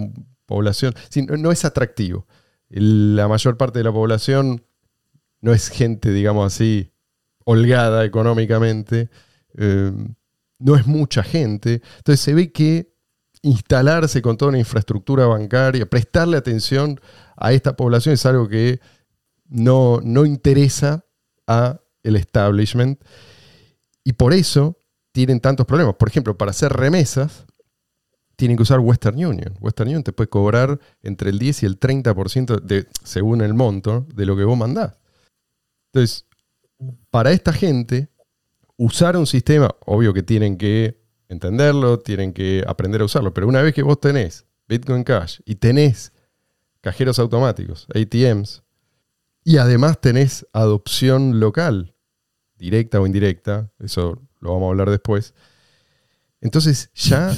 población. 0.45 0.93
no, 1.38 1.51
es 1.51 1.65
atractivo. 1.65 2.25
La 2.69 3.27
mayor 3.27 3.58
parte 3.58 3.80
de 3.80 3.84
la 3.84 3.91
población 3.91 4.63
no 5.41 5.53
es 5.53 5.69
gente, 5.69 6.12
digamos 6.12 6.53
así, 6.53 6.91
holgada 7.45 8.06
económicamente. 8.06 9.10
eh, 9.58 9.91
no 10.60 10.75
es 10.75 10.88
mucha 10.88 11.23
gente. 11.23 11.82
Entonces 11.97 12.19
se 12.19 12.34
ve 12.34 12.51
que 12.51 12.93
instalarse 13.41 14.21
con 14.21 14.38
toda 14.38 14.49
una 14.49 14.60
infraestructura 14.60 15.25
bancaria, 15.25 15.86
prestarle 15.86 16.38
atención 16.38 16.99
a 17.36 17.53
esta 17.53 17.75
población 17.75 18.13
es 18.13 18.25
algo 18.25 18.47
que 18.47 18.80
no, 19.47 19.99
no 20.03 20.25
interesa 20.25 21.06
a 21.45 21.80
el 22.03 22.15
establishment 22.15 23.01
y 24.03 24.13
por 24.13 24.34
eso 24.34 24.80
tienen 25.17 25.39
tantos 25.39 25.65
problemas. 25.65 25.95
Por 25.95 26.10
ejemplo, 26.10 26.38
para 26.38 26.51
hacer 26.51 26.71
remesas 26.71 27.47
tienen 28.36 28.56
que 28.56 28.62
usar 28.62 28.80
Western 28.80 29.15
Union. 29.25 29.58
Western 29.60 29.89
Union 29.89 30.03
te 30.03 30.13
puede 30.13 30.30
cobrar 30.30 30.80
entre 31.01 31.32
el 31.32 31.39
10 31.39 31.63
y 31.63 31.65
el 31.65 31.80
30% 31.80 32.62
de, 32.62 32.86
según 33.03 33.41
el 33.41 33.56
monto 33.56 34.06
de 34.13 34.27
lo 34.27 34.38
que 34.38 34.43
vos 34.43 34.56
mandás. 34.56 34.99
Entonces, 35.91 36.27
para 37.10 37.32
esta 37.32 37.51
gente, 37.51 38.12
usar 38.75 39.17
un 39.17 39.25
sistema, 39.25 39.73
obvio 39.88 40.13
que 40.13 40.21
tienen 40.21 40.56
que 40.56 41.01
entenderlo, 41.30 41.97
tienen 41.97 42.32
que 42.32 42.63
aprender 42.67 43.01
a 43.01 43.06
usarlo, 43.06 43.34
pero 43.34 43.47
una 43.47 43.63
vez 43.63 43.73
que 43.73 43.82
vos 43.82 43.99
tenés 43.99 44.45
Bitcoin 44.67 45.03
Cash 45.03 45.39
y 45.45 45.56
tenés 45.56 46.13
cajeros 46.82 47.17
automáticos, 47.17 47.88
ATMs, 47.89 48.62
y 49.43 49.58
además 49.58 49.99
tenés 49.99 50.45
adopción 50.53 51.39
local, 51.39 51.95
directa 52.56 53.01
o 53.01 53.08
indirecta, 53.08 53.71
eso 53.80 54.27
lo 54.39 54.54
vamos 54.54 54.67
a 54.67 54.69
hablar 54.71 54.89
después, 54.89 55.34
entonces 56.41 56.91
ya 56.93 57.36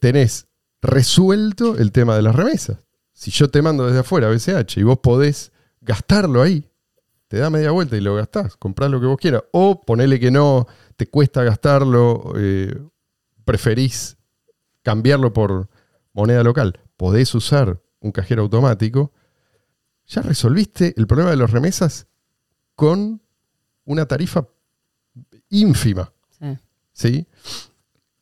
tenés 0.00 0.46
resuelto 0.80 1.78
el 1.78 1.92
tema 1.92 2.16
de 2.16 2.22
las 2.22 2.34
remesas. 2.34 2.78
Si 3.12 3.30
yo 3.30 3.48
te 3.48 3.62
mando 3.62 3.86
desde 3.86 4.00
afuera 4.00 4.28
BCH 4.28 4.78
y 4.78 4.82
vos 4.82 4.98
podés 4.98 5.52
gastarlo 5.80 6.42
ahí, 6.42 6.68
te 7.28 7.38
da 7.38 7.50
media 7.50 7.70
vuelta 7.70 7.96
y 7.96 8.00
lo 8.00 8.16
gastás, 8.16 8.56
comprás 8.56 8.90
lo 8.90 9.00
que 9.00 9.06
vos 9.06 9.16
quieras. 9.16 9.44
O 9.52 9.80
ponele 9.80 10.20
que 10.20 10.30
no 10.30 10.66
te 10.96 11.06
cuesta 11.06 11.42
gastarlo, 11.44 12.34
eh, 12.36 12.76
preferís 13.44 14.18
cambiarlo 14.82 15.32
por 15.32 15.68
moneda 16.12 16.42
local, 16.42 16.80
podés 16.96 17.34
usar 17.34 17.80
un 18.00 18.12
cajero 18.12 18.42
automático, 18.42 19.12
ya 20.06 20.20
resolviste 20.22 20.92
el 20.96 21.06
problema 21.06 21.30
de 21.30 21.36
las 21.36 21.50
remesas 21.50 22.06
con 22.74 23.22
una 23.84 24.06
tarifa 24.06 24.46
ínfima. 25.48 26.12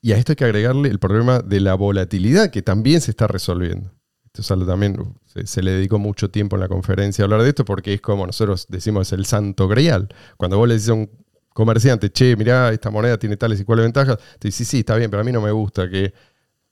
Y 0.02 0.12
a 0.12 0.16
esto 0.16 0.32
hay 0.32 0.36
que 0.36 0.44
agregarle 0.44 0.88
el 0.88 0.98
problema 0.98 1.40
de 1.40 1.60
la 1.60 1.74
volatilidad 1.74 2.50
que 2.50 2.62
también 2.62 3.00
se 3.00 3.10
está 3.10 3.26
resolviendo. 3.26 3.92
Esto 4.24 4.42
es 4.42 4.50
algo 4.52 4.66
también, 4.66 4.96
se, 5.44 5.62
le 5.62 5.72
dedicó 5.72 5.98
mucho 5.98 6.30
tiempo 6.30 6.56
en 6.56 6.60
la 6.60 6.68
conferencia 6.68 7.22
a 7.22 7.26
hablar 7.26 7.42
de 7.42 7.48
esto 7.48 7.64
porque 7.64 7.94
es 7.94 8.00
como 8.00 8.26
nosotros 8.26 8.66
decimos, 8.68 9.12
el 9.12 9.26
santo 9.26 9.66
grial. 9.66 10.08
Cuando 10.36 10.56
vos 10.56 10.68
le 10.68 10.74
decís 10.74 10.88
a 10.88 10.94
un 10.94 11.10
comerciante, 11.52 12.10
che, 12.10 12.36
mirá, 12.36 12.70
esta 12.70 12.90
moneda 12.90 13.18
tiene 13.18 13.36
tales 13.36 13.60
y 13.60 13.64
cuales 13.64 13.84
ventajas, 13.84 14.18
te 14.38 14.48
dice, 14.48 14.64
sí, 14.64 14.70
sí, 14.70 14.78
está 14.78 14.94
bien, 14.94 15.10
pero 15.10 15.20
a 15.20 15.24
mí 15.24 15.32
no 15.32 15.40
me 15.40 15.50
gusta 15.50 15.90
que 15.90 16.14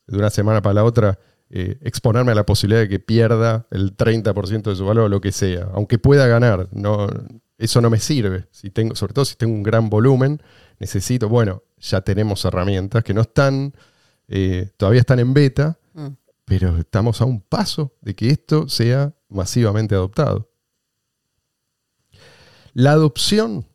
de 0.06 0.16
una 0.16 0.30
semana 0.30 0.62
para 0.62 0.74
la 0.74 0.84
otra 0.84 1.18
eh, 1.50 1.78
exponerme 1.82 2.32
a 2.32 2.34
la 2.34 2.46
posibilidad 2.46 2.80
de 2.80 2.88
que 2.88 3.00
pierda 3.00 3.66
el 3.70 3.96
30% 3.96 4.62
de 4.62 4.76
su 4.76 4.84
valor 4.84 5.04
o 5.04 5.08
lo 5.08 5.20
que 5.20 5.32
sea, 5.32 5.68
aunque 5.74 5.98
pueda 5.98 6.26
ganar. 6.26 6.68
No, 6.72 7.08
eso 7.58 7.80
no 7.80 7.90
me 7.90 7.98
sirve. 7.98 8.46
Si 8.50 8.70
tengo, 8.70 8.94
sobre 8.94 9.14
todo 9.14 9.24
si 9.24 9.34
tengo 9.34 9.52
un 9.52 9.62
gran 9.62 9.90
volumen, 9.90 10.40
necesito, 10.78 11.28
bueno, 11.28 11.62
ya 11.80 12.00
tenemos 12.00 12.44
herramientas 12.44 13.04
que 13.04 13.14
no 13.14 13.22
están, 13.22 13.74
eh, 14.28 14.70
todavía 14.76 15.00
están 15.00 15.18
en 15.18 15.34
beta, 15.34 15.78
Mm. 15.94 16.08
pero 16.44 16.76
estamos 16.78 17.20
a 17.20 17.24
un 17.24 17.40
paso 17.40 17.92
de 18.00 18.14
que 18.14 18.30
esto 18.30 18.68
sea 18.68 19.12
masivamente 19.28 19.94
adoptado. 19.94 20.48
La 22.72 22.92
adopción 22.92 23.66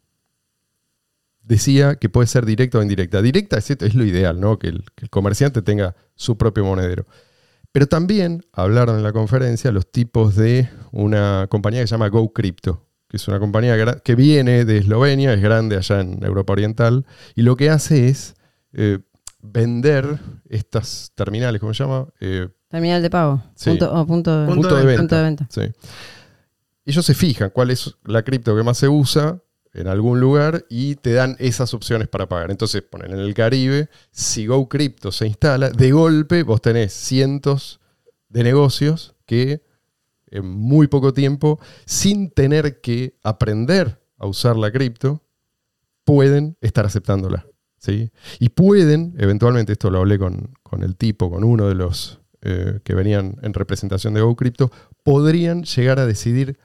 decía 1.42 1.96
que 1.96 2.10
puede 2.10 2.28
ser 2.28 2.46
directa 2.46 2.78
o 2.78 2.82
indirecta. 2.82 3.22
Directa 3.22 3.58
es, 3.58 3.70
es 3.70 3.96
lo 3.96 4.06
ideal, 4.06 4.39
¿no? 4.39 4.58
Que 4.58 4.68
el, 4.68 4.86
que 4.96 5.06
el 5.06 5.10
comerciante 5.10 5.62
tenga 5.62 5.96
su 6.16 6.38
propio 6.38 6.63
monedero. 6.63 7.06
Pero 7.72 7.88
también 7.88 8.46
hablaron 8.54 8.98
en 8.98 9.04
la 9.04 9.12
conferencia 9.12 9.72
los 9.72 9.92
tipos 9.92 10.36
de 10.36 10.70
una 10.92 11.48
compañía 11.50 11.82
que 11.82 11.88
se 11.88 11.92
llama 11.96 12.08
GoCrypto, 12.10 12.86
que 13.13 13.17
es 13.17 13.28
una 13.28 13.39
compañía 13.39 13.78
que 14.04 14.15
viene 14.15 14.65
de 14.65 14.80
Eslovenia, 14.80 15.36
es 15.36 15.39
grande 15.39 15.78
allá 15.78 15.99
en 15.99 16.23
Europa 16.26 16.54
Oriental, 16.54 17.06
y 17.36 17.43
lo 17.43 17.56
que 17.56 17.69
hace 17.69 18.08
es 18.08 18.34
eh, 18.71 18.97
vender 19.39 20.17
estas 20.49 21.12
terminales, 21.13 21.62
¿cómo 21.62 21.76
se 21.76 21.84
llama? 21.84 22.08
Eh, 22.19 22.49
Terminal 22.69 23.04
de 23.04 23.12
pago. 23.12 23.43
Sí. 23.54 23.69
Punto, 23.69 23.93
o 23.93 24.08
punto, 24.08 24.45
Punto 24.47 24.62
punto 24.62 24.76
de 24.78 24.82
de 24.82 24.88
venta. 24.88 25.02
punto 25.02 25.15
de 25.15 25.21
venta. 25.21 25.47
Sí. 25.52 25.62
Ellos 26.86 27.06
se 27.06 27.13
fijan 27.13 27.52
cuál 27.52 27.69
es 27.69 27.95
la 28.04 28.23
cripto 28.23 28.56
que 28.56 28.63
más 28.63 28.80
se 28.80 28.89
usa 28.89 29.39
en 29.76 29.88
algún 29.88 30.19
lugar 30.19 30.65
y 30.67 30.95
te 30.95 31.13
dan 31.13 31.36
esas 31.38 31.76
opciones 31.76 32.08
para 32.08 32.28
pagar. 32.28 32.49
Entonces 32.49 32.82
ponen 32.82 33.12
en 33.12 33.19
el 33.19 33.36
Caribe, 33.36 33.89
si 34.10 34.47
GoCrypto 34.47 35.12
se 35.12 35.28
instala, 35.28 35.69
de 35.69 35.91
golpe 35.91 36.41
vos 36.41 36.63
tenés 36.63 36.93
cientos 36.93 37.80
de 38.28 38.43
negocios 38.43 39.13
que 39.28 39.62
en 40.34 40.46
muy 40.48 40.88
poco 40.88 41.13
tiempo, 41.13 41.60
sin 41.86 42.32
tener 42.32 42.82
que 42.82 43.17
aprender 43.24 44.02
a 44.17 44.28
usar 44.28 44.58
la 44.58 44.72
cripto, 44.72 45.24
pueden 46.04 46.58
estar 46.62 46.86
aceptándola. 46.86 47.46
¿sí? 47.78 48.12
Y 48.39 48.50
pueden, 48.50 49.15
eventualmente, 49.17 49.74
esto 49.74 49.89
lo 49.89 50.00
hablé 50.00 50.17
con, 50.17 50.54
con 50.63 50.84
el 50.84 50.96
tipo, 50.96 51.30
con 51.30 51.43
uno 51.43 51.67
de 51.67 51.76
los 51.76 52.19
eh, 52.41 52.80
que 52.84 52.93
venían 52.93 53.38
en 53.41 53.54
representación 53.54 54.13
de 54.13 54.22
GoCrypto, 54.22 54.72
podrían 55.04 55.63
llegar 55.63 56.00
a 56.00 56.06
decidir 56.06 56.58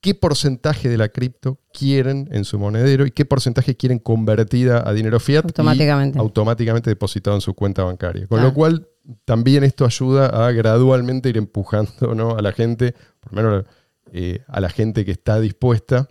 qué 0.00 0.14
porcentaje 0.14 0.88
de 0.88 0.96
la 0.96 1.08
cripto 1.10 1.58
quieren 1.72 2.28
en 2.32 2.44
su 2.44 2.58
monedero 2.58 3.04
y 3.06 3.10
qué 3.10 3.24
porcentaje 3.24 3.76
quieren 3.76 3.98
convertida 3.98 4.82
a 4.88 4.92
dinero 4.92 5.20
fiat 5.20 5.44
Automáticamente. 5.44 6.18
y 6.18 6.20
automáticamente 6.20 6.90
depositado 6.90 7.36
en 7.36 7.40
su 7.42 7.54
cuenta 7.54 7.84
bancaria. 7.84 8.26
Con 8.26 8.40
Ah. 8.40 8.44
lo 8.44 8.54
cual 8.54 8.88
también 9.24 9.64
esto 9.64 9.84
ayuda 9.84 10.26
a 10.46 10.52
gradualmente 10.52 11.28
ir 11.28 11.36
empujando 11.36 12.14
¿no? 12.14 12.36
a 12.36 12.42
la 12.42 12.52
gente, 12.52 12.94
por 13.20 13.32
lo 13.34 13.42
menos 13.42 13.64
eh, 14.12 14.40
a 14.48 14.60
la 14.60 14.70
gente 14.70 15.04
que 15.04 15.12
está 15.12 15.38
dispuesta 15.40 16.08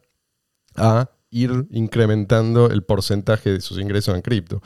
a 0.76 1.10
ir 1.32 1.68
incrementando 1.72 2.70
el 2.70 2.84
porcentaje 2.84 3.52
de 3.52 3.62
sus 3.62 3.80
ingresos 3.80 4.16
en 4.16 4.22
cripto. 4.22 4.62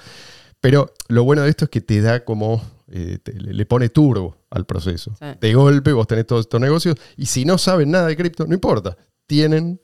Pero 0.61 0.93
lo 1.07 1.23
bueno 1.23 1.41
de 1.41 1.49
esto 1.49 1.65
es 1.65 1.71
que 1.71 1.81
te 1.81 1.99
da 2.01 2.23
como, 2.23 2.61
eh, 2.87 3.17
te- 3.21 3.33
le 3.33 3.65
pone 3.65 3.89
turbo 3.89 4.37
al 4.49 4.65
proceso. 4.65 5.13
Sí. 5.19 5.25
De 5.41 5.53
golpe 5.53 5.91
vos 5.91 6.07
tenés 6.07 6.25
todos 6.27 6.41
estos 6.41 6.61
negocios 6.61 6.95
y 7.17 7.25
si 7.25 7.43
no 7.43 7.57
saben 7.57 7.91
nada 7.91 8.07
de 8.07 8.15
cripto, 8.15 8.45
no 8.47 8.53
importa, 8.53 8.95
tienen 9.33 9.81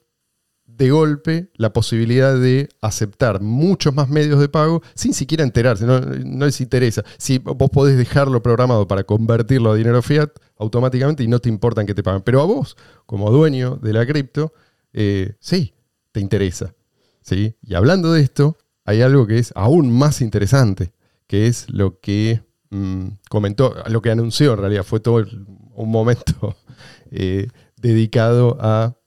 de 0.63 0.91
golpe 0.91 1.49
la 1.55 1.73
posibilidad 1.73 2.39
de 2.39 2.69
aceptar 2.81 3.41
muchos 3.41 3.95
más 3.95 4.07
medios 4.07 4.39
de 4.39 4.47
pago 4.47 4.83
sin 4.93 5.15
siquiera 5.15 5.43
enterarse, 5.43 5.87
no, 5.87 5.99
no 5.99 6.45
les 6.45 6.61
interesa. 6.61 7.03
Si 7.17 7.39
vos 7.39 7.71
podés 7.71 7.97
dejarlo 7.97 8.43
programado 8.43 8.87
para 8.87 9.03
convertirlo 9.05 9.71
a 9.71 9.75
dinero 9.75 10.03
fiat 10.03 10.29
automáticamente 10.59 11.23
y 11.23 11.27
no 11.27 11.39
te 11.39 11.49
importa 11.49 11.81
en 11.81 11.87
qué 11.87 11.95
te 11.95 12.03
pagan. 12.03 12.21
Pero 12.21 12.41
a 12.41 12.45
vos, 12.45 12.77
como 13.07 13.31
dueño 13.31 13.77
de 13.77 13.91
la 13.91 14.05
cripto, 14.05 14.53
eh, 14.93 15.33
sí, 15.39 15.73
te 16.11 16.19
interesa. 16.19 16.75
¿sí? 17.23 17.55
Y 17.63 17.73
hablando 17.73 18.13
de 18.13 18.21
esto, 18.21 18.55
hay 18.85 19.01
algo 19.01 19.25
que 19.25 19.39
es 19.39 19.51
aún 19.55 19.91
más 19.91 20.21
interesante, 20.21 20.93
que 21.25 21.47
es 21.47 21.67
lo 21.71 21.99
que 21.99 22.43
mm, 22.69 23.07
comentó, 23.31 23.73
lo 23.87 24.03
que 24.03 24.11
anunció 24.11 24.53
en 24.53 24.59
realidad, 24.59 24.83
fue 24.83 24.99
todo 24.99 25.25
un 25.73 25.89
momento 25.89 26.55
eh, 27.11 27.47
dedicado 27.75 28.55
a 28.61 28.98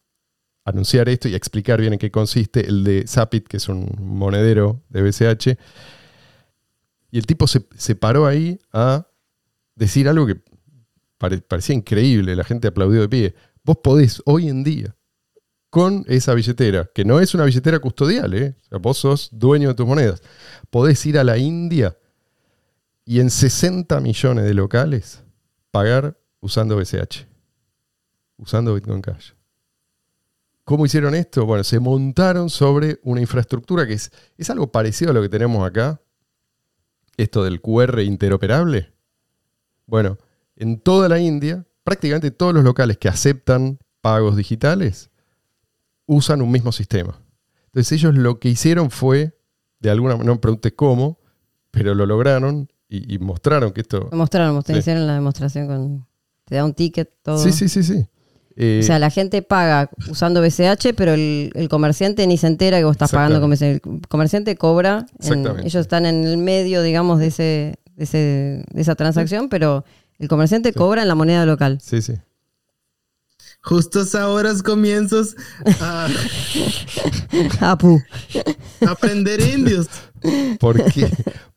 anunciar 0.64 1.09
esto 1.09 1.29
y 1.29 1.35
explicar 1.35 1.81
bien 1.81 1.92
en 1.94 1.98
qué 1.98 2.11
consiste 2.11 2.66
el 2.68 2.85
de 2.85 3.05
Zapit, 3.07 3.46
que 3.48 3.57
es 3.57 3.68
un 3.68 3.88
monedero 3.98 4.83
de 4.88 5.03
BCH. 5.03 5.59
Y 7.11 7.18
el 7.18 7.27
tipo 7.27 7.46
se, 7.46 7.61
paró 7.94 8.27
ahí 8.27 8.59
a 8.72 9.07
decir 9.75 10.09
algo 10.09 10.27
que 10.27 10.40
pare- 11.18 11.40
parecía 11.42 11.75
increíble, 11.75 12.35
la 12.37 12.44
gente 12.44 12.68
aplaudió 12.68 13.01
de 13.01 13.09
pie. 13.09 13.35
Vos 13.64 13.79
podés 13.83 14.22
hoy 14.25 14.48
en 14.48 14.64
día, 14.64 14.94
con 15.68 16.05
esa 16.09 16.35
billetera, 16.35 16.88
que 16.94 17.05
no 17.05 17.20
es 17.20 17.35
una 17.35 17.44
billetera 17.44 17.79
custodial, 17.79 18.35
¿eh? 18.35 18.55
Vos 18.81 18.98
sos 18.98 19.29
dueño 19.33 19.68
de 19.68 19.75
tus 19.75 19.87
monedas, 19.87 20.22
podés 20.70 21.05
ir 21.07 21.18
a 21.18 21.25
la 21.25 21.38
India 21.38 21.96
y 23.05 23.20
en 23.20 23.31
60 23.31 24.01
millones 24.01 24.44
de 24.44 24.55
locales 24.55 25.22
pagar 25.70 26.16
usando 26.40 26.77
BCH, 26.77 27.27
usando 28.37 28.75
Bitcoin 28.75 29.03
Cash. 29.03 29.33
¿Cómo 30.64 30.87
hicieron 30.87 31.14
esto? 31.14 31.44
Bueno, 31.44 31.64
se 31.64 31.81
montaron 31.81 32.48
sobre 32.48 33.01
una 33.03 33.20
infraestructura 33.20 33.87
que 33.87 33.94
es, 33.94 34.11
es 34.38 34.48
algo 34.51 34.70
parecido 34.70 35.11
a 35.11 35.14
lo 35.14 35.22
que 35.22 35.29
tenemos 35.29 35.66
acá. 35.66 36.01
Esto 37.16 37.44
del 37.44 37.61
QR 37.61 38.01
interoperable. 38.01 38.92
Bueno, 39.87 40.18
en 40.57 40.81
toda 40.81 41.09
la 41.09 41.18
India, 41.18 41.66
prácticamente 41.85 42.31
todos 42.31 42.55
los 42.55 42.64
locales 42.64 42.96
que 42.98 43.09
aceptan 43.09 43.79
pagos 44.01 44.37
digitales 44.37 45.11
usan 46.07 46.42
un 46.42 46.51
mismo 46.51 46.72
sistema. 46.72 47.20
Entonces 47.66 47.92
ellos 47.92 48.14
lo 48.14 48.38
que 48.38 48.48
hicieron 48.48 48.90
fue, 48.90 49.37
de 49.81 49.90
alguna 49.90 50.14
manera, 50.14 50.27
no 50.29 50.35
me 50.35 50.40
pregunté 50.40 50.75
cómo, 50.75 51.18
pero 51.70 51.94
lo 51.94 52.07
lograron 52.07 52.70
y, 52.88 53.14
y 53.14 53.18
mostraron 53.18 53.72
que 53.72 53.81
esto... 53.81 54.09
Mostraron, 54.12 54.55
mostraron, 54.55 54.77
Sí. 54.83 54.85
hicieron 54.85 55.07
la 55.07 55.14
demostración 55.14 55.66
con. 55.66 56.07
Te 56.44 56.57
da 56.57 56.64
un 56.64 56.75
ticket, 56.75 57.11
todo. 57.22 57.38
Sí, 57.38 57.53
sí, 57.53 57.68
sí, 57.68 57.83
sí. 57.83 58.07
Eh, 58.57 58.81
O 58.83 58.87
sea, 58.87 58.99
la 58.99 59.11
gente 59.11 59.43
paga 59.43 59.88
usando 60.09 60.41
BCH, 60.43 60.95
pero 60.97 61.15
el, 61.15 61.51
el 61.55 61.69
comerciante 61.69 62.27
ni 62.27 62.37
se 62.37 62.47
entera 62.47 62.79
que 62.79 62.85
vos 62.85 62.93
estás 62.93 63.11
pagando 63.19 63.41
con 63.41 63.51
BCH. 63.51 63.62
El 63.87 64.01
comerciante 64.09 64.57
cobra. 64.57 65.07
en- 65.35 65.43
ellos 65.67 65.81
están 65.81 66.07
en 66.07 66.25
el 66.25 66.37
medio, 66.38 66.83
digamos, 66.83 67.19
de, 67.19 67.27
ese, 67.29 67.75
de, 67.97 68.05
ese- 68.05 68.65
de 68.71 68.81
esa 68.83 68.95
transacción, 68.95 69.49
pero 69.49 69.85
el 70.19 70.29
comerciante 70.29 70.73
cobra 70.73 71.03
en 71.03 71.09
la 71.09 71.15
moneda 71.15 71.45
local. 71.47 71.79
sí, 71.83 72.03
sí. 72.03 72.15
Justos 73.62 74.14
ahora 74.14 74.53
comienzos 74.64 75.37
a 75.81 76.09
Apu. 77.61 78.03
aprender 78.87 79.40
indios. 79.40 79.88
¿Por 80.59 80.85
qué, 80.92 81.09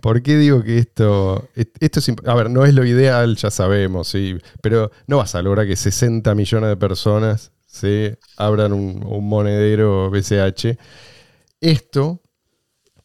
por 0.01 0.21
qué 0.21 0.37
digo 0.37 0.63
que 0.63 0.77
esto, 0.77 1.49
esto 1.55 1.99
es... 1.99 2.11
A 2.25 2.35
ver, 2.35 2.49
no 2.49 2.65
es 2.65 2.73
lo 2.73 2.85
ideal, 2.85 3.35
ya 3.35 3.51
sabemos, 3.51 4.07
sí, 4.07 4.37
pero 4.61 4.91
no 5.07 5.17
vas 5.17 5.35
a 5.35 5.41
lograr 5.41 5.67
que 5.67 5.75
60 5.75 6.33
millones 6.35 6.69
de 6.69 6.77
personas 6.77 7.51
se 7.65 8.19
abran 8.37 8.73
un, 8.73 9.03
un 9.03 9.27
monedero 9.27 10.09
BCH. 10.09 10.77
Esto 11.59 12.21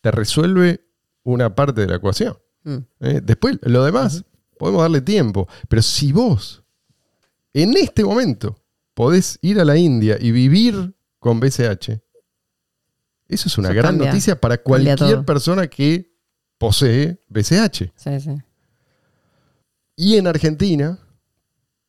te 0.00 0.10
resuelve 0.10 0.84
una 1.24 1.54
parte 1.54 1.82
de 1.82 1.86
la 1.88 1.96
ecuación. 1.96 2.36
Mm. 2.64 2.76
¿eh? 3.00 3.20
Después, 3.22 3.58
lo 3.62 3.84
demás, 3.84 4.24
podemos 4.58 4.82
darle 4.82 5.00
tiempo. 5.00 5.48
Pero 5.68 5.82
si 5.82 6.12
vos, 6.12 6.62
en 7.52 7.76
este 7.76 8.04
momento, 8.04 8.59
podés 9.00 9.38
ir 9.40 9.58
a 9.58 9.64
la 9.64 9.78
India 9.78 10.18
y 10.20 10.30
vivir 10.30 10.94
con 11.18 11.40
BCH, 11.40 12.02
eso 13.28 13.48
es 13.48 13.56
una 13.56 13.68
Eso 13.68 13.74
gran 13.78 13.92
cambia, 13.92 14.08
noticia 14.08 14.38
para 14.38 14.58
cualquier 14.58 15.24
persona 15.24 15.68
que 15.68 16.12
posee 16.58 17.18
BCH. 17.30 17.92
Sí, 17.96 18.20
sí. 18.20 18.36
Y 19.96 20.16
en 20.16 20.26
Argentina 20.26 20.98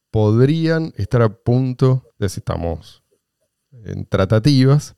podrían 0.10 0.94
estar 0.96 1.22
a 1.22 1.28
punto 1.28 2.14
de 2.18 2.30
si 2.30 2.40
estamos 2.40 3.04
en 3.74 4.06
tratativas. 4.06 4.96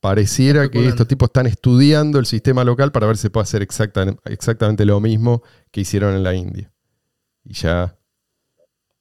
Pareciera 0.00 0.68
que 0.68 0.86
estos 0.86 1.08
tipos 1.08 1.30
están 1.30 1.46
estudiando 1.48 2.20
el 2.20 2.26
sistema 2.26 2.62
local 2.62 2.92
para 2.92 3.08
ver 3.08 3.16
si 3.16 3.22
se 3.22 3.30
puede 3.30 3.42
hacer 3.42 3.62
exacta- 3.62 4.16
exactamente 4.26 4.84
lo 4.84 5.00
mismo 5.00 5.42
que 5.72 5.80
hicieron 5.80 6.14
en 6.14 6.22
la 6.22 6.32
India. 6.32 6.72
Y 7.42 7.54
ya. 7.54 7.98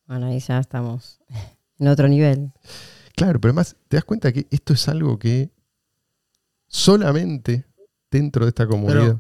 Bueno, 0.08 0.26
ahí 0.28 0.40
ya 0.40 0.58
estamos 0.58 1.20
en 1.80 1.88
otro 1.88 2.08
nivel. 2.08 2.52
Claro, 3.16 3.40
pero 3.40 3.52
además 3.52 3.76
te 3.88 3.98
das 3.98 4.04
cuenta 4.06 4.32
que 4.34 4.48
esto 4.52 4.74
es 4.74 4.88
algo 4.88 5.18
que 5.20 5.52
solamente 6.68 7.66
dentro 8.12 8.46
de 8.46 8.50
esta 8.50 8.68
comunidad. 8.68 9.20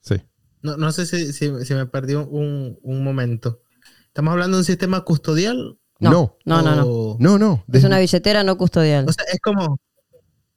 sí. 0.00 0.16
No, 0.62 0.76
no 0.76 0.92
sé 0.92 1.06
si, 1.06 1.32
si- 1.32 1.64
si 1.64 1.74
me 1.74 1.86
perdí 1.86 2.14
un, 2.14 2.78
un 2.82 3.02
momento. 3.04 3.62
¿Estamos 4.06 4.30
hablando 4.32 4.56
de 4.58 4.60
un 4.60 4.64
sistema 4.64 5.00
custodial? 5.00 5.76
No, 5.98 6.36
No, 6.44 6.62
no, 6.62 7.16
no. 7.18 7.38
No. 7.38 7.64
Es 7.72 7.82
una 7.82 7.98
billetera 7.98 8.44
no 8.44 8.56
custodial. 8.56 9.08
O 9.08 9.12
sea, 9.12 9.24
es 9.32 9.40
como, 9.40 9.80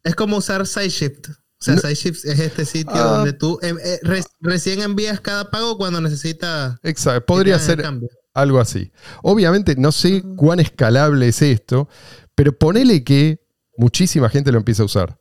es 0.03 0.13
como 0.15 0.38
usar 0.38 0.67
SideShift. 0.67 1.30
O 1.30 1.34
sea, 1.59 1.74
No. 1.76 1.82
SideShift 1.82 2.24
es 2.26 2.39
este 2.39 2.65
sitio 2.65 2.93
Ah. 2.93 3.15
donde 3.17 3.34
tú 3.34 3.57
eh, 3.63 3.74
eh, 3.84 3.99
re- 4.03 4.24
recién 4.41 4.82
envías 4.82 5.19
cada 5.22 5.49
pago 5.49 5.76
cuando 5.78 5.99
necesitas. 6.01 6.78
Exacto, 6.84 7.26
podría 7.26 7.57
ser 7.57 7.82
cambio. 7.82 8.09
Algo 8.36 8.59
así. 8.59 8.91
Obviamente 9.23 9.75
no 9.77 9.91
sé 9.91 10.21
cuán 10.36 10.59
escalable 10.59 11.27
es 11.29 11.41
esto, 11.41 11.89
pero 12.36 12.55
ponele 12.55 13.03
que 13.03 13.39
muchísima 13.77 14.29
gente 14.29 14.51
lo 14.51 14.57
empieza 14.59 14.83
a 14.83 14.86
usar. 14.86 15.17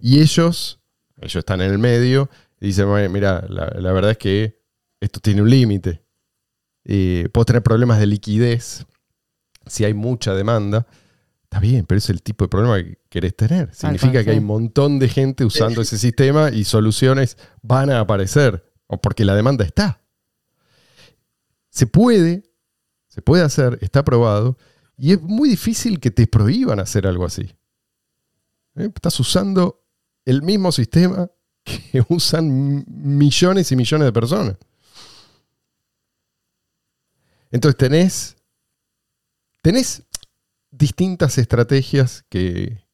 Y 0.00 0.20
ellos, 0.20 0.80
ellos 1.20 1.36
están 1.36 1.60
en 1.60 1.72
el 1.72 1.78
medio 1.78 2.30
y 2.60 2.66
dicen, 2.68 2.86
"Bueno, 2.88 3.10
mira, 3.10 3.44
la, 3.48 3.66
la 3.78 3.92
verdad 3.92 4.12
es 4.12 4.18
que 4.18 4.62
esto 5.00 5.20
tiene 5.20 5.42
un 5.42 5.50
límite. 5.50 6.00
eh, 6.86 7.28
puedo 7.32 7.44
tener 7.46 7.62
problemas 7.62 7.98
de 7.98 8.06
liquidez 8.06 8.84
si 9.66 9.84
hay 9.84 9.94
mucha 9.94 10.34
demanda. 10.34 10.86
Está 11.44 11.58
bien, 11.58 11.86
pero 11.86 11.98
es 11.98 12.10
el 12.10 12.20
tipo 12.22 12.44
de 12.44 12.48
problema 12.50 12.76
que 12.76 12.98
querés 13.08 13.34
tener. 13.34 13.74
Significa 13.74 14.22
que 14.24 14.30
hay 14.32 14.38
un 14.38 14.44
montón 14.44 14.98
de 14.98 15.08
gente 15.08 15.44
usando 15.46 15.80
ese 15.80 15.96
sistema 15.98 16.50
y 16.50 16.64
soluciones 16.64 17.38
van 17.62 17.88
a 17.90 18.00
aparecer, 18.00 18.70
o 18.86 19.00
porque 19.00 19.24
la 19.24 19.34
demanda 19.34 19.64
está. 19.64 20.02
Se 21.74 21.88
puede, 21.88 22.44
se 23.08 23.20
puede 23.20 23.42
hacer, 23.42 23.80
está 23.82 24.04
probado, 24.04 24.56
y 24.96 25.12
es 25.12 25.20
muy 25.20 25.48
difícil 25.48 25.98
que 25.98 26.12
te 26.12 26.28
prohíban 26.28 26.78
hacer 26.78 27.04
algo 27.04 27.24
así. 27.24 27.52
¿Eh? 28.76 28.88
Estás 28.94 29.18
usando 29.18 29.84
el 30.24 30.42
mismo 30.42 30.70
sistema 30.70 31.28
que 31.64 32.04
usan 32.08 32.84
millones 32.86 33.72
y 33.72 33.76
millones 33.76 34.06
de 34.06 34.12
personas. 34.12 34.56
Entonces 37.50 37.76
tenés, 37.76 38.36
tenés 39.62 40.04
distintas 40.70 41.38
estrategias 41.38 42.24
que, 42.28 42.84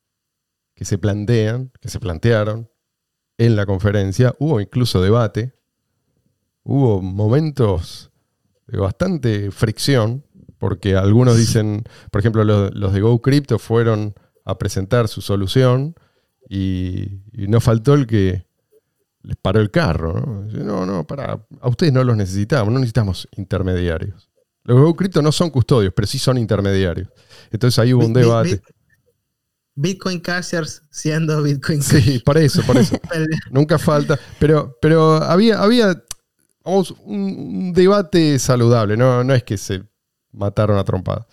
que 0.74 0.86
se 0.86 0.96
plantean, 0.96 1.70
que 1.82 1.90
se 1.90 2.00
plantearon 2.00 2.70
en 3.36 3.56
la 3.56 3.66
conferencia. 3.66 4.34
Hubo 4.38 4.58
incluso 4.58 5.02
debate. 5.02 5.52
Hubo 6.62 7.02
momentos 7.02 8.09
bastante 8.78 9.50
fricción, 9.50 10.24
porque 10.58 10.94
algunos 10.96 11.36
dicen, 11.36 11.84
por 12.10 12.20
ejemplo, 12.20 12.44
los, 12.44 12.74
los 12.74 12.92
de 12.92 13.00
GoCrypto 13.00 13.58
fueron 13.58 14.14
a 14.44 14.58
presentar 14.58 15.08
su 15.08 15.20
solución 15.20 15.94
y, 16.48 17.20
y 17.32 17.46
no 17.48 17.60
faltó 17.60 17.94
el 17.94 18.06
que 18.06 18.46
les 19.22 19.36
paró 19.36 19.60
el 19.60 19.70
carro. 19.70 20.46
¿no? 20.48 20.64
No, 20.64 20.86
no, 20.86 21.06
para, 21.06 21.44
a 21.60 21.68
ustedes 21.68 21.92
no 21.92 22.02
los 22.04 22.16
necesitamos, 22.16 22.72
no 22.72 22.78
necesitamos 22.80 23.28
intermediarios. 23.36 24.28
Los 24.64 24.78
GoCrypto 24.80 25.22
no 25.22 25.32
son 25.32 25.50
custodios, 25.50 25.92
pero 25.94 26.06
sí 26.06 26.18
son 26.18 26.36
intermediarios. 26.38 27.08
Entonces 27.50 27.78
ahí 27.78 27.94
hubo 27.94 28.04
un 28.04 28.12
debate. 28.12 28.50
bit- 28.56 28.62
Bitcoin 29.74 30.20
Cashers 30.20 30.82
siendo 30.90 31.42
Bitcoin 31.42 31.78
Cashers. 31.80 32.04
Sí, 32.04 32.18
por 32.18 32.36
eso, 32.36 32.62
por 32.64 32.76
eso. 32.76 32.96
Nunca 33.50 33.78
falta. 33.78 34.18
Pero, 34.38 34.76
pero 34.82 35.14
había, 35.22 35.62
había 35.62 36.02
vamos, 36.64 36.94
un, 37.04 37.72
debate 37.72 38.38
saludable, 38.38 38.96
no, 38.96 39.24
no 39.24 39.34
es 39.34 39.42
que 39.42 39.56
se 39.56 39.82
mataron 40.32 40.78
a 40.78 40.84
trompada. 40.84 41.26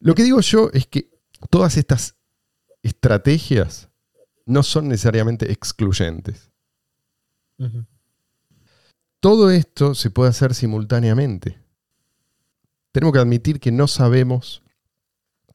Lo 0.00 0.14
que 0.14 0.24
digo 0.24 0.40
yo 0.40 0.70
es 0.72 0.86
que 0.86 1.10
todas 1.50 1.76
estas 1.76 2.16
estrategias 2.82 3.88
no 4.46 4.62
son 4.62 4.88
necesariamente 4.88 5.52
excluyentes. 5.52 6.50
Todo 9.20 9.50
esto 9.50 9.94
se 9.94 10.10
puede 10.10 10.30
hacer 10.30 10.54
simultáneamente. 10.54 11.60
Tenemos 12.90 13.12
que 13.12 13.20
admitir 13.20 13.60
que 13.60 13.70
no 13.70 13.86
sabemos 13.86 14.62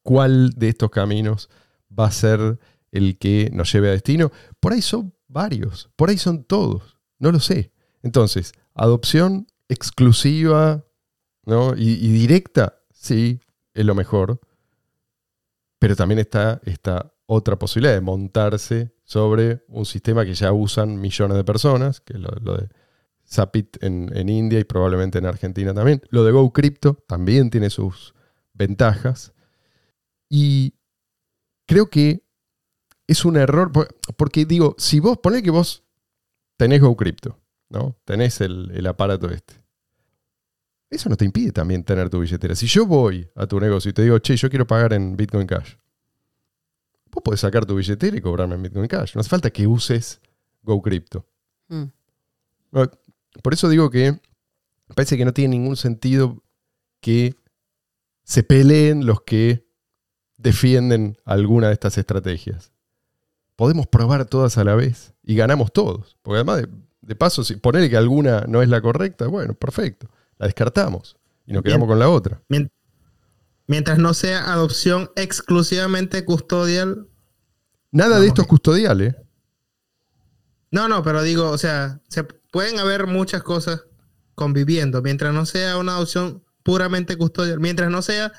cuál 0.04 0.52
de 0.52 0.70
estos 0.70 0.90
caminos 0.90 1.50
va 1.98 2.08
a 2.08 2.12
ser 2.12 2.60
el 2.92 3.18
que 3.18 3.50
nos 3.52 3.72
lleve 3.74 3.90
a 3.90 3.92
destino. 3.92 4.32
Por 4.62 4.72
ahí 4.72 4.82
son 4.82 5.14
varios, 5.28 5.90
por 5.98 6.10
ahí 6.10 6.18
son 6.18 6.46
todos, 6.46 6.98
no 7.20 7.32
lo 7.32 7.42
sé. 7.42 7.74
Entonces, 8.08 8.54
adopción 8.74 9.48
exclusiva 9.68 10.86
¿no? 11.46 11.76
y, 11.76 11.96
directa, 12.14 12.80
sí, 12.94 13.42
es 13.74 13.86
lo 13.86 13.96
mejor. 13.96 14.40
Pero 15.78 15.98
también 15.98 16.20
está 16.20 16.62
esta 16.64 17.14
otra 17.26 17.60
posibilidad 17.60 17.94
de 17.94 18.00
montarse 18.00 18.94
sobre 19.04 19.66
un 19.68 19.86
sistema 19.86 20.24
que 20.24 20.36
ya 20.36 20.54
usan 20.54 21.02
millones 21.02 21.36
de 21.36 21.44
personas, 21.44 22.00
que 22.00 22.14
es 22.14 22.20
lo, 22.20 22.30
de 22.56 22.70
Zapit 23.30 23.84
en, 23.84 24.30
India 24.30 24.58
y 24.58 24.64
probablemente 24.64 25.18
en 25.18 25.26
Argentina 25.26 25.74
también. 25.74 26.02
Lo 26.10 26.24
de 26.24 26.32
GoCrypto 26.32 27.04
también 27.10 27.50
tiene 27.50 27.70
sus 27.70 28.16
ventajas. 28.54 29.34
Y 30.30 30.76
creo 31.66 31.90
que 31.90 32.24
es 33.06 33.26
un 33.26 33.36
error, 33.36 33.74
por- 33.74 33.94
porque 34.16 34.46
digo, 34.46 34.76
si 34.78 35.02
vos 35.02 35.18
ponés 35.18 35.44
que 35.44 35.52
vos 35.52 35.84
tenés 36.56 36.80
GoCrypto, 36.80 37.38
¿no? 37.70 37.98
Tenés 38.06 38.42
el, 38.42 38.72
el 38.74 38.88
aparato 38.88 39.30
este. 39.30 39.56
Eso 40.90 41.10
no 41.10 41.18
te 41.18 41.26
impide 41.26 41.52
también 41.52 41.84
tener 41.84 42.10
tu 42.10 42.20
billetera. 42.20 42.56
Si 42.56 42.66
yo 42.68 42.86
voy 42.86 43.30
a 43.36 43.46
tu 43.46 43.60
negocio 43.60 43.90
y 43.90 43.94
te 43.94 44.04
digo, 44.04 44.20
che, 44.20 44.38
yo 44.38 44.50
quiero 44.50 44.66
pagar 44.66 44.94
en 44.94 45.18
Bitcoin 45.18 45.46
Cash, 45.46 45.76
vos 47.12 47.22
podés 47.24 47.42
sacar 47.42 47.66
tu 47.66 47.76
billetera 47.76 48.16
y 48.16 48.22
cobrarme 48.22 48.56
en 48.56 48.64
Bitcoin 48.64 48.88
Cash. 48.88 49.16
No 49.16 49.22
hace 49.22 49.30
falta 49.30 49.50
que 49.50 49.68
uses 49.68 50.22
GoCrypto. 50.64 51.26
Mm. 51.68 51.84
Por 53.44 53.54
eso 53.54 53.68
digo 53.70 53.90
que 53.90 54.12
me 54.12 54.96
parece 54.96 55.18
que 55.18 55.26
no 55.26 55.34
tiene 55.34 55.58
ningún 55.58 55.76
sentido 55.76 56.44
que 57.02 57.36
se 58.24 58.44
peleen 58.44 59.06
los 59.06 59.22
que 59.22 59.68
defienden 60.38 61.18
alguna 61.26 61.68
de 61.68 61.74
estas 61.74 61.98
estrategias. 61.98 62.72
Podemos 63.56 63.88
probar 63.88 64.26
todas 64.26 64.58
a 64.58 64.64
la 64.64 64.76
vez 64.76 65.14
y 65.24 65.36
ganamos 65.36 65.74
todos. 65.74 66.18
Porque 66.22 66.38
además, 66.38 66.62
de, 66.62 66.70
de 67.08 67.16
paso, 67.16 67.44
si 67.44 67.56
poner 67.56 67.90
que 67.90 67.96
alguna 67.98 68.42
no 68.48 68.62
es 68.62 68.68
la 68.70 68.82
correcta, 68.82 69.28
bueno, 69.28 69.54
perfecto. 69.54 70.10
La 70.38 70.46
descartamos 70.46 71.16
y 71.46 71.54
nos 71.54 71.64
quedamos 71.64 71.88
Bien. 71.88 71.90
con 71.90 72.00
la 72.00 72.10
otra. 72.10 72.42
Mien- 72.50 72.70
Mientras 73.66 73.98
no 73.98 74.14
sea 74.14 74.52
adopción 74.54 75.10
exclusivamente 75.16 76.24
custodial. 76.26 77.08
Nada 77.92 78.20
de 78.20 78.28
esto 78.28 78.42
es 78.42 78.48
custodial, 78.48 79.02
¿eh? 79.02 79.16
No, 80.72 80.88
no, 80.88 81.02
pero 81.04 81.22
digo, 81.22 81.50
o 81.50 81.58
sea, 81.58 82.00
se 82.10 82.24
pueden 82.24 82.80
haber 82.80 83.08
muchas 83.08 83.44
cosas 83.44 83.84
conviviendo. 84.36 85.02
Mientras 85.02 85.34
no 85.34 85.46
sea 85.46 85.78
una 85.78 85.94
adopción 85.96 86.44
puramente 86.64 87.16
custodial. 87.18 87.60
Mientras 87.60 87.90
no 87.90 88.02
sea 88.02 88.32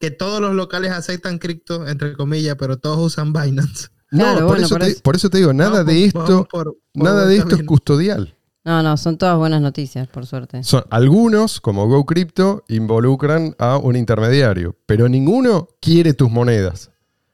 que 0.00 0.10
todos 0.12 0.40
los 0.40 0.54
locales 0.54 0.92
aceptan 0.92 1.38
cripto, 1.38 1.86
entre 1.88 2.14
comillas, 2.14 2.56
pero 2.58 2.78
todos 2.78 2.98
usan 2.98 3.32
Binance. 3.32 3.88
No, 4.10 4.18
Claro, 4.24 4.38
por, 4.40 4.46
bueno, 4.48 4.66
eso 4.66 4.74
por 4.74 4.82
te, 4.84 4.90
eso. 4.90 5.02
por 5.02 5.16
eso 5.16 5.30
te 5.30 5.38
digo, 5.38 5.52
nada 5.52 5.70
Vamos 5.82 5.86
de 5.86 6.04
esto, 6.06 6.18
vamos 6.20 6.46
por- 6.48 6.64
por 6.92 7.04
nada 7.04 7.26
de 7.26 7.36
esto 7.36 7.56
es 7.56 7.62
custodial. 7.64 8.34
No, 8.64 8.82
no, 8.82 8.96
son 8.96 9.16
todas 9.18 9.38
buenas 9.38 9.60
noticias, 9.62 10.08
por 10.08 10.26
suerte. 10.26 10.62
Son, 10.64 10.84
algunos, 10.90 11.60
como 11.60 11.86
GoCrypto, 11.88 12.64
involucran 12.68 13.54
a 13.58 13.78
un 13.78 13.96
intermediario, 13.96 14.76
pero 14.86 15.08
ninguno 15.08 15.68
quiere 15.80 16.12
tus 16.14 16.30
monedas. 16.30 16.90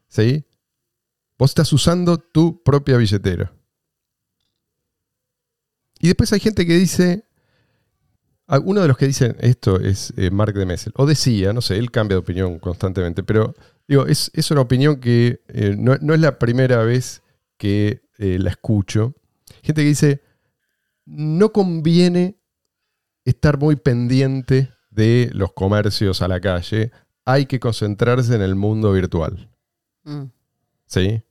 ¿Sí? 0.08 0.44
Vos 1.38 1.50
estás 1.50 1.72
usando 1.72 2.18
tu 2.18 2.62
propia 2.62 2.96
billetera. 2.96 3.52
Y 5.98 6.08
después 6.08 6.32
hay 6.32 6.40
gente 6.40 6.66
que 6.66 6.74
dice. 6.76 7.24
ah, 8.46 8.60
Uno 8.62 8.82
de 8.82 8.88
los 8.88 8.96
que 8.96 9.06
dicen 9.06 9.36
esto 9.40 9.80
es 9.80 10.12
eh, 10.16 10.30
Mark 10.30 10.54
de 10.54 10.66
Messel. 10.66 10.92
O 10.96 11.06
decía, 11.06 11.52
no 11.52 11.60
sé, 11.62 11.78
él 11.78 11.90
cambia 11.90 12.14
de 12.16 12.20
opinión 12.20 12.58
constantemente, 12.58 13.22
pero 13.22 13.54
digo, 13.88 14.06
es, 14.06 14.30
es 14.34 14.50
una 14.50 14.60
opinión 14.62 15.00
que 15.00 15.40
eh, 15.48 15.74
no, 15.78 15.96
no 16.00 16.14
es 16.14 16.20
la 16.20 16.38
primera 16.38 16.82
vez 16.84 17.22
que 17.56 18.02
eh, 18.18 18.38
la 18.38 18.50
escucho. 18.50 19.14
Gente 19.62 19.82
que 19.82 19.88
dice, 19.88 20.22
no 21.06 21.52
conviene 21.52 22.36
estar 23.24 23.58
muy 23.58 23.76
pendiente 23.76 24.70
de 24.90 25.30
los 25.32 25.52
comercios 25.52 26.22
a 26.22 26.28
la 26.28 26.40
calle, 26.40 26.92
hay 27.24 27.46
que 27.46 27.58
concentrarse 27.58 28.34
en 28.34 28.42
el 28.42 28.54
mundo 28.54 28.92
virtual. 28.92 29.50
Mm. 30.04 30.24
¿Sí? 30.86 31.22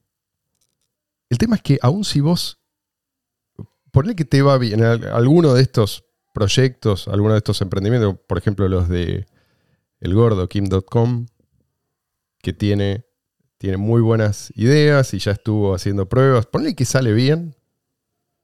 El 1.29 1.37
tema 1.37 1.55
es 1.55 1.61
que 1.61 1.79
aun 1.81 2.03
si 2.03 2.19
vos, 2.19 2.59
ponle 3.91 4.15
que 4.15 4.25
te 4.25 4.41
va 4.41 4.57
bien, 4.57 4.83
al- 4.83 5.07
alguno 5.07 5.53
de 5.53 5.61
estos 5.61 6.03
proyectos, 6.33 7.07
alguno 7.07 7.33
de 7.33 7.37
estos 7.39 7.61
emprendimientos, 7.61 8.17
por 8.27 8.37
ejemplo 8.37 8.67
los 8.67 8.89
de 8.89 9.25
el 9.99 10.13
gordo 10.15 10.49
Kim.com, 10.49 11.27
que 12.43 12.53
tiene, 12.53 13.05
tiene 13.57 13.77
muy 13.77 14.01
buenas 14.01 14.51
ideas 14.55 15.13
y 15.13 15.19
ya 15.19 15.31
estuvo 15.31 15.73
haciendo 15.73 16.07
pruebas, 16.09 16.45
ponle 16.45 16.75
que 16.75 16.85
sale 16.85 17.13
bien 17.13 17.55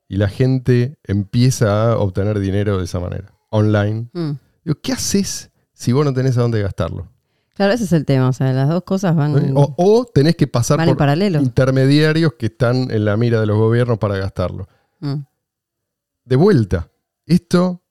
y 0.08 0.16
la 0.16 0.30
gente 0.30 0.98
empieza 1.04 1.92
a 1.92 1.98
obtener 1.98 2.40
dinero 2.40 2.78
de 2.80 2.86
esa 2.86 3.00
manera, 3.00 3.32
online. 3.52 4.10
Mm. 4.14 4.32
Digo, 4.64 4.80
¿qué 4.82 4.94
haces 4.94 5.52
si 5.74 5.92
vos 5.92 6.06
no 6.06 6.14
tenés 6.14 6.38
a 6.38 6.42
dónde 6.42 6.62
gastarlo? 6.62 7.12
Claro, 7.54 7.74
ese 7.74 7.84
es 7.84 7.92
el 7.92 8.06
tema. 8.06 8.30
O 8.30 8.34
sea, 8.34 8.54
las 8.54 8.70
dos 8.70 8.84
cosas 8.84 9.14
van, 9.18 9.38
¿Eh? 9.38 9.52
O, 9.54 9.76
o 9.78 10.06
tenés 10.06 10.38
que 10.38 10.48
pasar 10.48 10.84
por 10.84 10.96
paralelo. 10.96 11.42
intermediarios 11.42 12.34
que 12.40 12.46
están 12.46 12.90
en 12.90 13.04
la 13.04 13.18
mira 13.18 13.42
de 13.42 13.48
los 13.48 13.58
gobiernos 13.58 13.98
para 13.98 14.18
gastarlo. 14.18 14.70
Mm. 15.02 15.16
De 16.24 16.36
vuelta, 16.38 16.90
esto 17.26 17.84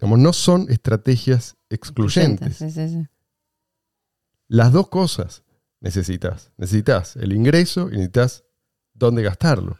como 0.00 0.16
no 0.16 0.32
son 0.32 0.66
estrategias 0.70 1.56
excluyentes. 1.70 2.56
Sí, 2.56 2.70
sí, 2.70 2.88
sí. 2.88 3.06
Las 4.48 4.72
dos 4.72 4.88
cosas 4.88 5.42
necesitas. 5.80 6.52
Necesitas 6.56 7.16
el 7.16 7.32
ingreso 7.32 7.88
y 7.88 7.92
necesitas 7.92 8.44
dónde 8.94 9.22
gastarlo. 9.22 9.78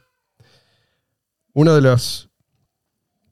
Uno 1.52 1.74
de 1.74 1.80
los 1.80 2.30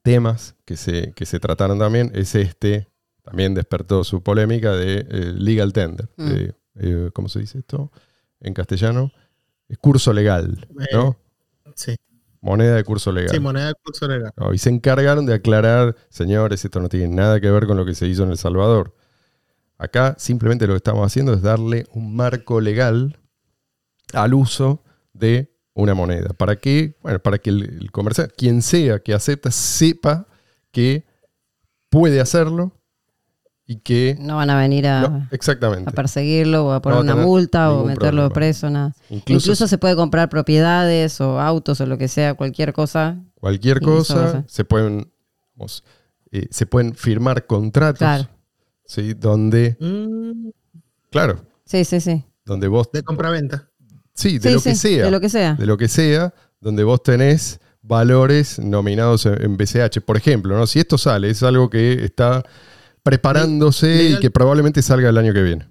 temas 0.03 0.55
que 0.65 0.77
se, 0.77 1.13
que 1.13 1.27
se 1.27 1.41
trataron 1.41 1.79
también 1.79 2.11
es 2.15 2.35
este, 2.35 2.89
también 3.23 3.55
despertó 3.55 4.05
su 4.05 4.23
polémica 4.23 4.73
de 4.73 4.99
eh, 4.99 5.33
legal 5.37 5.73
tender. 5.73 6.09
Mm. 6.17 6.29
de, 6.29 6.55
eh, 6.77 7.11
¿Cómo 7.13 7.29
se 7.29 7.41
dice 7.41 7.59
esto 7.59 7.91
en 8.41 8.55
castellano? 8.55 9.13
Curso 9.81 10.13
legal, 10.13 10.69
¿no? 10.93 11.19
Sí. 11.75 11.97
moneda 12.41 12.77
de 12.77 12.85
curso 12.85 13.11
legal. 13.11 13.31
Sí, 13.31 13.41
moneda 13.41 13.69
de 13.69 13.75
curso 13.83 14.07
legal. 14.07 14.33
No, 14.37 14.53
y 14.53 14.59
se 14.59 14.69
encargaron 14.71 15.27
de 15.27 15.35
aclarar, 15.35 15.97
señores, 16.11 16.65
esto 16.65 16.81
no 16.81 16.89
tiene 16.89 17.09
nada 17.09 17.41
que 17.41 17.51
ver 17.51 17.67
con 17.67 17.77
lo 17.77 17.85
que 17.85 17.95
se 17.95 18.07
hizo 18.07 18.23
en 18.23 18.31
El 18.31 18.39
Salvador. 18.39 18.95
Acá 19.79 20.15
simplemente 20.19 20.67
lo 20.67 20.75
que 20.75 20.79
estamos 20.79 21.05
haciendo 21.07 21.33
es 21.35 21.43
darle 21.43 21.87
un 21.93 22.15
marco 22.15 22.61
legal 22.61 23.19
al 24.13 24.35
uso 24.35 24.83
de 25.13 25.53
una 25.75 25.95
moneda. 25.95 26.31
¿Para 26.35 26.57
qué? 26.57 26.97
Bueno, 27.03 27.19
para 27.19 27.39
que 27.39 27.51
el, 27.51 27.63
el 27.81 27.91
comerciante, 27.91 28.35
quien 28.37 28.63
sea 28.63 29.01
que 29.01 29.13
acepta, 29.15 29.51
sepa 29.51 30.27
que 30.71 31.05
puede 31.91 32.21
hacerlo 32.21 32.73
y 33.67 33.77
que... 33.77 34.17
No 34.21 34.37
van 34.37 34.51
a 34.51 34.59
venir 34.59 34.87
a, 34.87 35.01
No, 35.09 35.29
exactamente. 35.31 35.89
a 35.89 35.93
perseguirlo 35.93 36.67
o 36.67 36.73
a 36.73 36.83
poner 36.83 36.99
No 37.01 37.05
va 37.07 37.13
a 37.13 37.15
una 37.17 37.25
multa 37.25 37.73
o 37.73 37.85
meterlo 37.85 38.29
problema. 38.29 38.29
preso, 38.35 38.71
nada. 38.71 38.95
Incluso, 39.11 39.51
Incluso, 39.51 39.67
se 39.69 39.79
puede 39.79 39.97
comprar 39.97 40.29
propiedades 40.29 41.21
o 41.21 41.41
autos 41.41 41.81
o 41.81 41.87
lo 41.87 41.97
que 41.99 42.09
sea, 42.09 42.35
cualquier 42.35 42.73
cosa. 42.73 43.19
cualquier 43.41 43.81
cosa, 43.81 44.45
se 44.47 44.65
pueden, 44.65 45.11
vamos, 45.57 45.83
eh, 46.31 46.47
se 46.51 46.67
pueden 46.67 46.95
firmar 46.95 47.47
contratos, 47.47 47.99
Claro. 47.99 48.29
¿Sí? 48.87 49.15
Donde, 49.15 49.77
Mm, 49.81 50.49
claro, 51.11 51.45
Sí, 51.67 51.85
sí, 51.85 52.01
sí. 52.01 52.25
donde 52.45 52.69
vos... 52.69 52.91
de 52.93 53.03
compraventa. 53.03 53.71
Sí, 54.15 54.39
de 54.39 54.51
Sí, 54.51 54.55
lo 54.55 54.61
que 54.63 54.75
sea. 54.77 55.05
De 55.05 55.11
lo 55.11 55.21
que 55.21 55.29
sea. 55.29 55.55
de 55.55 55.67
lo 55.67 55.77
que 55.79 55.89
sea, 55.89 56.35
donde 56.61 56.85
vos 56.85 57.03
tenés 57.03 57.61
valores 57.83 58.59
nominados 58.59 59.27
en 59.27 59.43
en 59.43 59.57
BCH. 59.57 60.01
Por 60.05 60.17
ejemplo, 60.17 60.57
¿no? 60.57 60.67
si 60.67 60.79
esto 60.81 60.97
sale, 60.99 61.31
es 61.31 61.43
algo 61.43 61.69
que 61.69 62.05
está 62.05 62.45
preparándose 63.03 64.11
y 64.11 64.19
que 64.21 64.31
probablemente 64.31 64.81
salga 64.83 65.09
el 65.11 65.19
año 65.19 65.33
que 65.35 65.43
viene. 65.43 65.69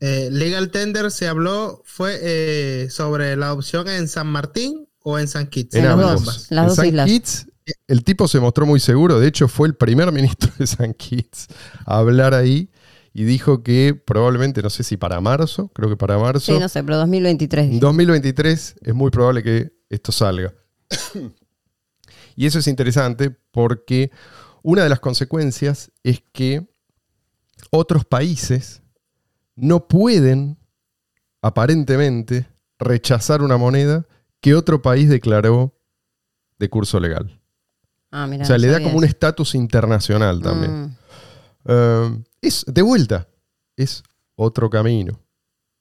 Eh, 0.00 0.28
Legal 0.30 0.70
Tender 0.70 1.10
se 1.10 1.26
habló 1.26 1.80
fue 1.86 2.18
eh, 2.22 2.88
sobre 2.90 3.34
la 3.36 3.52
opción 3.54 3.88
en 3.88 4.08
San 4.08 4.26
Martín 4.26 4.86
o 5.00 5.18
en 5.18 5.26
San 5.28 5.46
Kitts. 5.46 5.74
En 5.74 5.84
las 5.84 5.92
ambos. 5.94 6.24
dos, 6.24 6.46
las 6.50 6.62
en 6.64 6.68
dos 6.68 6.76
San 6.76 6.86
islas. 6.86 7.06
Kitts, 7.08 7.46
el 7.86 8.04
tipo 8.04 8.28
se 8.28 8.40
mostró 8.40 8.66
muy 8.66 8.80
seguro. 8.80 9.18
De 9.18 9.28
hecho, 9.28 9.48
fue 9.48 9.68
el 9.68 9.74
primer 9.74 10.12
ministro 10.12 10.52
de 10.58 10.66
San 10.66 10.94
Kitts 10.94 11.48
a 11.84 11.98
hablar 11.98 12.34
ahí 12.34 12.70
y 13.12 13.24
dijo 13.24 13.62
que 13.62 13.94
probablemente, 13.94 14.62
no 14.62 14.70
sé 14.70 14.82
si 14.82 14.96
para 14.96 15.20
marzo, 15.20 15.68
creo 15.68 15.88
que 15.88 15.96
para 15.96 16.18
marzo, 16.18 16.52
Sí, 16.52 16.58
no 16.58 16.68
sé, 16.68 16.84
pero 16.84 16.98
2023. 16.98 17.72
En 17.72 17.80
2023 17.80 18.76
es 18.82 18.94
muy 18.94 19.10
probable 19.10 19.42
que 19.42 19.72
esto 19.88 20.12
salga. 20.12 20.52
y 22.36 22.46
eso 22.46 22.58
es 22.58 22.66
interesante 22.66 23.30
porque 23.30 24.10
una 24.62 24.82
de 24.82 24.88
las 24.88 25.00
consecuencias 25.00 25.90
es 26.02 26.22
que 26.32 26.66
otros 27.70 28.04
países 28.04 28.82
no 29.54 29.88
pueden, 29.88 30.58
aparentemente, 31.40 32.46
rechazar 32.78 33.42
una 33.42 33.56
moneda 33.56 34.06
que 34.40 34.54
otro 34.54 34.82
país 34.82 35.08
declaró 35.08 35.74
de 36.58 36.68
curso 36.68 37.00
legal. 37.00 37.40
Ah, 38.10 38.26
mira, 38.26 38.44
o 38.44 38.46
sea, 38.46 38.56
no 38.56 38.62
le 38.62 38.68
da 38.68 38.82
como 38.82 38.98
un 38.98 39.04
estatus 39.04 39.54
internacional 39.54 40.40
también. 40.40 40.84
Mm. 40.84 40.96
Eh, 41.66 42.24
es 42.40 42.64
de 42.66 42.82
vuelta, 42.82 43.28
es 43.76 44.02
otro 44.36 44.70
camino. 44.70 45.20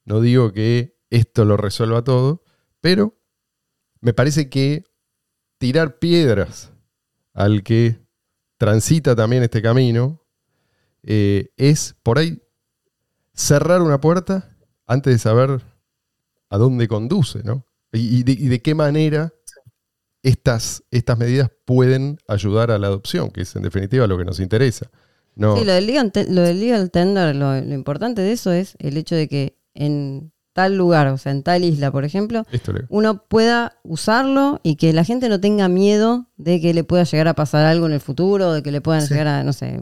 No 0.05 0.21
digo 0.21 0.51
que 0.51 0.97
esto 1.09 1.45
lo 1.45 1.57
resuelva 1.57 2.03
todo, 2.03 2.43
pero 2.81 3.17
me 4.01 4.13
parece 4.13 4.49
que 4.49 4.83
tirar 5.57 5.99
piedras 5.99 6.71
al 7.33 7.63
que 7.63 7.99
transita 8.57 9.15
también 9.15 9.43
este 9.43 9.61
camino 9.61 10.21
eh, 11.03 11.51
es 11.57 11.95
por 12.03 12.17
ahí 12.17 12.41
cerrar 13.33 13.81
una 13.81 13.99
puerta 13.99 14.55
antes 14.87 15.13
de 15.13 15.19
saber 15.19 15.61
a 16.49 16.57
dónde 16.57 16.87
conduce, 16.87 17.43
¿no? 17.43 17.65
Y, 17.91 18.19
y 18.19 18.23
de, 18.23 18.31
y 18.33 18.47
de 18.47 18.61
qué 18.61 18.75
manera 18.75 19.33
estas, 20.25 20.83
estas 20.91 21.17
medidas 21.17 21.49
pueden 21.65 22.17
ayudar 22.27 22.71
a 22.71 22.79
la 22.79 22.87
adopción, 22.87 23.29
que 23.29 23.41
es 23.41 23.55
en 23.55 23.61
definitiva 23.61 24.07
lo 24.07 24.17
que 24.17 24.25
nos 24.25 24.39
interesa. 24.39 24.89
No, 25.35 25.55
Sí, 25.57 25.63
lo 25.65 25.73
del, 25.73 25.85
legal, 25.85 26.11
lo 26.29 26.41
del 26.41 26.59
legal 26.59 26.89
tender, 26.91 27.35
lo, 27.35 27.61
lo 27.61 27.73
importante 27.73 28.21
de 28.21 28.31
eso 28.31 28.51
es 28.51 28.75
el 28.79 28.97
hecho 28.97 29.15
de 29.15 29.27
que 29.27 29.57
en 29.73 30.31
tal 30.53 30.77
lugar, 30.77 31.07
o 31.07 31.17
sea, 31.17 31.31
en 31.33 31.43
tal 31.43 31.63
isla, 31.63 31.91
por 31.91 32.05
ejemplo, 32.05 32.43
uno 32.89 33.23
pueda 33.27 33.77
usarlo 33.83 34.61
y 34.63 34.77
que 34.77 34.93
la 34.93 35.03
gente 35.03 35.27
no 35.29 35.39
tenga 35.41 35.67
miedo 35.67 36.27
de 36.37 36.61
que 36.61 36.73
le 36.73 36.83
pueda 36.85 37.03
llegar 37.03 37.27
a 37.27 37.33
pasar 37.33 37.65
algo 37.65 37.85
en 37.85 37.91
el 37.93 37.99
futuro, 37.99 38.53
de 38.53 38.63
que 38.63 38.71
le 38.71 38.79
puedan 38.81 39.01
Sí. 39.01 39.09
llegar 39.09 39.27
a, 39.27 39.43
no 39.43 39.51
sé, 39.53 39.79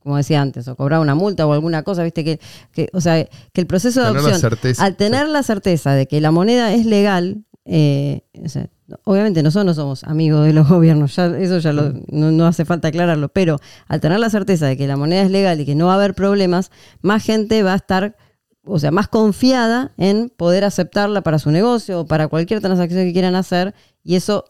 como 0.00 0.16
decía 0.16 0.42
antes, 0.42 0.66
o 0.68 0.76
cobrar 0.76 1.00
una 1.00 1.14
multa 1.14 1.46
o 1.46 1.52
alguna 1.52 1.84
cosa, 1.84 2.02
viste, 2.02 2.24
que, 2.24 2.40
que 2.72 2.88
o 2.92 3.00
sea, 3.00 3.24
que 3.24 3.60
el 3.60 3.66
proceso 3.66 4.00
de 4.00 4.06
Tener 4.08 4.20
adopción, 4.20 4.40
certeza, 4.40 4.84
al 4.84 4.96
tener 4.96 5.28
la 5.28 5.42
certeza 5.44 5.92
de 5.94 6.06
que 6.06 6.20
la 6.20 6.32
moneda 6.32 6.72
es 6.74 6.84
legal, 6.84 7.44
eh, 7.64 8.22
o 8.44 8.48
sea, 8.48 8.68
obviamente 9.04 9.42
nosotros 9.42 9.64
no 9.66 9.74
somos 9.74 10.04
amigos 10.04 10.46
de 10.46 10.52
los 10.52 10.68
gobiernos, 10.68 11.14
ya, 11.16 11.26
eso 11.38 11.58
ya 11.58 11.72
lo- 11.72 11.92
no, 12.08 12.30
no 12.30 12.46
hace 12.46 12.64
falta 12.64 12.88
aclararlo, 12.88 13.28
pero 13.28 13.58
al 13.88 14.00
tener 14.00 14.18
la 14.20 14.30
certeza 14.30 14.66
de 14.66 14.76
que 14.76 14.86
la 14.86 14.96
moneda 14.96 15.22
es 15.22 15.30
legal 15.30 15.60
y 15.60 15.66
que 15.66 15.74
no 15.74 15.86
va 15.86 15.92
a 15.92 15.96
haber 15.96 16.14
problemas, 16.14 16.70
más 17.02 17.22
gente 17.24 17.62
va 17.62 17.72
a 17.72 17.76
estar, 17.76 18.16
o 18.64 18.78
sea, 18.78 18.90
más 18.90 19.08
confiada 19.08 19.92
en 19.96 20.30
poder 20.30 20.64
aceptarla 20.64 21.22
para 21.22 21.38
su 21.38 21.50
negocio 21.50 22.00
o 22.00 22.06
para 22.06 22.28
cualquier 22.28 22.60
transacción 22.60 23.04
que 23.04 23.12
quieran 23.12 23.34
hacer 23.34 23.74
y 24.02 24.16
eso 24.16 24.44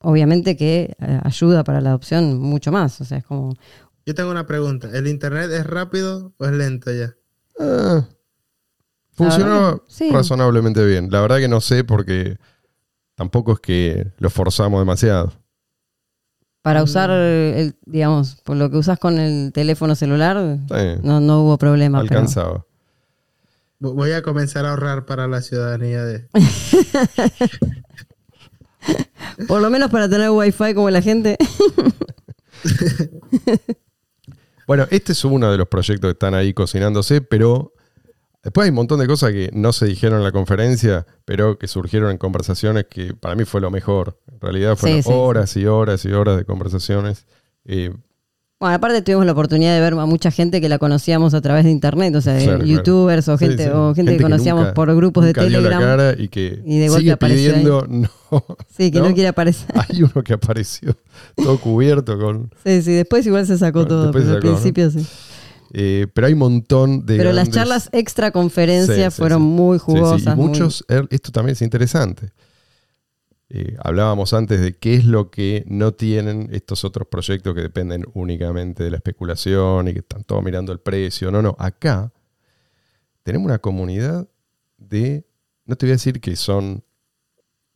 obviamente 0.00 0.56
que 0.56 0.94
eh, 1.00 1.20
ayuda 1.24 1.64
para 1.64 1.80
la 1.80 1.90
adopción 1.90 2.38
mucho 2.38 2.70
más, 2.70 3.00
o 3.00 3.04
sea, 3.04 3.18
es 3.18 3.24
como... 3.24 3.54
Yo 4.06 4.14
tengo 4.14 4.30
una 4.30 4.46
pregunta. 4.46 4.88
¿El 4.92 5.06
internet 5.06 5.50
es 5.50 5.66
rápido 5.66 6.32
o 6.38 6.46
es 6.46 6.52
lento 6.52 6.90
ya? 6.92 7.14
Ah, 7.60 8.06
funcionó 9.12 9.44
verdad 9.50 9.76
que 9.86 9.92
sí. 9.92 10.10
razonablemente 10.10 10.84
bien. 10.86 11.10
La 11.10 11.20
verdad 11.20 11.38
que 11.38 11.48
no 11.48 11.60
sé 11.60 11.84
porque 11.84 12.38
tampoco 13.18 13.52
es 13.52 13.60
que 13.60 14.06
lo 14.18 14.30
forzamos 14.30 14.80
demasiado. 14.80 15.32
Para 16.62 16.82
usar, 16.82 17.10
el, 17.10 17.76
digamos, 17.84 18.36
por 18.44 18.56
lo 18.56 18.70
que 18.70 18.76
usas 18.78 18.98
con 18.98 19.18
el 19.18 19.52
teléfono 19.52 19.94
celular, 19.94 20.58
Sí, 20.68 21.00
no, 21.02 21.20
no 21.20 21.42
hubo 21.42 21.58
problema. 21.58 21.98
alcanzaba. 21.98 22.64
Vo- 23.80 23.94
Voy 23.94 24.12
a 24.12 24.22
comenzar 24.22 24.64
a 24.66 24.70
ahorrar 24.70 25.04
para 25.04 25.26
la 25.28 25.40
ciudadanía 25.42 26.02
de... 26.04 26.28
Por 29.46 29.60
lo 29.60 29.70
menos 29.70 29.90
para 29.90 30.08
tener 30.08 30.30
wifi 30.30 30.74
como 30.74 30.90
la 30.90 31.02
gente. 31.02 31.36
Bueno, 34.66 34.86
este 34.90 35.12
es 35.12 35.24
uno 35.24 35.50
de 35.50 35.56
los 35.56 35.66
proyectos 35.66 36.08
que 36.08 36.12
están 36.12 36.34
ahí 36.34 36.52
cocinándose, 36.52 37.22
pero 37.22 37.72
después 38.42 38.64
hay 38.64 38.70
un 38.70 38.76
montón 38.76 39.00
de 39.00 39.06
cosas 39.06 39.32
que 39.32 39.50
no 39.52 39.72
se 39.72 39.86
dijeron 39.86 40.18
en 40.18 40.24
la 40.24 40.32
conferencia, 40.32 41.06
pero 41.24 41.58
que 41.58 41.68
surgieron 41.68 42.10
en 42.10 42.18
conversaciones 42.18 42.86
que 42.88 43.14
para 43.14 43.34
mí 43.34 43.44
fue 43.44 43.60
lo 43.60 43.70
mejor. 43.70 44.18
En 44.32 44.40
realidad 44.40 44.76
fueron 44.76 45.02
Sí, 45.02 45.08
sí, 45.10 45.14
horas 45.14 45.56
y 45.56 45.66
horas 45.66 46.04
y 46.04 46.12
horas 46.12 46.36
de 46.36 46.44
conversaciones. 46.44 47.26
Eh, 47.64 47.92
Bueno, 48.60 48.74
aparte 48.74 49.02
tuvimos 49.02 49.24
la 49.24 49.32
oportunidad 49.32 49.72
de 49.74 49.80
ver 49.80 49.92
a 49.92 50.04
mucha 50.06 50.30
gente 50.32 50.60
que 50.60 50.68
la 50.68 50.78
conocíamos 50.78 51.32
a 51.34 51.40
través 51.40 51.64
de 51.64 51.70
internet, 51.70 52.12
o 52.16 52.20
sea, 52.20 52.32
de 52.32 52.42
Claro, 52.44 52.58
claro. 52.58 52.72
youtubers 52.72 53.28
o 53.28 53.38
gente, 53.38 53.64
sí. 53.66 53.70
o 53.72 53.94
gente, 53.94 54.16
que 54.16 54.22
conocíamos 54.22 54.62
nunca- 54.64 54.74
por 54.74 54.94
grupos 54.96 55.24
de 55.26 55.30
nunca 55.30 55.44
dio 55.44 55.58
Telegram. 55.58 55.80
la 55.80 55.86
cara 55.86 56.14
y 56.18 56.28
que 56.28 56.60
y 56.66 56.78
de 56.78 56.88
sigue 56.88 57.16
pidiendo 57.16 57.86
no. 57.88 58.08
Sí, 58.76 58.90
que 58.90 58.98
no, 59.00 59.14
quiere 59.14 59.28
aparecer. 59.28 59.68
Hay 59.88 60.02
uno 60.02 60.24
que 60.24 60.32
apareció 60.32 60.96
todo 61.36 61.58
cubierto 61.60 62.18
con. 62.18 62.50
Sí, 62.64 62.82
sí, 62.82 62.92
después 62.94 63.24
igual 63.26 63.46
se 63.46 63.56
sacó 63.58 63.86
todo, 63.86 64.10
pero 64.10 64.24
al 64.24 64.34
¿no? 64.34 64.40
principio 64.40 64.90
sí. 64.90 65.06
Eh, 65.72 66.06
pero 66.14 66.26
hay 66.26 66.32
un 66.32 66.38
montón 66.38 67.04
de. 67.06 67.16
Pero 67.16 67.32
las 67.32 67.50
charlas 67.50 67.88
extra 67.92 68.30
conferencia 68.30 69.10
Sí, 69.10 69.14
sí, 69.14 69.20
fueron 69.20 69.40
sí. 69.42 69.46
muy 69.48 69.78
jugosas. 69.78 70.34
Y 70.36 70.40
muchos, 70.40 70.84
er, 70.88 71.06
esto 71.10 71.30
también 71.32 71.52
es 71.52 71.62
interesante. 71.62 72.30
Eh, 73.50 73.76
hablábamos 73.82 74.34
antes 74.34 74.60
de 74.60 74.76
qué 74.76 74.94
es 74.94 75.04
lo 75.06 75.30
que 75.30 75.64
no 75.66 75.92
tienen 75.94 76.48
estos 76.52 76.84
otros 76.84 77.08
proyectos 77.08 77.54
que 77.54 77.62
dependen 77.62 78.04
únicamente 78.12 78.84
de 78.84 78.90
la 78.90 78.96
especulación 78.98 79.88
y 79.88 79.94
que 79.94 80.00
están 80.00 80.22
todos 80.24 80.44
mirando 80.44 80.70
el 80.72 80.80
precio. 80.80 81.30
No, 81.30 81.40
no, 81.40 81.56
acá 81.58 82.12
tenemos 83.22 83.46
una 83.46 83.58
comunidad 83.58 84.28
de, 84.76 85.26
no 85.64 85.76
te 85.76 85.86
voy 85.86 85.92
a 85.92 85.94
decir 85.94 86.20
que 86.20 86.36
son 86.36 86.84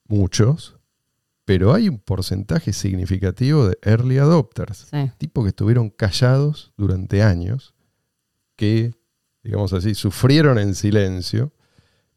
muchos, 0.06 0.76
pero 1.46 1.72
hay 1.72 1.88
un 1.88 1.98
porcentaje 1.98 2.72
significativo 2.74 3.66
de 3.68 3.78
early 3.82 4.18
adopters 4.18 4.88
Sí. 4.90 5.10
tipos 5.18 5.44
que 5.44 5.48
estuvieron 5.48 5.88
callados 5.90 6.72
durante 6.76 7.22
años, 7.22 7.71
que, 8.56 8.94
digamos 9.42 9.72
así, 9.72 9.94
sufrieron 9.94 10.58
en 10.58 10.74
silencio, 10.74 11.52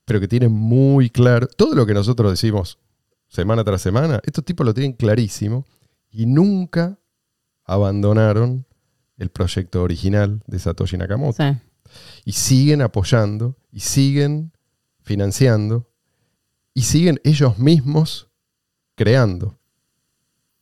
pero 0.06 0.20
que 0.20 0.28
tienen 0.28 0.52
muy 0.52 1.10
claro, 1.10 1.48
todo 1.48 1.76
lo 1.76 1.86
que 1.86 1.94
nosotros 1.94 2.32
decimos 2.32 2.80
semana 3.28 3.64
tras 3.64 3.82
semana, 3.82 4.20
estos 4.24 4.46
tipos 4.46 4.66
lo 4.66 4.74
tienen 4.74 4.94
clarísimo 4.94 5.66
y 6.12 6.26
nunca 6.26 7.00
abandonaron 7.66 8.66
el 9.18 9.30
proyecto 9.30 9.84
original 9.84 10.42
de 10.48 10.60
Satoshi 10.60 10.98
Nakamoto. 10.98 11.44
Sí. 11.44 11.58
Y 12.26 12.32
siguen 12.34 12.82
apoyando, 12.82 13.58
y 13.72 13.80
siguen 13.80 14.52
financiando, 15.02 15.90
y 16.74 16.82
siguen 16.82 17.20
ellos 17.24 17.58
mismos 17.58 18.30
creando. 18.96 19.58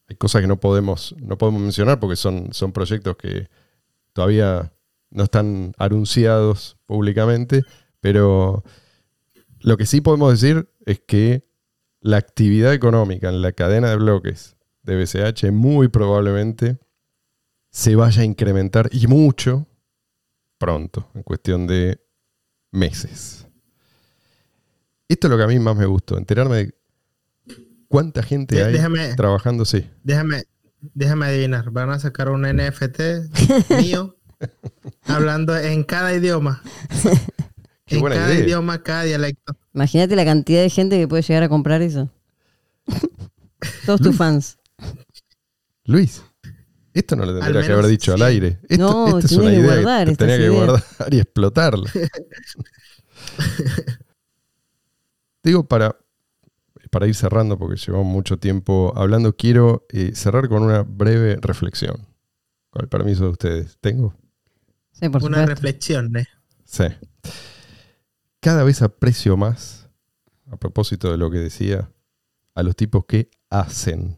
Hay 0.08 0.16
cosas 0.16 0.42
que 0.42 0.48
no 0.48 0.60
podemos, 0.60 1.16
no 1.20 1.38
podemos 1.38 1.62
mencionar 1.62 2.00
porque 2.00 2.16
son, 2.16 2.54
son 2.54 2.72
proyectos 2.72 3.16
que 3.18 3.50
todavía 4.12 4.72
no 5.14 5.24
están 5.24 5.74
anunciados 5.78 6.78
públicamente, 6.86 7.64
pero 8.02 8.64
lo 9.62 9.78
que 9.78 9.86
sí 9.86 10.02
podemos 10.02 10.32
decir 10.40 10.70
es 10.86 11.00
que 11.00 11.48
la 12.02 12.18
actividad 12.18 12.74
económica 12.74 13.30
en 13.30 13.42
la 13.42 13.54
cadena 13.54 13.90
de 13.90 13.96
bloques 13.96 14.56
de 14.84 14.98
BCH 15.02 15.52
muy 15.52 15.88
probablemente 15.88 16.78
se 17.70 17.96
vaya 17.96 18.22
a 18.22 18.26
incrementar 18.26 18.90
y 18.92 19.08
mucho 19.08 19.68
pronto, 20.58 21.10
en 21.16 21.24
cuestión 21.24 21.66
de 21.68 22.02
meses. 22.72 23.48
Esto 25.08 25.28
es 25.28 25.32
lo 25.32 25.38
que 25.38 25.44
a 25.44 25.48
mí 25.48 25.60
más 25.60 25.76
me 25.76 25.86
gustó, 25.86 26.18
enterarme 26.18 26.56
de 26.58 26.76
cuánta 27.88 28.24
gente 28.24 28.56
De- 28.56 28.64
hay 28.66 28.74
déjame- 28.74 29.16
trabajando, 29.16 29.64
sí. 29.66 29.90
Déjame, 30.04 30.44
déjame 30.94 31.26
adivinar. 31.28 31.70
Van 31.72 31.90
a 31.92 32.00
sacar 32.00 32.30
un 32.30 32.42
NFT 32.44 33.00
mío 33.82 34.18
hablando 35.06 35.58
en 35.58 35.84
cada 35.84 36.14
idioma. 36.14 36.62
Qué 37.86 37.96
en 37.96 38.02
buena 38.02 38.16
cada 38.16 38.34
idea. 38.34 38.46
idioma, 38.46 38.82
cada 38.84 39.04
dialecto. 39.04 39.56
Imagínate 39.74 40.16
la 40.16 40.26
cantidad 40.26 40.62
de 40.62 40.70
gente 40.70 40.98
que 41.00 41.08
puede 41.08 41.24
llegar 41.24 41.44
a 41.44 41.50
comprar 41.50 41.82
eso. 41.82 42.10
Todos 43.86 44.02
tus 44.02 44.16
fans. 44.16 44.58
Luis, 45.86 46.24
esto 46.94 47.16
no 47.16 47.26
lo 47.26 47.38
tendría 47.40 47.66
que 47.66 47.72
haber 47.74 47.88
dicho 47.88 48.14
al 48.14 48.22
aire. 48.22 48.60
Esto, 48.70 48.84
No, 48.84 49.20
esto 49.20 49.28
es 49.28 49.32
una 49.38 49.50
que 49.52 49.58
idea 49.58 49.74
guardar 49.76 50.06
que 50.06 50.12
estas 50.14 50.28
tenía 50.28 50.38
que 50.38 50.54
ideas. 50.54 50.66
guardar 50.66 51.14
y 51.14 51.20
explotarla. 51.20 51.92
Digo, 55.44 55.68
para, 55.68 55.98
para 56.90 57.08
ir 57.08 57.16
cerrando, 57.16 57.58
porque 57.58 57.76
llevamos 57.76 58.08
mucho 58.08 58.38
tiempo 58.38 58.94
hablando, 58.96 59.36
quiero 59.36 59.86
eh, 59.90 60.12
cerrar 60.16 60.48
con 60.48 60.64
una 60.64 60.84
breve 60.84 61.38
reflexión. 61.42 62.08
Con 62.70 62.84
el 62.84 62.88
permiso 62.90 63.26
de 63.26 63.30
ustedes. 63.30 63.78
¿Tengo? 63.82 64.16
Sí, 64.94 65.10
por 65.10 65.22
Una 65.24 65.40
supuesto. 65.40 65.46
reflexión, 65.48 66.16
¿eh? 66.18 66.26
Sí. 66.64 66.86
Cada 68.40 68.64
vez 68.64 68.82
aprecio 68.82 69.38
más, 69.38 69.90
a 70.50 70.58
propósito 70.58 71.12
de 71.12 71.18
lo 71.18 71.30
que 71.30 71.40
decía, 71.40 71.92
a 72.56 72.64
los 72.64 72.76
tipos 72.76 73.06
que 73.06 73.30
hacen. 73.50 74.18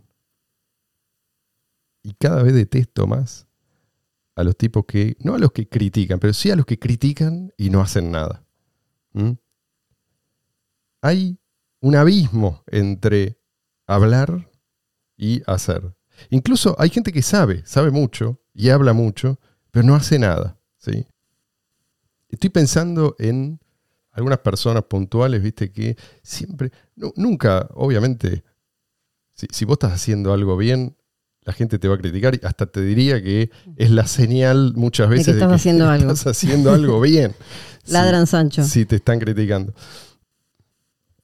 Y 2.03 2.13
cada 2.13 2.43
vez 2.43 2.53
detesto 2.53 3.07
más 3.07 3.47
a 4.35 4.43
los 4.43 4.57
tipos 4.57 4.85
que, 4.85 5.15
no 5.21 5.35
a 5.35 5.39
los 5.39 5.51
que 5.51 5.67
critican, 5.67 6.19
pero 6.19 6.33
sí 6.33 6.51
a 6.51 6.55
los 6.55 6.65
que 6.65 6.77
critican 6.77 7.53
y 7.57 7.69
no 7.69 7.81
hacen 7.81 8.11
nada. 8.11 8.45
¿Mm? 9.13 9.31
Hay 11.01 11.39
un 11.79 11.95
abismo 11.95 12.63
entre 12.67 13.39
hablar 13.87 14.51
y 15.15 15.41
hacer. 15.47 15.95
Incluso 16.29 16.75
hay 16.79 16.89
gente 16.89 17.11
que 17.11 17.21
sabe, 17.21 17.65
sabe 17.65 17.91
mucho 17.91 18.41
y 18.53 18.69
habla 18.69 18.93
mucho, 18.93 19.39
pero 19.71 19.85
no 19.85 19.95
hace 19.95 20.19
nada. 20.19 20.54
¿Sí? 20.85 21.05
Estoy 22.29 22.49
pensando 22.49 23.15
en 23.19 23.59
algunas 24.11 24.39
personas 24.39 24.83
puntuales, 24.83 25.41
viste, 25.41 25.71
que 25.71 25.95
siempre, 26.23 26.71
nu- 26.95 27.13
nunca, 27.15 27.67
obviamente, 27.75 28.43
si, 29.33 29.47
si 29.51 29.65
vos 29.65 29.75
estás 29.75 29.93
haciendo 29.93 30.33
algo 30.33 30.55
bien, 30.57 30.95
la 31.41 31.53
gente 31.53 31.77
te 31.77 31.87
va 31.87 31.95
a 31.95 31.97
criticar 31.99 32.33
y 32.35 32.39
hasta 32.45 32.65
te 32.65 32.81
diría 32.81 33.21
que 33.21 33.51
es 33.75 33.91
la 33.91 34.07
señal 34.07 34.73
muchas 34.75 35.07
que 35.07 35.11
veces 35.15 35.35
estás 35.35 35.51
haciendo 35.51 35.87
algo. 35.89 36.11
estás 36.11 36.35
haciendo 36.37 36.71
algo 36.73 36.99
bien. 37.01 37.35
Ladran 37.87 38.25
Sancho. 38.25 38.63
si 38.63 38.85
te 38.85 38.95
están 38.95 39.19
criticando. 39.19 39.73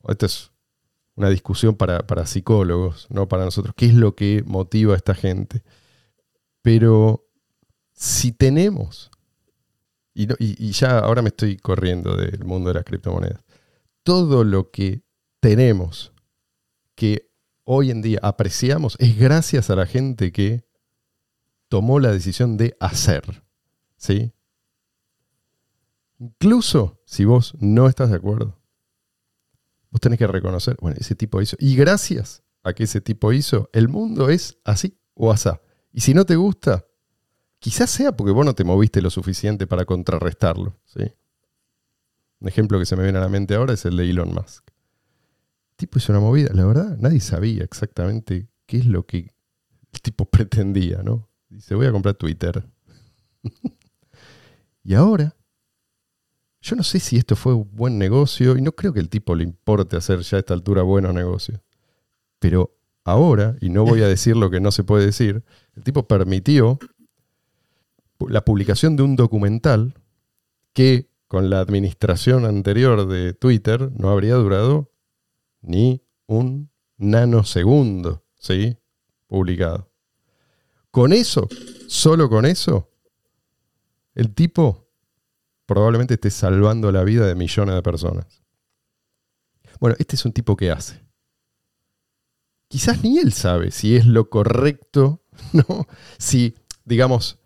Esta 0.07 0.25
es 0.27 0.51
una 1.15 1.29
discusión 1.29 1.75
para, 1.75 2.05
para 2.05 2.25
psicólogos, 2.25 3.07
no 3.09 3.27
para 3.27 3.45
nosotros. 3.45 3.73
¿Qué 3.75 3.87
es 3.87 3.93
lo 3.95 4.15
que 4.15 4.43
motiva 4.45 4.93
a 4.93 4.97
esta 4.97 5.15
gente? 5.15 5.63
Pero 6.61 7.27
si 7.93 8.31
tenemos, 8.31 9.09
y, 10.13 10.71
ya 10.71 10.99
ahora 10.99 11.21
me 11.21 11.29
estoy 11.29 11.57
corriendo 11.57 12.15
del 12.15 12.43
mundo 12.43 12.69
de 12.69 12.75
las 12.75 12.83
criptomonedas, 12.83 13.43
todo 14.03 14.43
lo 14.43 14.71
que 14.71 15.03
tenemos 15.39 16.11
que 16.95 17.29
hoy 17.63 17.91
en 17.91 18.01
día 18.01 18.19
apreciamos 18.21 18.95
es 18.99 19.17
gracias 19.17 19.69
a 19.69 19.75
la 19.75 19.85
gente 19.85 20.31
que 20.31 20.65
tomó 21.69 21.99
la 21.99 22.11
decisión 22.11 22.57
de 22.57 22.75
hacer. 22.79 23.43
¿Sí? 23.95 24.33
Incluso 26.19 26.99
si 27.05 27.23
vos 27.23 27.55
no 27.59 27.87
estás 27.87 28.09
de 28.09 28.17
acuerdo, 28.17 28.59
vos 29.89 30.01
tenés 30.01 30.19
que 30.19 30.27
reconocer, 30.27 30.75
bueno, 30.81 30.97
ese 30.99 31.15
tipo 31.15 31.41
hizo. 31.41 31.55
Y 31.59 31.75
gracias 31.75 32.43
a 32.63 32.73
que 32.73 32.83
ese 32.83 33.01
tipo 33.01 33.31
hizo, 33.31 33.69
el 33.73 33.87
mundo 33.87 34.29
es 34.29 34.57
así 34.65 34.99
o 35.13 35.31
asá. 35.31 35.61
Y 35.91 36.01
si 36.01 36.13
no 36.13 36.25
te 36.25 36.35
gusta, 36.35 36.85
quizás 37.61 37.91
sea 37.91 38.11
porque 38.11 38.33
vos 38.33 38.43
no 38.45 38.55
te 38.55 38.65
moviste 38.65 39.01
lo 39.01 39.09
suficiente 39.09 39.67
para 39.67 39.85
contrarrestarlo. 39.85 40.75
¿sí? 40.85 41.03
Un 42.39 42.47
ejemplo 42.47 42.79
que 42.79 42.85
se 42.85 42.97
me 42.97 43.03
viene 43.03 43.19
a 43.19 43.21
la 43.21 43.29
mente 43.29 43.55
ahora 43.55 43.73
es 43.73 43.85
el 43.85 43.95
de 43.95 44.09
Elon 44.09 44.33
Musk. 44.33 44.67
El 45.69 45.77
tipo 45.77 45.99
hizo 45.99 46.11
una 46.11 46.19
movida, 46.19 46.49
la 46.53 46.65
verdad, 46.65 46.97
nadie 46.97 47.21
sabía 47.21 47.63
exactamente 47.63 48.49
qué 48.65 48.77
es 48.77 48.85
lo 48.87 49.05
que 49.05 49.33
el 49.93 50.01
tipo 50.01 50.25
pretendía, 50.29 51.03
¿no? 51.03 51.29
Dice, 51.49 51.75
voy 51.75 51.85
a 51.85 51.91
comprar 51.91 52.15
Twitter. 52.15 52.67
y 54.83 54.95
ahora 54.95 55.35
yo 56.61 56.75
no 56.75 56.83
sé 56.83 56.99
si 56.99 57.17
esto 57.17 57.35
fue 57.35 57.53
un 57.53 57.69
buen 57.73 57.97
negocio 57.97 58.57
y 58.57 58.61
no 58.61 58.71
creo 58.71 58.93
que 58.93 58.99
el 58.99 59.09
tipo 59.09 59.35
le 59.35 59.43
importe 59.43 59.97
hacer 59.97 60.21
ya 60.21 60.37
a 60.37 60.39
esta 60.39 60.53
altura 60.53 60.81
buenos 60.81 61.13
negocios. 61.13 61.59
Pero 62.39 62.75
ahora, 63.03 63.55
y 63.61 63.69
no 63.69 63.83
voy 63.83 64.01
a 64.01 64.07
decir 64.07 64.35
lo 64.35 64.49
que 64.49 64.59
no 64.59 64.71
se 64.71 64.83
puede 64.83 65.05
decir, 65.05 65.43
el 65.75 65.83
tipo 65.83 66.07
permitió 66.07 66.79
la 68.29 68.45
publicación 68.45 68.95
de 68.95 69.03
un 69.03 69.15
documental 69.15 69.95
que 70.73 71.09
con 71.27 71.49
la 71.49 71.59
administración 71.59 72.45
anterior 72.45 73.07
de 73.07 73.33
Twitter 73.33 73.91
no 73.97 74.09
habría 74.09 74.35
durado 74.35 74.91
ni 75.61 76.03
un 76.27 76.71
nanosegundo, 76.97 78.25
¿sí? 78.39 78.77
Publicado. 79.27 79.91
Con 80.91 81.13
eso, 81.13 81.47
solo 81.87 82.29
con 82.29 82.45
eso, 82.45 82.89
el 84.13 84.33
tipo 84.33 84.89
probablemente 85.65 86.15
esté 86.15 86.29
salvando 86.31 86.91
la 86.91 87.03
vida 87.03 87.25
de 87.25 87.35
millones 87.35 87.75
de 87.75 87.81
personas. 87.81 88.43
Bueno, 89.79 89.95
este 89.99 90.15
es 90.15 90.25
un 90.25 90.33
tipo 90.33 90.57
que 90.57 90.69
hace. 90.69 91.01
Quizás 92.67 93.03
ni 93.03 93.19
él 93.19 93.33
sabe 93.33 93.71
si 93.71 93.95
es 93.95 94.05
lo 94.05 94.29
correcto, 94.29 95.23
¿no? 95.53 95.87
Si, 96.17 96.55
digamos, 96.83 97.39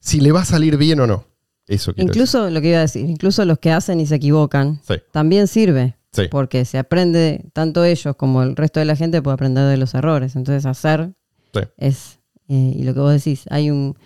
si 0.00 0.20
le 0.20 0.32
va 0.32 0.42
a 0.42 0.44
salir 0.44 0.76
bien 0.76 1.00
o 1.00 1.06
no. 1.06 1.24
Eso 1.68 1.92
Incluso 1.96 2.48
lo 2.48 2.60
que 2.60 2.68
iba 2.68 2.78
a 2.78 2.82
decir, 2.82 3.04
incluso 3.10 3.44
los 3.44 3.58
que 3.58 3.72
hacen 3.72 3.98
y 4.00 4.06
se 4.06 4.14
equivocan, 4.14 4.80
decir. 4.86 5.02
también 5.10 5.48
sirve. 5.48 5.96
Sí. 6.12 6.28
Porque 6.30 6.64
se 6.64 6.78
aprende, 6.78 7.44
tanto 7.52 7.84
ellos 7.84 8.14
como 8.16 8.42
el 8.42 8.56
resto 8.56 8.80
de 8.80 8.86
la 8.86 8.96
gente 8.96 9.20
puede 9.20 9.34
aprender 9.34 9.66
de 9.68 9.76
los 9.76 9.92
errores. 9.94 10.34
Entonces 10.36 10.64
hacer 10.64 11.12
Sí. 11.52 11.60
es, 11.76 12.20
eh, 12.48 12.72
y 12.76 12.84
lo 12.84 12.94
que 12.94 13.00
vos 13.00 13.12
decís, 13.12 13.44
hay 13.50 13.70
un, 13.70 13.96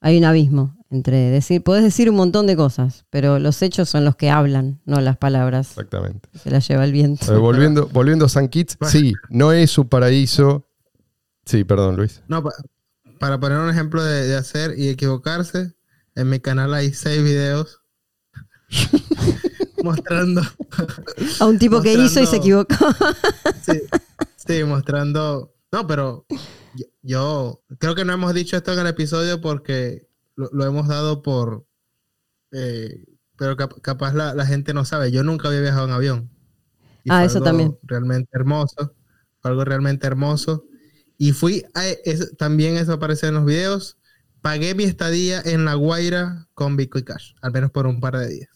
hay 0.00 0.18
un 0.18 0.24
abismo 0.24 0.76
entre 0.90 1.16
decir, 1.30 1.62
podés 1.62 1.82
decir 1.82 2.10
un 2.10 2.16
montón 2.16 2.46
de 2.46 2.54
cosas, 2.56 3.04
pero 3.10 3.38
los 3.38 3.62
hechos 3.62 3.88
son 3.88 4.04
los 4.04 4.14
que 4.16 4.28
hablan, 4.30 4.80
no 4.84 5.00
las 5.00 5.16
palabras. 5.16 5.70
Exactamente. 5.70 6.28
Se 6.34 6.50
las 6.50 6.66
lleva 6.68 6.84
el 6.84 6.92
viento. 6.92 7.32
Eh, 7.34 7.38
volviendo, 7.38 7.88
volviendo 7.92 8.26
a 8.26 8.28
San 8.28 8.48
Kitts, 8.48 8.76
sí, 8.88 9.12
no 9.30 9.52
es 9.52 9.70
su 9.70 9.88
paraíso. 9.88 10.68
Sí, 11.46 11.64
perdón, 11.64 11.96
Luis. 11.96 12.22
No, 12.28 12.42
para 13.24 13.40
poner 13.40 13.56
un 13.56 13.70
ejemplo 13.70 14.04
de, 14.04 14.26
de 14.28 14.36
hacer 14.36 14.78
y 14.78 14.90
equivocarse, 14.90 15.72
en 16.14 16.28
mi 16.28 16.40
canal 16.40 16.74
hay 16.74 16.92
seis 16.92 17.22
videos 17.24 17.80
mostrando, 19.82 20.42
A 21.40 21.46
un 21.46 21.58
tipo 21.58 21.80
que 21.80 21.94
hizo 21.94 22.20
y 22.20 22.26
se 22.26 22.36
equivocó. 22.36 22.74
sí, 23.62 23.80
sí, 24.36 24.62
mostrando. 24.64 25.54
No, 25.72 25.86
pero 25.86 26.26
yo, 26.74 26.84
yo 27.02 27.62
creo 27.78 27.94
que 27.94 28.04
no 28.04 28.12
hemos 28.12 28.34
dicho 28.34 28.58
esto 28.58 28.74
en 28.74 28.80
el 28.80 28.86
episodio 28.88 29.40
porque 29.40 30.06
lo, 30.36 30.50
lo 30.52 30.66
hemos 30.66 30.86
dado 30.86 31.22
por. 31.22 31.66
eh, 32.52 33.06
pero 33.38 33.56
cap- 33.56 33.80
capaz 33.80 34.12
la, 34.14 34.34
la 34.34 34.44
gente 34.44 34.74
no 34.74 34.84
sabe. 34.84 35.10
Yo 35.10 35.24
nunca 35.24 35.48
había 35.48 35.60
viajado 35.62 35.86
en 35.86 35.92
avión. 35.92 36.30
Y 37.04 37.10
Ah, 37.10 37.24
eso 37.24 37.40
también. 37.40 37.78
Realmente 37.84 38.28
hermoso. 38.32 38.94
Fue 39.40 39.50
algo 39.50 39.64
realmente 39.64 40.06
hermoso. 40.06 40.66
Y 41.18 41.32
fui. 41.32 41.64
a- 41.74 41.86
es- 41.86 42.36
también 42.36 42.76
eso 42.76 42.92
aparece 42.94 43.28
en 43.28 43.34
los 43.34 43.44
videos. 43.44 43.98
Pagué 44.42 44.74
mi 44.74 44.84
estadía 44.84 45.40
en 45.44 45.64
La 45.64 45.74
Guaira 45.74 46.48
con 46.54 46.76
Bitcoin 46.76 47.04
Cash, 47.04 47.32
al 47.40 47.52
menos 47.52 47.70
por 47.70 47.86
un 47.86 48.00
par 48.00 48.18
de 48.18 48.28
días. 48.28 48.48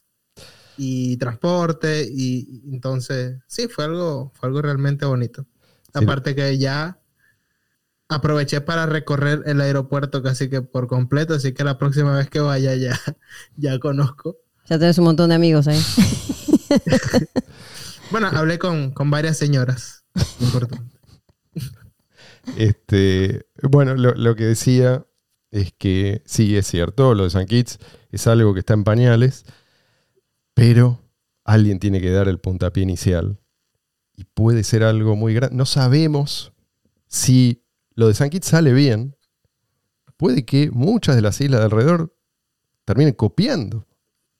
Y 0.77 1.17
transporte, 1.17 2.07
y 2.09 2.63
entonces, 2.73 3.39
sí, 3.49 3.69
fue 3.69 3.85
algo, 3.85 4.31
fue 4.35 4.49
algo 4.49 4.61
realmente 4.63 5.07
bonito. 5.07 5.47
Sí. 5.85 6.05
Aparte 6.05 6.35
que 6.35 6.59
ya 6.59 7.01
aproveché 8.09 8.61
para 8.61 8.87
recorrer 8.87 9.43
el 9.47 9.61
aeropuerto 9.61 10.23
casi 10.23 10.49
que 10.49 10.63
por 10.63 10.87
completo, 10.87 11.35
así 11.35 11.53
que 11.53 11.65
la 11.65 11.79
próxima 11.79 12.17
vez 12.17 12.29
que 12.31 12.41
vaya 12.41 12.75
ya, 12.75 12.99
ya 13.57 13.79
conozco. 13.79 14.37
Ya 14.69 14.79
tenés 14.79 14.99
un 14.99 15.05
montón 15.05 15.31
de 15.31 15.35
amigos 15.37 15.67
ahí. 15.69 15.81
Bueno, 18.11 18.29
hablé 18.33 18.59
con, 18.59 18.91
con 18.93 19.11
varias 19.11 19.37
señoras. 19.37 20.05
Importante. 20.41 20.98
Este, 22.57 23.47
bueno, 23.63 23.95
lo, 23.95 24.15
lo 24.15 24.35
que 24.35 24.45
decía 24.45 25.07
es 25.51 25.73
que 25.73 26.23
sí, 26.27 26.57
es 26.57 26.67
cierto, 26.67 27.15
lo 27.15 27.25
de 27.25 27.31
San 27.31 27.47
Kitts 27.47 27.79
es 28.11 28.27
algo 28.27 28.53
que 28.55 28.61
está 28.61 28.75
en 28.75 28.85
pañales, 28.85 29.45
pero 30.55 31.01
alguien 31.45 31.79
tiene 31.79 32.01
que 32.01 32.11
dar 32.11 32.29
el 32.29 32.39
puntapié 32.39 32.83
inicial. 32.83 33.39
y 34.17 34.25
puede 34.25 34.65
ser 34.65 34.83
algo 34.83 35.15
muy 35.15 35.33
grande. 35.33 35.55
No 35.57 35.65
sabemos 35.65 36.53
si 37.07 37.65
lo 37.95 38.09
de 38.09 38.15
San 38.15 38.31
Kitts 38.31 38.49
sale 38.49 38.73
bien. 38.73 39.17
Puede 40.17 40.45
que 40.45 40.71
muchas 40.73 41.15
de 41.15 41.23
las 41.23 41.41
islas 41.41 41.61
de 41.61 41.67
alrededor 41.67 42.17
terminen 42.85 43.15
copiando 43.15 43.87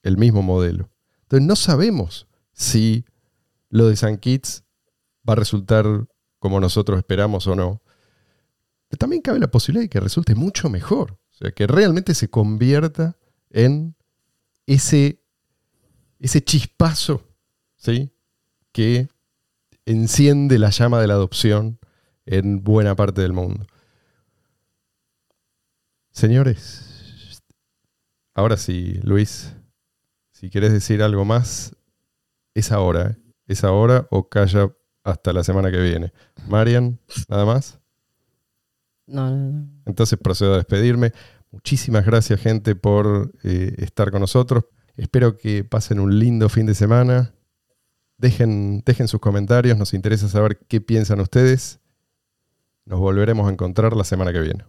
el 0.03 0.17
mismo 0.17 0.41
modelo. 0.41 0.89
Entonces 1.23 1.47
no 1.47 1.55
sabemos 1.55 2.27
si 2.51 3.05
lo 3.69 3.87
de 3.87 3.95
San 3.95 4.17
Kitts 4.17 4.65
va 5.27 5.33
a 5.33 5.37
resultar 5.37 5.85
como 6.39 6.59
nosotros 6.59 6.97
esperamos 6.97 7.47
o 7.47 7.55
no. 7.55 7.81
También 8.97 9.21
cabe 9.21 9.39
la 9.39 9.51
posibilidad 9.51 9.83
de 9.83 9.89
que 9.89 9.99
resulte 9.99 10.35
mucho 10.35 10.69
mejor. 10.69 11.19
O 11.31 11.35
sea, 11.35 11.51
que 11.51 11.67
realmente 11.67 12.13
se 12.15 12.29
convierta 12.29 13.17
en 13.49 13.95
ese, 14.65 15.23
ese 16.19 16.43
chispazo 16.43 17.27
¿sí? 17.77 18.11
que 18.71 19.09
enciende 19.85 20.59
la 20.59 20.69
llama 20.69 20.99
de 21.01 21.07
la 21.07 21.13
adopción 21.13 21.79
en 22.25 22.63
buena 22.63 22.95
parte 22.95 23.21
del 23.21 23.33
mundo. 23.33 23.65
Señores, 26.11 27.41
ahora 28.33 28.57
sí, 28.57 28.99
Luis, 29.03 29.53
si 30.33 30.49
quieres 30.49 30.71
decir 30.73 31.01
algo 31.01 31.25
más, 31.25 31.75
es 32.53 32.71
ahora. 32.71 33.11
¿eh? 33.11 33.17
Es 33.47 33.63
ahora 33.63 34.07
o 34.11 34.29
calla 34.29 34.71
hasta 35.03 35.33
la 35.33 35.43
semana 35.43 35.71
que 35.71 35.81
viene. 35.81 36.13
Marian, 36.47 36.99
¿nada 37.27 37.45
más? 37.45 37.79
No, 39.09 39.29
no, 39.29 39.51
no. 39.51 39.67
Entonces 39.85 40.17
procedo 40.19 40.53
a 40.53 40.57
despedirme. 40.57 41.11
Muchísimas 41.51 42.05
gracias, 42.05 42.39
gente, 42.39 42.75
por 42.75 43.31
eh, 43.43 43.73
estar 43.77 44.11
con 44.11 44.21
nosotros. 44.21 44.65
Espero 44.95 45.37
que 45.37 45.63
pasen 45.63 45.99
un 45.99 46.19
lindo 46.19 46.49
fin 46.49 46.65
de 46.65 46.75
semana. 46.75 47.33
Dejen, 48.17 48.83
dejen 48.85 49.07
sus 49.07 49.19
comentarios, 49.19 49.77
nos 49.77 49.93
interesa 49.93 50.27
saber 50.27 50.59
qué 50.67 50.81
piensan 50.81 51.21
ustedes. 51.21 51.79
Nos 52.85 52.99
volveremos 52.99 53.47
a 53.47 53.51
encontrar 53.51 53.95
la 53.95 54.03
semana 54.03 54.33
que 54.33 54.41
viene. 54.41 54.65